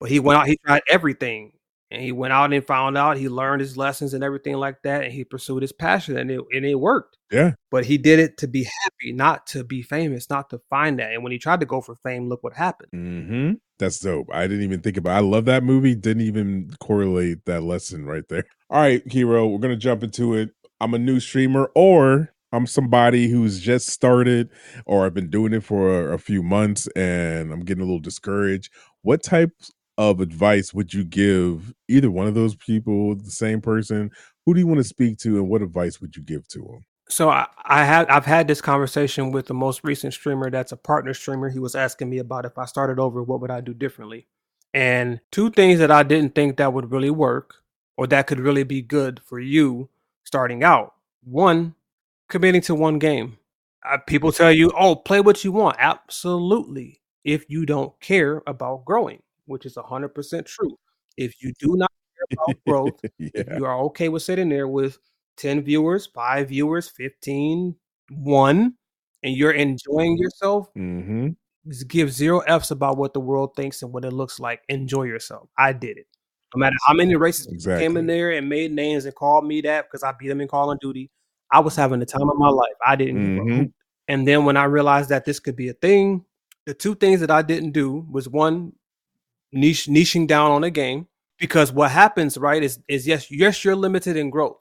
but 0.00 0.10
he 0.10 0.20
went 0.20 0.40
out, 0.40 0.46
he 0.46 0.58
tried 0.64 0.82
everything, 0.88 1.52
and 1.90 2.02
he 2.02 2.12
went 2.12 2.32
out 2.32 2.52
and 2.52 2.66
found 2.66 2.96
out 2.96 3.16
he 3.16 3.28
learned 3.28 3.60
his 3.60 3.76
lessons 3.76 4.14
and 4.14 4.22
everything 4.22 4.54
like 4.54 4.82
that 4.82 5.04
and 5.04 5.12
he 5.12 5.24
pursued 5.24 5.62
his 5.62 5.72
passion 5.72 6.16
and 6.16 6.30
it, 6.30 6.40
and 6.52 6.64
it 6.64 6.74
worked 6.76 7.16
yeah 7.30 7.52
but 7.70 7.84
he 7.84 7.98
did 7.98 8.18
it 8.18 8.36
to 8.38 8.48
be 8.48 8.64
happy 8.82 9.12
not 9.12 9.46
to 9.46 9.64
be 9.64 9.82
famous 9.82 10.30
not 10.30 10.50
to 10.50 10.60
find 10.70 10.98
that 10.98 11.12
and 11.12 11.22
when 11.22 11.32
he 11.32 11.38
tried 11.38 11.60
to 11.60 11.66
go 11.66 11.80
for 11.80 11.96
fame 12.02 12.28
look 12.28 12.42
what 12.42 12.54
happened 12.54 12.90
mm-hmm. 12.94 13.52
that's 13.78 13.98
dope 13.98 14.28
i 14.32 14.46
didn't 14.46 14.62
even 14.62 14.80
think 14.80 14.96
about 14.96 15.12
it. 15.12 15.16
i 15.16 15.20
love 15.20 15.44
that 15.44 15.64
movie 15.64 15.94
didn't 15.94 16.22
even 16.22 16.70
correlate 16.80 17.44
that 17.46 17.62
lesson 17.62 18.04
right 18.06 18.28
there 18.28 18.44
all 18.68 18.80
right 18.80 19.02
hero 19.10 19.46
we're 19.46 19.58
gonna 19.58 19.76
jump 19.76 20.02
into 20.02 20.34
it 20.34 20.50
i'm 20.80 20.94
a 20.94 20.98
new 20.98 21.20
streamer 21.20 21.70
or 21.74 22.32
I'm 22.52 22.66
somebody 22.66 23.28
who's 23.28 23.60
just 23.60 23.88
started 23.88 24.50
or 24.84 25.06
I've 25.06 25.14
been 25.14 25.30
doing 25.30 25.52
it 25.52 25.62
for 25.62 26.10
a, 26.10 26.14
a, 26.14 26.18
few 26.18 26.42
months 26.42 26.88
and 26.96 27.52
I'm 27.52 27.60
getting 27.60 27.82
a 27.82 27.86
little 27.86 28.00
discouraged. 28.00 28.72
What 29.02 29.22
type 29.22 29.52
of 29.96 30.20
advice 30.20 30.74
would 30.74 30.92
you 30.92 31.04
give 31.04 31.72
either 31.88 32.10
one 32.10 32.26
of 32.26 32.34
those 32.34 32.56
people, 32.56 33.14
the 33.14 33.30
same 33.30 33.60
person? 33.60 34.10
Who 34.44 34.54
do 34.54 34.60
you 34.60 34.66
want 34.66 34.78
to 34.78 34.84
speak 34.84 35.18
to, 35.18 35.36
and 35.36 35.48
what 35.48 35.62
advice 35.62 36.00
would 36.00 36.16
you 36.16 36.22
give 36.22 36.48
to 36.48 36.58
them? 36.60 36.84
So 37.08 37.28
I, 37.28 37.46
I 37.64 38.06
I've 38.08 38.24
had 38.24 38.48
this 38.48 38.60
conversation 38.60 39.30
with 39.30 39.46
the 39.46 39.54
most 39.54 39.82
recent 39.84 40.14
streamer 40.14 40.50
that's 40.50 40.72
a 40.72 40.76
partner 40.76 41.12
streamer. 41.12 41.50
He 41.50 41.58
was 41.58 41.74
asking 41.74 42.08
me 42.08 42.18
about 42.18 42.46
if 42.46 42.56
I 42.56 42.64
started 42.64 42.98
over, 42.98 43.22
what 43.22 43.40
would 43.40 43.50
I 43.50 43.60
do 43.60 43.74
differently? 43.74 44.26
And 44.72 45.20
two 45.30 45.50
things 45.50 45.80
that 45.80 45.90
I 45.90 46.02
didn't 46.02 46.34
think 46.34 46.56
that 46.56 46.72
would 46.72 46.90
really 46.90 47.10
work 47.10 47.56
or 47.96 48.06
that 48.06 48.26
could 48.26 48.40
really 48.40 48.62
be 48.62 48.80
good 48.80 49.20
for 49.24 49.38
you 49.38 49.90
starting 50.30 50.62
out. 50.62 50.94
One, 51.24 51.74
committing 52.28 52.60
to 52.62 52.74
one 52.76 53.00
game. 53.00 53.38
Uh, 53.84 53.98
people 54.06 54.30
tell 54.30 54.52
you, 54.52 54.70
"Oh, 54.78 54.94
play 54.94 55.20
what 55.20 55.42
you 55.42 55.50
want." 55.50 55.76
Absolutely. 55.80 57.02
If 57.24 57.50
you 57.50 57.66
don't 57.66 57.98
care 58.00 58.40
about 58.46 58.84
growing, 58.84 59.22
which 59.46 59.66
is 59.66 59.76
100% 59.76 60.46
true. 60.46 60.78
If 61.16 61.42
you 61.42 61.52
do 61.58 61.74
not 61.76 61.90
care 62.14 62.26
about 62.46 62.64
growth, 62.64 63.00
yeah. 63.18 63.30
if 63.34 63.58
you 63.58 63.64
are 63.64 63.78
okay 63.86 64.08
with 64.08 64.22
sitting 64.22 64.48
there 64.48 64.68
with 64.68 64.98
10 65.36 65.62
viewers, 65.62 66.06
5 66.06 66.48
viewers, 66.48 66.88
15, 66.88 67.74
1, 68.10 68.74
and 69.24 69.36
you're 69.36 69.50
enjoying 69.50 70.16
yourself, 70.16 70.68
mm-hmm. 70.78 71.30
give 71.88 72.12
zero 72.12 72.40
F's 72.40 72.70
about 72.70 72.98
what 72.98 73.14
the 73.14 73.20
world 73.20 73.56
thinks 73.56 73.82
and 73.82 73.92
what 73.92 74.04
it 74.04 74.12
looks 74.12 74.38
like. 74.38 74.62
Enjoy 74.68 75.02
yourself. 75.02 75.48
I 75.58 75.72
did 75.72 75.98
it. 75.98 76.06
No 76.54 76.58
matter 76.58 76.76
how 76.86 76.94
many 76.94 77.14
races 77.14 77.46
exactly. 77.46 77.84
came 77.84 77.96
in 77.96 78.06
there 78.06 78.32
and 78.32 78.48
made 78.48 78.72
names 78.72 79.04
and 79.04 79.14
called 79.14 79.46
me 79.46 79.60
that 79.62 79.86
because 79.86 80.02
I 80.02 80.12
beat 80.18 80.28
them 80.28 80.40
in 80.40 80.48
Call 80.48 80.70
of 80.70 80.80
Duty, 80.80 81.10
I 81.52 81.60
was 81.60 81.76
having 81.76 82.00
the 82.00 82.06
time 82.06 82.28
of 82.28 82.36
my 82.36 82.48
life. 82.48 82.74
I 82.84 82.96
didn't 82.96 83.38
mm-hmm. 83.38 83.64
And 84.08 84.26
then 84.26 84.44
when 84.44 84.56
I 84.56 84.64
realized 84.64 85.10
that 85.10 85.24
this 85.24 85.38
could 85.38 85.54
be 85.54 85.68
a 85.68 85.72
thing, 85.72 86.24
the 86.66 86.74
two 86.74 86.96
things 86.96 87.20
that 87.20 87.30
I 87.30 87.42
didn't 87.42 87.70
do 87.70 88.04
was 88.10 88.28
one, 88.28 88.72
niche 89.52 89.86
niching 89.86 90.26
down 90.26 90.50
on 90.50 90.64
a 90.64 90.70
game 90.70 91.06
because 91.38 91.72
what 91.72 91.90
happens 91.90 92.38
right 92.38 92.62
is 92.62 92.78
is 92.86 93.06
yes 93.06 93.30
yes 93.30 93.64
you're 93.64 93.74
limited 93.74 94.16
in 94.16 94.30
growth 94.30 94.58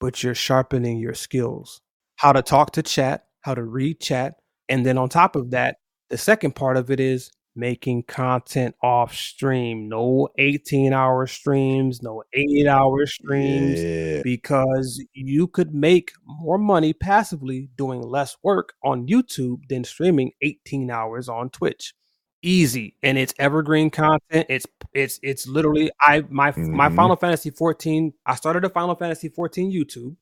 but 0.00 0.22
you're 0.22 0.34
sharpening 0.34 0.98
your 0.98 1.12
skills 1.12 1.82
how 2.16 2.32
to 2.32 2.40
talk 2.40 2.70
to 2.72 2.82
chat 2.82 3.26
how 3.42 3.54
to 3.54 3.62
read 3.62 4.00
chat 4.00 4.36
and 4.68 4.86
then 4.86 4.96
on 4.96 5.08
top 5.08 5.36
of 5.36 5.50
that 5.50 5.76
the 6.08 6.16
second 6.16 6.54
part 6.54 6.76
of 6.76 6.90
it 6.90 7.00
is 7.00 7.30
making 7.56 8.04
content 8.04 8.74
off 8.82 9.14
stream. 9.14 9.88
No 9.88 10.28
18 10.38 10.92
hour 10.92 11.26
streams 11.26 12.02
no 12.02 12.22
8 12.32 12.66
hour 12.66 13.06
streams 13.06 13.82
yeah. 13.82 14.22
because 14.22 15.04
you 15.12 15.46
could 15.46 15.74
make 15.74 16.12
more 16.26 16.58
money 16.58 16.92
passively 16.92 17.68
doing 17.76 18.02
less 18.02 18.36
work 18.42 18.74
on 18.82 19.06
YouTube 19.06 19.60
than 19.68 19.84
streaming 19.84 20.32
18 20.42 20.90
hours 20.90 21.28
on 21.28 21.50
Twitch. 21.50 21.94
Easy. 22.42 22.96
And 23.02 23.16
it's 23.16 23.32
evergreen 23.38 23.90
content. 23.90 24.46
It's 24.48 24.66
it's 24.94 25.18
it's 25.22 25.46
literally 25.46 25.90
i 26.00 26.22
my 26.30 26.52
mm-hmm. 26.52 26.74
my 26.74 26.88
final 26.88 27.16
fantasy 27.16 27.50
14 27.50 28.12
i 28.24 28.34
started 28.36 28.64
a 28.64 28.70
final 28.70 28.94
fantasy 28.94 29.28
14 29.28 29.70
youtube 29.70 30.16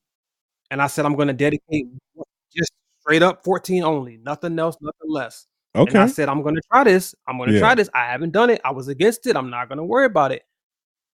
and 0.71 0.81
i 0.81 0.87
said 0.87 1.05
i'm 1.05 1.15
going 1.15 1.27
to 1.27 1.33
dedicate 1.33 1.85
just 2.53 2.73
straight 2.99 3.21
up 3.21 3.43
14 3.43 3.83
only 3.83 4.17
nothing 4.17 4.57
else 4.59 4.75
nothing 4.81 5.09
less 5.09 5.45
okay 5.75 5.91
and 5.91 6.03
i 6.03 6.07
said 6.07 6.29
i'm 6.29 6.41
going 6.41 6.55
to 6.55 6.61
try 6.71 6.83
this 6.83 7.15
i'm 7.27 7.37
going 7.37 7.49
to 7.49 7.55
yeah. 7.55 7.59
try 7.59 7.75
this 7.75 7.89
i 7.93 8.03
haven't 8.03 8.31
done 8.31 8.49
it 8.49 8.61
i 8.63 8.71
was 8.71 8.87
against 8.87 9.25
it 9.27 9.35
i'm 9.35 9.49
not 9.49 9.67
going 9.67 9.77
to 9.77 9.83
worry 9.83 10.05
about 10.05 10.31
it 10.31 10.43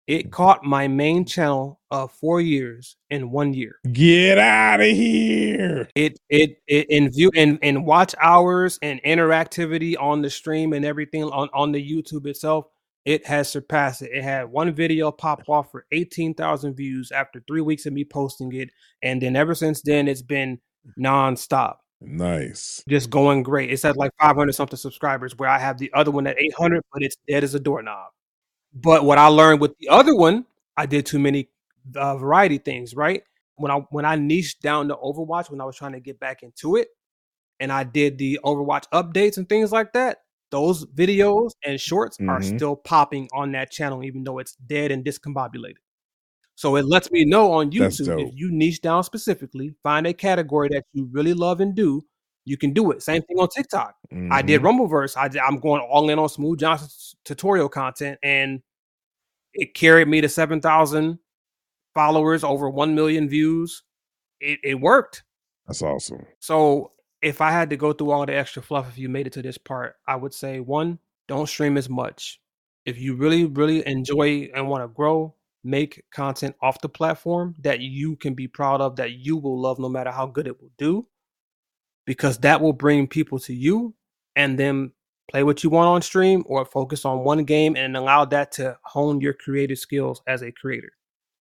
it 0.09 0.31
caught 0.31 0.63
my 0.63 0.87
main 0.87 1.23
channel 1.23 1.79
of 1.91 2.11
four 2.11 2.41
years 2.41 2.97
in 3.11 3.29
one 3.29 3.53
year. 3.53 3.75
Get 3.93 4.39
out 4.39 4.81
of 4.81 4.87
here! 4.87 5.87
It 5.93 6.19
it 6.29 6.57
it 6.65 6.89
in 6.89 7.11
view 7.11 7.29
and 7.35 7.59
and 7.61 7.85
watch 7.85 8.15
hours 8.19 8.79
and 8.81 8.99
interactivity 9.03 9.95
on 9.99 10.23
the 10.23 10.29
stream 10.31 10.73
and 10.73 10.83
everything 10.83 11.25
on 11.25 11.47
on 11.53 11.71
the 11.71 11.79
YouTube 11.79 12.25
itself. 12.25 12.65
It 13.05 13.23
has 13.27 13.49
surpassed 13.49 14.01
it. 14.01 14.09
It 14.11 14.23
had 14.23 14.51
one 14.51 14.73
video 14.73 15.11
pop 15.11 15.43
off 15.47 15.71
for 15.71 15.85
eighteen 15.91 16.33
thousand 16.33 16.73
views 16.73 17.11
after 17.11 17.43
three 17.47 17.61
weeks 17.61 17.85
of 17.85 17.93
me 17.93 18.03
posting 18.03 18.51
it, 18.53 18.71
and 19.03 19.21
then 19.21 19.35
ever 19.35 19.53
since 19.53 19.83
then 19.83 20.07
it's 20.07 20.23
been 20.23 20.59
nonstop. 20.99 21.75
Nice. 22.01 22.83
Just 22.87 23.09
going 23.09 23.43
great. 23.43 23.71
It's 23.71 23.83
at 23.83 23.97
like 23.97 24.11
500 24.19 24.53
something 24.53 24.77
subscribers, 24.77 25.37
where 25.37 25.49
I 25.49 25.59
have 25.59 25.77
the 25.77 25.91
other 25.93 26.11
one 26.11 26.27
at 26.27 26.39
800, 26.39 26.81
but 26.93 27.03
it's 27.03 27.17
dead 27.27 27.43
as 27.43 27.53
a 27.55 27.59
doorknob. 27.59 28.11
But 28.73 29.03
what 29.03 29.17
I 29.17 29.27
learned 29.27 29.61
with 29.61 29.75
the 29.79 29.89
other 29.89 30.15
one, 30.15 30.45
I 30.77 30.85
did 30.85 31.05
too 31.05 31.19
many 31.19 31.49
uh, 31.95 32.17
variety 32.17 32.57
things, 32.57 32.95
right? 32.95 33.23
When 33.55 33.71
I 33.71 33.75
when 33.89 34.05
I 34.05 34.15
niched 34.15 34.61
down 34.61 34.87
to 34.87 34.95
Overwatch 34.95 35.51
when 35.51 35.59
I 35.59 35.65
was 35.65 35.75
trying 35.75 35.91
to 35.93 35.99
get 35.99 36.19
back 36.19 36.43
into 36.43 36.77
it, 36.77 36.89
and 37.59 37.71
I 37.71 37.83
did 37.83 38.17
the 38.17 38.39
Overwatch 38.43 38.85
updates 38.93 39.37
and 39.37 39.49
things 39.49 39.71
like 39.71 39.91
that, 39.93 40.19
those 40.51 40.85
videos 40.85 41.51
and 41.65 41.79
shorts 41.79 42.17
mm-hmm. 42.17 42.29
are 42.29 42.41
still 42.41 42.75
popping 42.75 43.27
on 43.33 43.51
that 43.51 43.71
channel, 43.71 44.03
even 44.03 44.23
though 44.23 44.39
it's 44.39 44.55
dead 44.55 44.91
and 44.91 45.03
discombobulated. 45.03 45.75
So 46.59 46.75
it 46.75 46.83
lets 46.83 47.09
me 47.09 47.23
know 47.23 47.53
on 47.53 47.71
YouTube 47.71 48.19
if 48.19 48.33
you 48.35 48.51
niche 48.51 48.81
down 48.81 49.05
specifically, 49.05 49.75
find 49.81 50.05
a 50.05 50.13
category 50.13 50.67
that 50.73 50.83
you 50.91 51.07
really 51.09 51.33
love 51.33 51.61
and 51.61 51.73
do, 51.73 52.01
you 52.43 52.57
can 52.57 52.73
do 52.73 52.91
it. 52.91 53.01
Same 53.01 53.21
thing 53.21 53.39
on 53.39 53.47
TikTok. 53.47 53.95
Mm-hmm. 54.13 54.33
I 54.33 54.41
did 54.41 54.61
mm-hmm. 54.61 54.81
Rumbleverse. 54.81 55.15
I 55.15 55.29
did, 55.29 55.39
I'm 55.39 55.61
going 55.61 55.81
all 55.81 56.09
in 56.09 56.19
on 56.19 56.27
Smooth 56.27 56.59
Johnson's 56.59 57.15
tutorial 57.23 57.69
content, 57.69 58.19
and 58.21 58.61
it 59.53 59.73
carried 59.73 60.09
me 60.09 60.19
to 60.19 60.27
seven 60.27 60.59
thousand 60.59 61.19
followers, 61.93 62.43
over 62.43 62.69
one 62.69 62.93
million 62.93 63.29
views. 63.29 63.83
It, 64.41 64.59
it 64.61 64.81
worked. 64.81 65.23
That's 65.65 65.81
awesome. 65.81 66.25
So 66.39 66.91
if 67.21 67.39
I 67.39 67.51
had 67.51 67.69
to 67.69 67.77
go 67.77 67.93
through 67.93 68.11
all 68.11 68.25
the 68.25 68.35
extra 68.35 68.61
fluff, 68.61 68.89
if 68.89 68.97
you 68.97 69.07
made 69.07 69.27
it 69.27 69.33
to 69.33 69.41
this 69.41 69.57
part, 69.57 69.95
I 70.05 70.17
would 70.17 70.33
say 70.33 70.59
one, 70.59 70.99
don't 71.29 71.47
stream 71.47 71.77
as 71.77 71.87
much. 71.87 72.41
If 72.85 72.99
you 72.99 73.15
really, 73.15 73.45
really 73.45 73.87
enjoy 73.87 74.49
and 74.53 74.67
want 74.67 74.83
to 74.83 74.89
grow, 74.89 75.35
make 75.63 76.03
content 76.13 76.55
off 76.61 76.81
the 76.81 76.89
platform 76.89 77.55
that 77.59 77.81
you 77.81 78.15
can 78.15 78.33
be 78.33 78.47
proud 78.47 78.81
of, 78.81 78.95
that 78.95 79.11
you 79.11 79.37
will 79.37 79.59
love 79.59 79.79
no 79.79 79.89
matter 79.89 80.11
how 80.11 80.25
good 80.25 80.47
it 80.47 80.61
will 80.61 80.71
do 80.77 81.07
because 82.09 82.39
that 82.39 82.59
will 82.59 82.73
bring 82.73 83.07
people 83.07 83.37
to 83.37 83.53
you 83.53 83.93
and 84.35 84.57
then 84.57 84.91
play 85.29 85.43
what 85.43 85.63
you 85.63 85.69
want 85.69 85.87
on 85.87 86.01
stream 86.01 86.43
or 86.47 86.65
focus 86.65 87.05
on 87.05 87.19
one 87.23 87.43
game 87.43 87.75
and 87.75 87.95
allow 87.95 88.25
that 88.25 88.51
to 88.51 88.75
hone 88.83 89.21
your 89.21 89.33
creative 89.33 89.77
skills 89.77 90.21
as 90.25 90.41
a 90.41 90.51
creator. 90.51 90.89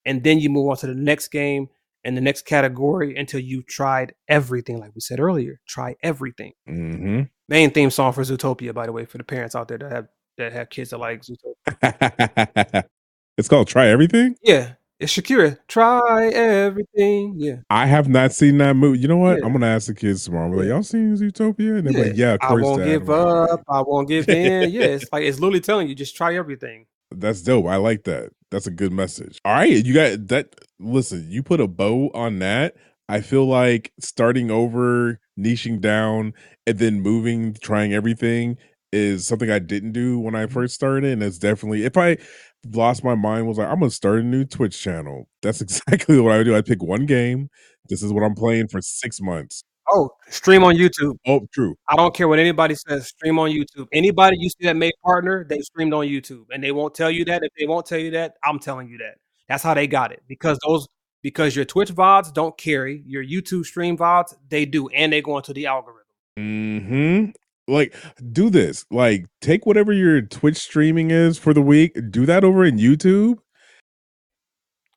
And 0.05 0.23
then 0.23 0.39
you 0.39 0.51
move 0.51 0.69
on 0.69 0.77
to 0.77 0.87
the 0.87 0.95
next 0.95 1.29
game 1.29 1.69
and 2.05 2.15
the 2.15 2.21
next 2.21 2.45
category 2.45 3.17
until 3.17 3.41
you've 3.41 3.67
tried 3.67 4.15
everything. 4.29 4.79
Like 4.79 4.95
we 4.95 5.01
said 5.01 5.21
earlier, 5.21 5.59
try 5.67 5.97
everything. 6.03 6.53
Mm-hmm. 6.69 7.23
Main 7.49 7.71
theme 7.71 7.91
song 7.91 8.13
for 8.13 8.23
Zootopia, 8.23 8.75
by 8.75 8.85
the 8.85 8.93
way, 8.93 9.07
for 9.07 9.17
the 9.17 9.25
parents 9.25 9.55
out 9.55 9.69
there 9.69 9.79
that 9.79 9.91
have 9.91 10.09
that 10.37 10.53
have 10.53 10.69
kids 10.69 10.91
that 10.91 10.99
like 10.99 11.23
Zootopia. 11.23 12.85
it's 13.39 13.49
called 13.49 13.69
Try 13.69 13.87
Everything? 13.87 14.37
Yeah. 14.43 14.73
It's 15.01 15.13
Shakira. 15.15 15.57
Try 15.69 16.29
everything. 16.31 17.35
Yeah. 17.37 17.59
I 17.71 17.87
have 17.87 18.09
not 18.09 18.33
seen 18.33 18.59
that 18.59 18.75
movie. 18.75 18.99
You 18.99 19.07
know 19.07 19.17
what? 19.17 19.39
Yeah. 19.39 19.47
I'm 19.47 19.53
gonna 19.53 19.69
ask 19.69 19.87
the 19.87 19.95
kids 19.95 20.25
tomorrow. 20.25 20.47
I'm 20.47 20.57
like, 20.57 20.67
y'all 20.67 20.83
seen 20.83 21.17
Zootopia? 21.17 21.79
And 21.79 21.87
they're 21.87 21.93
yeah. 21.93 22.05
like, 22.05 22.17
yeah. 22.17 22.37
I 22.41 22.55
won't 22.55 22.85
give 22.85 23.09
up. 23.09 23.63
I 23.69 23.81
won't 23.81 24.09
give 24.09 24.29
in. 24.29 24.71
yeah, 24.73 24.87
it's 24.87 25.07
like 25.13 25.23
it's 25.23 25.39
literally 25.39 25.61
telling 25.61 25.89
you 25.89 25.95
just 25.95 26.17
try 26.17 26.35
everything. 26.35 26.87
That's 27.13 27.43
dope. 27.43 27.67
I 27.67 27.77
like 27.77 28.03
that. 28.05 28.33
That's 28.51 28.67
a 28.67 28.73
good 28.73 28.93
message. 28.93 29.41
All 29.45 29.55
right, 29.55 29.87
you 29.87 29.95
got 29.95 30.27
that. 30.29 30.57
Listen, 30.81 31.27
you 31.31 31.45
put 31.45 31.61
a 31.61 31.69
bow 31.69 32.11
on 32.13 32.41
that. 32.41 32.75
I 33.09 33.21
feel 33.21 33.47
like 33.47 33.93
starting 34.01 34.51
over, 34.51 35.21
niching 35.39 35.81
down, 35.81 36.35
and 36.67 36.79
then 36.79 37.03
moving, 37.03 37.55
trying 37.55 37.95
everything 37.95 38.59
is 38.93 39.27
something 39.27 39.51
I 39.51 39.59
didn't 39.59 39.93
do 39.93 40.19
when 40.19 40.35
I 40.35 40.45
mm-hmm. 40.45 40.55
first 40.55 40.75
started. 40.75 41.13
And 41.13 41.23
it's 41.23 41.39
definitely 41.39 41.85
if 41.85 41.97
I 41.97 42.19
lost 42.67 43.05
my 43.05 43.15
mind 43.15 43.47
was 43.47 43.59
like, 43.59 43.69
I'm 43.69 43.81
gonna 43.81 43.91
start 43.91 44.21
a 44.21 44.23
new 44.23 44.45
Twitch 44.45 44.81
channel. 44.81 45.29
That's 45.43 45.61
exactly 45.61 46.21
what 46.21 46.33
I 46.33 46.39
would 46.39 46.45
do. 46.45 46.57
I 46.57 46.63
pick 46.63 46.83
one 46.83 47.07
game. 47.07 47.49
This 47.89 48.03
is 48.03 48.13
what 48.13 48.23
I'm 48.23 48.35
playing 48.35 48.69
for 48.69 48.81
six 48.81 49.21
months. 49.21 49.65
Oh, 49.91 50.11
stream 50.29 50.65
on 50.65 50.77
YouTube. 50.77 51.17
Oh, 51.27 51.47
true. 51.53 51.75
I 51.89 51.97
don't 51.97 52.15
care 52.15 52.29
what 52.29 52.39
anybody 52.39 52.75
says. 52.75 53.09
Stream 53.09 53.39
on 53.39 53.51
YouTube. 53.51 53.87
Anybody 53.93 54.37
you 54.39 54.51
see 54.51 54.67
that 54.67 54.77
make 54.77 54.93
partner, 55.03 55.47
they 55.49 55.61
streamed 55.61 55.95
on 55.95 56.05
YouTube, 56.05 56.45
and 56.53 56.63
they 56.63 56.73
won't 56.73 56.95
tell 56.95 57.11
you 57.11 57.25
that. 57.25 57.43
If 57.43 57.51
they 57.59 57.67
won't 57.67 57.87
tell 57.87 57.99
you 57.99 58.11
that, 58.11 58.35
I'm 58.45 58.59
telling 58.59 58.89
you 58.89 58.99
that. 58.99 59.17
That's 59.49 59.63
how 59.63 59.73
they 59.73 59.87
got 59.87 60.13
it 60.13 60.23
because 60.29 60.59
those 60.67 60.87
because 61.23 61.57
your 61.57 61.65
Twitch 61.65 61.91
vods 61.95 62.33
don't 62.33 62.57
carry 62.59 63.03
your 63.07 63.25
YouTube 63.25 63.65
stream 63.65 63.97
vods. 63.97 64.35
They 64.51 64.67
do, 64.67 64.89
and 64.89 65.13
they 65.13 65.23
go 65.23 65.39
into 65.39 65.55
the 65.55 65.67
algorithm. 65.67 66.03
Hmm. 66.37 67.31
Like 67.69 67.95
do 68.33 68.51
this. 68.51 68.85
Like 68.91 69.27
take 69.41 69.67
whatever 69.67 69.93
your 69.93 70.23
Twitch 70.23 70.57
streaming 70.57 71.11
is 71.11 71.39
for 71.39 71.55
the 71.55 71.63
week, 71.63 71.97
do 72.11 72.27
that 72.27 72.45
over 72.45 72.65
in 72.65 72.79
YouTube. 72.79 73.39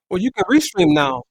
Well, 0.10 0.20
you 0.20 0.32
can 0.32 0.46
restream 0.46 0.94
now. 0.94 1.24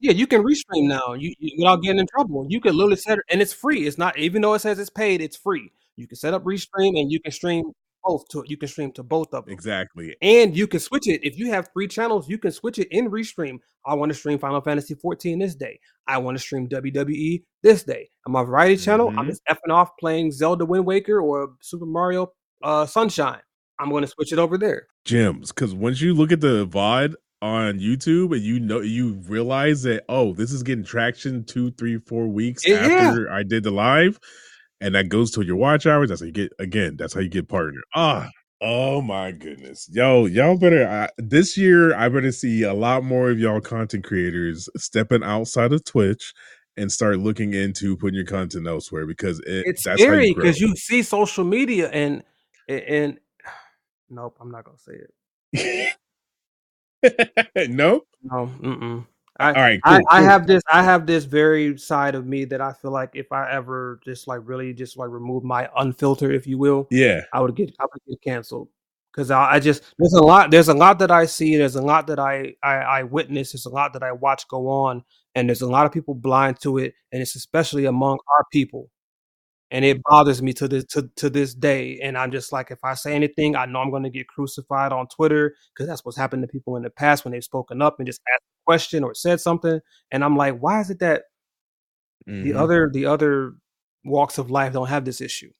Yeah, 0.00 0.12
you 0.12 0.26
can 0.26 0.42
restream 0.42 0.88
now. 0.88 1.12
You, 1.12 1.32
you 1.38 1.56
without 1.58 1.82
getting 1.82 2.00
in 2.00 2.06
trouble. 2.06 2.46
You 2.48 2.60
can 2.60 2.76
literally 2.76 2.96
set 2.96 3.18
it, 3.18 3.24
and 3.30 3.40
it's 3.40 3.52
free. 3.52 3.86
It's 3.86 3.98
not 3.98 4.18
even 4.18 4.42
though 4.42 4.54
it 4.54 4.60
says 4.60 4.78
it's 4.78 4.90
paid, 4.90 5.20
it's 5.20 5.36
free. 5.36 5.70
You 5.96 6.08
can 6.08 6.16
set 6.16 6.34
up 6.34 6.42
restream 6.44 6.98
and 6.98 7.12
you 7.12 7.20
can 7.20 7.32
stream 7.32 7.72
both 8.04 8.28
to 8.28 8.44
you 8.46 8.56
can 8.56 8.68
stream 8.68 8.92
to 8.92 9.02
both 9.02 9.32
of 9.32 9.44
them. 9.44 9.52
Exactly. 9.52 10.16
And 10.22 10.56
you 10.56 10.66
can 10.66 10.80
switch 10.80 11.06
it. 11.06 11.24
If 11.24 11.38
you 11.38 11.50
have 11.50 11.68
three 11.72 11.88
channels, 11.88 12.28
you 12.28 12.38
can 12.38 12.52
switch 12.52 12.78
it 12.78 12.88
in 12.90 13.10
restream. 13.10 13.58
I 13.86 13.94
want 13.94 14.10
to 14.10 14.14
stream 14.14 14.38
Final 14.38 14.60
Fantasy 14.60 14.94
14 14.94 15.38
this 15.38 15.54
day. 15.54 15.78
I 16.06 16.18
want 16.18 16.36
to 16.36 16.42
stream 16.42 16.68
WWE 16.68 17.42
this 17.62 17.82
day. 17.82 18.10
On 18.26 18.32
my 18.32 18.44
variety 18.44 18.76
channel, 18.76 19.08
mm-hmm. 19.08 19.18
I'm 19.18 19.26
just 19.26 19.42
effing 19.48 19.72
off 19.72 19.90
playing 19.98 20.32
Zelda 20.32 20.64
Wind 20.64 20.86
Waker 20.86 21.20
or 21.20 21.54
Super 21.60 21.86
Mario 21.86 22.32
uh, 22.62 22.86
Sunshine. 22.86 23.40
I'm 23.78 23.90
going 23.90 24.02
to 24.02 24.08
switch 24.08 24.32
it 24.32 24.38
over 24.38 24.58
there. 24.58 24.86
Gems, 25.04 25.50
because 25.50 25.74
once 25.74 26.00
you 26.00 26.14
look 26.14 26.30
at 26.30 26.40
the 26.40 26.66
VOD 26.66 27.14
on 27.40 27.80
YouTube 27.80 28.32
and 28.32 28.42
you 28.42 28.60
know 28.60 28.80
you 28.80 29.20
realize 29.26 29.82
that 29.82 30.04
oh, 30.08 30.32
this 30.32 30.52
is 30.52 30.62
getting 30.62 30.84
traction 30.84 31.44
two, 31.44 31.72
three, 31.72 31.98
four 31.98 32.28
weeks 32.28 32.64
it, 32.64 32.74
after 32.74 33.24
yeah. 33.24 33.34
I 33.34 33.42
did 33.42 33.64
the 33.64 33.72
live 33.72 34.20
and 34.82 34.94
that 34.96 35.08
goes 35.08 35.30
to 35.30 35.42
your 35.42 35.56
watch 35.56 35.86
hours. 35.86 36.08
That's 36.08 36.20
how 36.20 36.26
you 36.26 36.32
get 36.32 36.52
again. 36.58 36.96
That's 36.96 37.14
how 37.14 37.20
you 37.20 37.28
get 37.28 37.48
partner. 37.48 37.80
Ah, 37.94 38.28
oh 38.60 39.00
my 39.00 39.30
goodness, 39.30 39.88
yo, 39.90 40.26
y'all 40.26 40.58
better 40.58 40.86
uh, 40.86 41.08
this 41.16 41.56
year. 41.56 41.94
I 41.94 42.08
better 42.08 42.32
see 42.32 42.64
a 42.64 42.74
lot 42.74 43.04
more 43.04 43.30
of 43.30 43.38
y'all 43.38 43.60
content 43.60 44.04
creators 44.04 44.68
stepping 44.76 45.22
outside 45.22 45.72
of 45.72 45.84
Twitch 45.84 46.34
and 46.76 46.90
start 46.90 47.20
looking 47.20 47.54
into 47.54 47.96
putting 47.96 48.16
your 48.16 48.26
content 48.26 48.66
elsewhere 48.66 49.06
because 49.06 49.38
it, 49.40 49.64
it's 49.66 49.82
scary 49.82 50.34
because 50.34 50.60
you, 50.60 50.68
you, 50.68 50.76
see 50.76 51.02
social 51.02 51.44
media 51.44 51.88
and 51.90 52.24
and 52.68 53.18
nope, 54.10 54.36
I'm 54.40 54.50
not 54.50 54.64
gonna 54.64 54.78
say 54.78 54.94
it. 55.52 55.96
no, 57.70 58.02
no, 58.22 58.50
mm-mm. 58.60 59.06
I, 59.40 59.48
All 59.48 59.62
right, 59.62 59.80
cool, 59.82 59.94
I, 59.94 59.96
cool. 59.98 60.06
I 60.10 60.22
have 60.22 60.46
this 60.46 60.62
I 60.70 60.82
have 60.82 61.06
this 61.06 61.24
very 61.24 61.78
side 61.78 62.14
of 62.14 62.26
me 62.26 62.44
that 62.46 62.60
I 62.60 62.72
feel 62.72 62.90
like 62.90 63.10
if 63.14 63.32
I 63.32 63.50
ever 63.50 63.98
just 64.04 64.28
like 64.28 64.40
really 64.44 64.74
just 64.74 64.96
like 64.98 65.08
remove 65.08 65.42
my 65.42 65.68
unfilter, 65.78 66.34
if 66.34 66.46
you 66.46 66.58
will, 66.58 66.86
yeah, 66.90 67.22
I 67.32 67.40
would 67.40 67.56
get 67.56 67.74
I 67.80 67.84
would 67.84 68.02
get 68.06 68.22
canceled. 68.22 68.68
Because 69.12 69.30
I, 69.30 69.54
I, 69.54 69.60
just 69.60 69.82
there's 69.98 70.14
a 70.14 70.22
lot 70.22 70.50
there's 70.50 70.68
a 70.68 70.74
lot 70.74 70.98
that 71.00 71.10
I 71.10 71.26
see 71.26 71.56
there's 71.56 71.76
a 71.76 71.82
lot 71.82 72.06
that 72.06 72.18
I, 72.18 72.54
I 72.62 72.74
I 72.76 73.02
witness 73.02 73.52
there's 73.52 73.66
a 73.66 73.70
lot 73.70 73.92
that 73.92 74.02
I 74.02 74.12
watch 74.12 74.48
go 74.48 74.68
on 74.68 75.04
and 75.34 75.48
there's 75.48 75.60
a 75.60 75.68
lot 75.68 75.84
of 75.84 75.92
people 75.92 76.14
blind 76.14 76.60
to 76.60 76.78
it 76.78 76.94
and 77.10 77.20
it's 77.20 77.36
especially 77.36 77.84
among 77.86 78.18
our 78.38 78.44
people. 78.52 78.90
And 79.70 79.84
it 79.86 80.02
bothers 80.04 80.42
me 80.42 80.52
to 80.54 80.68
this 80.68 80.84
to, 80.86 81.10
to 81.16 81.30
this 81.30 81.54
day 81.54 81.98
and 82.02 82.18
i'm 82.18 82.30
just 82.30 82.52
like 82.52 82.70
if 82.70 82.84
i 82.84 82.92
say 82.92 83.14
anything 83.14 83.56
i 83.56 83.64
know 83.64 83.80
i'm 83.80 83.90
going 83.90 84.02
to 84.02 84.10
get 84.10 84.28
crucified 84.28 84.92
on 84.92 85.06
twitter 85.08 85.56
because 85.72 85.88
that's 85.88 86.04
what's 86.04 86.18
happened 86.18 86.42
to 86.42 86.46
people 86.46 86.76
in 86.76 86.82
the 86.82 86.90
past 86.90 87.24
when 87.24 87.32
they've 87.32 87.42
spoken 87.42 87.80
up 87.80 87.98
and 87.98 88.06
just 88.06 88.20
asked 88.34 88.51
question 88.64 89.04
or 89.04 89.14
said 89.14 89.40
something 89.40 89.80
and 90.10 90.24
i'm 90.24 90.36
like 90.36 90.58
why 90.58 90.80
is 90.80 90.90
it 90.90 90.98
that 90.98 91.24
mm-hmm. 92.28 92.44
the 92.44 92.54
other 92.54 92.90
the 92.92 93.06
other 93.06 93.52
walks 94.04 94.38
of 94.38 94.50
life 94.50 94.72
don't 94.72 94.88
have 94.88 95.04
this 95.04 95.20
issue 95.20 95.50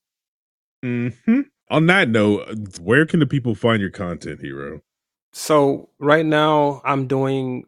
mm-hmm. 0.84 1.40
on 1.70 1.86
that 1.86 2.08
note 2.08 2.46
where 2.80 3.06
can 3.06 3.20
the 3.20 3.26
people 3.26 3.54
find 3.54 3.80
your 3.80 3.90
content 3.90 4.40
hero 4.40 4.80
so 5.32 5.88
right 5.98 6.26
now 6.26 6.80
i'm 6.84 7.06
doing 7.06 7.64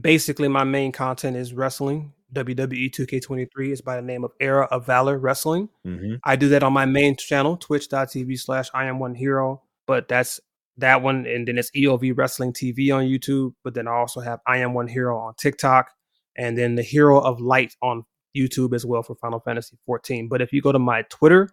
basically 0.00 0.48
my 0.48 0.64
main 0.64 0.92
content 0.92 1.36
is 1.36 1.52
wrestling 1.52 2.12
WWE 2.34 2.90
2K23 2.90 3.72
is 3.72 3.80
by 3.80 3.96
the 3.96 4.02
name 4.02 4.24
of 4.24 4.32
Era 4.40 4.66
of 4.70 4.86
Valor 4.86 5.18
Wrestling. 5.18 5.68
Mm-hmm. 5.86 6.14
I 6.24 6.36
do 6.36 6.48
that 6.50 6.62
on 6.62 6.72
my 6.72 6.86
main 6.86 7.16
channel, 7.16 7.56
twitch.tv 7.56 8.38
slash 8.40 8.70
I 8.72 8.86
am 8.86 8.98
one 8.98 9.14
hero. 9.14 9.62
But 9.86 10.08
that's 10.08 10.40
that 10.78 11.02
one. 11.02 11.26
And 11.26 11.46
then 11.46 11.58
it's 11.58 11.70
EOV 11.76 12.16
Wrestling 12.16 12.52
TV 12.52 12.94
on 12.94 13.04
YouTube. 13.04 13.54
But 13.64 13.74
then 13.74 13.88
I 13.88 13.92
also 13.92 14.20
have 14.20 14.40
I 14.46 14.58
am 14.58 14.74
one 14.74 14.88
hero 14.88 15.18
on 15.18 15.34
TikTok. 15.38 15.90
And 16.36 16.56
then 16.56 16.76
the 16.76 16.82
Hero 16.82 17.20
of 17.20 17.40
Light 17.40 17.76
on 17.82 18.04
YouTube 18.36 18.74
as 18.74 18.86
well 18.86 19.02
for 19.02 19.14
Final 19.16 19.40
Fantasy 19.40 19.76
14. 19.84 20.28
But 20.28 20.40
if 20.40 20.52
you 20.52 20.62
go 20.62 20.72
to 20.72 20.78
my 20.78 21.02
Twitter, 21.10 21.50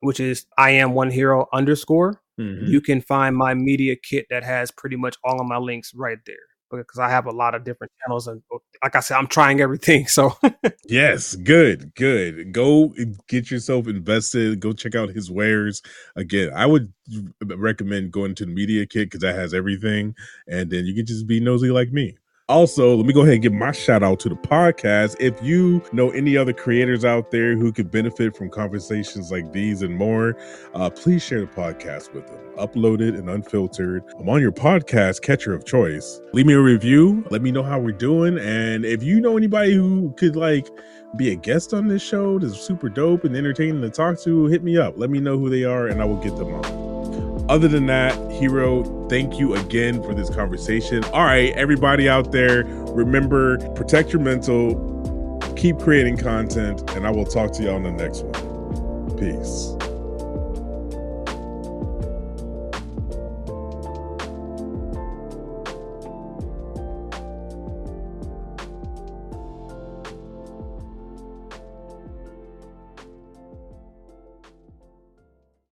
which 0.00 0.20
is 0.20 0.44
I 0.58 0.70
am 0.72 0.92
one 0.92 1.10
hero 1.10 1.46
underscore, 1.52 2.20
mm-hmm. 2.38 2.66
you 2.66 2.82
can 2.82 3.00
find 3.00 3.34
my 3.34 3.54
media 3.54 3.96
kit 3.96 4.26
that 4.28 4.44
has 4.44 4.70
pretty 4.70 4.96
much 4.96 5.16
all 5.24 5.40
of 5.40 5.46
my 5.46 5.56
links 5.56 5.94
right 5.94 6.18
there 6.26 6.36
because 6.70 6.98
I 6.98 7.08
have 7.08 7.26
a 7.26 7.30
lot 7.30 7.54
of 7.54 7.64
different 7.64 7.92
channels 8.00 8.26
and 8.28 8.42
oh, 8.52 8.60
like 8.82 8.96
I 8.96 9.00
said, 9.00 9.16
I'm 9.16 9.26
trying 9.26 9.60
everything. 9.60 10.06
So 10.18 10.36
yes, 10.88 11.36
good, 11.36 11.94
good. 11.94 12.52
Go 12.52 12.92
eh, 12.98 13.04
get 13.28 13.50
yourself 13.50 13.86
invested. 13.86 14.60
Go 14.60 14.72
check 14.72 14.94
out 14.94 15.10
his 15.10 15.30
wares. 15.30 15.82
Again, 16.16 16.50
I 16.54 16.66
would 16.66 16.92
recommend 17.42 18.10
going 18.10 18.34
to 18.36 18.46
the 18.46 18.52
media 18.52 18.84
kit 18.86 19.06
because 19.06 19.20
that 19.20 19.36
has 19.36 19.54
everything, 19.54 20.14
and 20.48 20.70
then 20.70 20.86
you 20.86 20.94
can 20.94 21.06
just 21.06 21.26
be 21.26 21.40
nosy 21.40 21.70
like 21.70 21.92
me. 21.92 22.16
Also, 22.48 22.96
let 22.96 23.04
me 23.04 23.12
go 23.12 23.20
ahead 23.20 23.34
and 23.34 23.42
give 23.42 23.52
my 23.52 23.72
shout 23.72 24.02
out 24.02 24.18
to 24.20 24.30
the 24.30 24.34
podcast. 24.34 25.16
If 25.20 25.42
you 25.42 25.82
know 25.92 26.08
any 26.12 26.34
other 26.34 26.54
creators 26.54 27.04
out 27.04 27.30
there 27.30 27.54
who 27.54 27.70
could 27.72 27.90
benefit 27.90 28.34
from 28.34 28.48
conversations 28.48 29.30
like 29.30 29.52
these 29.52 29.82
and 29.82 29.94
more, 29.94 30.34
uh, 30.72 30.88
please 30.88 31.22
share 31.22 31.42
the 31.42 31.46
podcast 31.46 32.14
with 32.14 32.26
them. 32.26 32.38
Uploaded 32.56 33.18
and 33.18 33.28
unfiltered. 33.28 34.02
I'm 34.18 34.30
on 34.30 34.40
your 34.40 34.52
podcast 34.52 35.20
catcher 35.20 35.52
of 35.52 35.66
choice. 35.66 36.22
Leave 36.32 36.46
me 36.46 36.54
a 36.54 36.60
review. 36.60 37.22
Let 37.30 37.42
me 37.42 37.52
know 37.52 37.62
how 37.62 37.78
we're 37.78 37.92
doing. 37.92 38.38
And 38.38 38.86
if 38.86 39.02
you 39.02 39.20
know 39.20 39.36
anybody 39.36 39.74
who 39.74 40.14
could 40.16 40.34
like 40.34 40.68
be 41.16 41.30
a 41.30 41.36
guest 41.36 41.74
on 41.74 41.88
this 41.88 42.00
show 42.00 42.38
that's 42.38 42.58
super 42.58 42.88
dope 42.88 43.24
and 43.24 43.36
entertaining 43.36 43.82
to 43.82 43.90
talk 43.90 44.18
to, 44.20 44.46
hit 44.46 44.62
me 44.62 44.78
up. 44.78 44.94
Let 44.96 45.10
me 45.10 45.20
know 45.20 45.36
who 45.38 45.50
they 45.50 45.64
are 45.64 45.86
and 45.86 46.00
I 46.00 46.06
will 46.06 46.22
get 46.22 46.34
them 46.38 46.54
on. 46.54 46.97
Other 47.48 47.68
than 47.68 47.86
that, 47.86 48.14
Hero, 48.30 48.84
thank 49.08 49.38
you 49.38 49.54
again 49.54 50.02
for 50.02 50.14
this 50.14 50.28
conversation. 50.28 51.02
All 51.06 51.24
right, 51.24 51.52
everybody 51.54 52.08
out 52.08 52.30
there, 52.30 52.64
remember 52.64 53.58
protect 53.70 54.12
your 54.12 54.20
mental, 54.20 55.40
keep 55.56 55.78
creating 55.78 56.18
content, 56.18 56.88
and 56.90 57.06
I 57.06 57.10
will 57.10 57.24
talk 57.24 57.52
to 57.52 57.62
y'all 57.62 57.76
in 57.76 57.84
the 57.84 57.90
next 57.90 58.24
one. 58.24 59.16
Peace. 59.16 59.87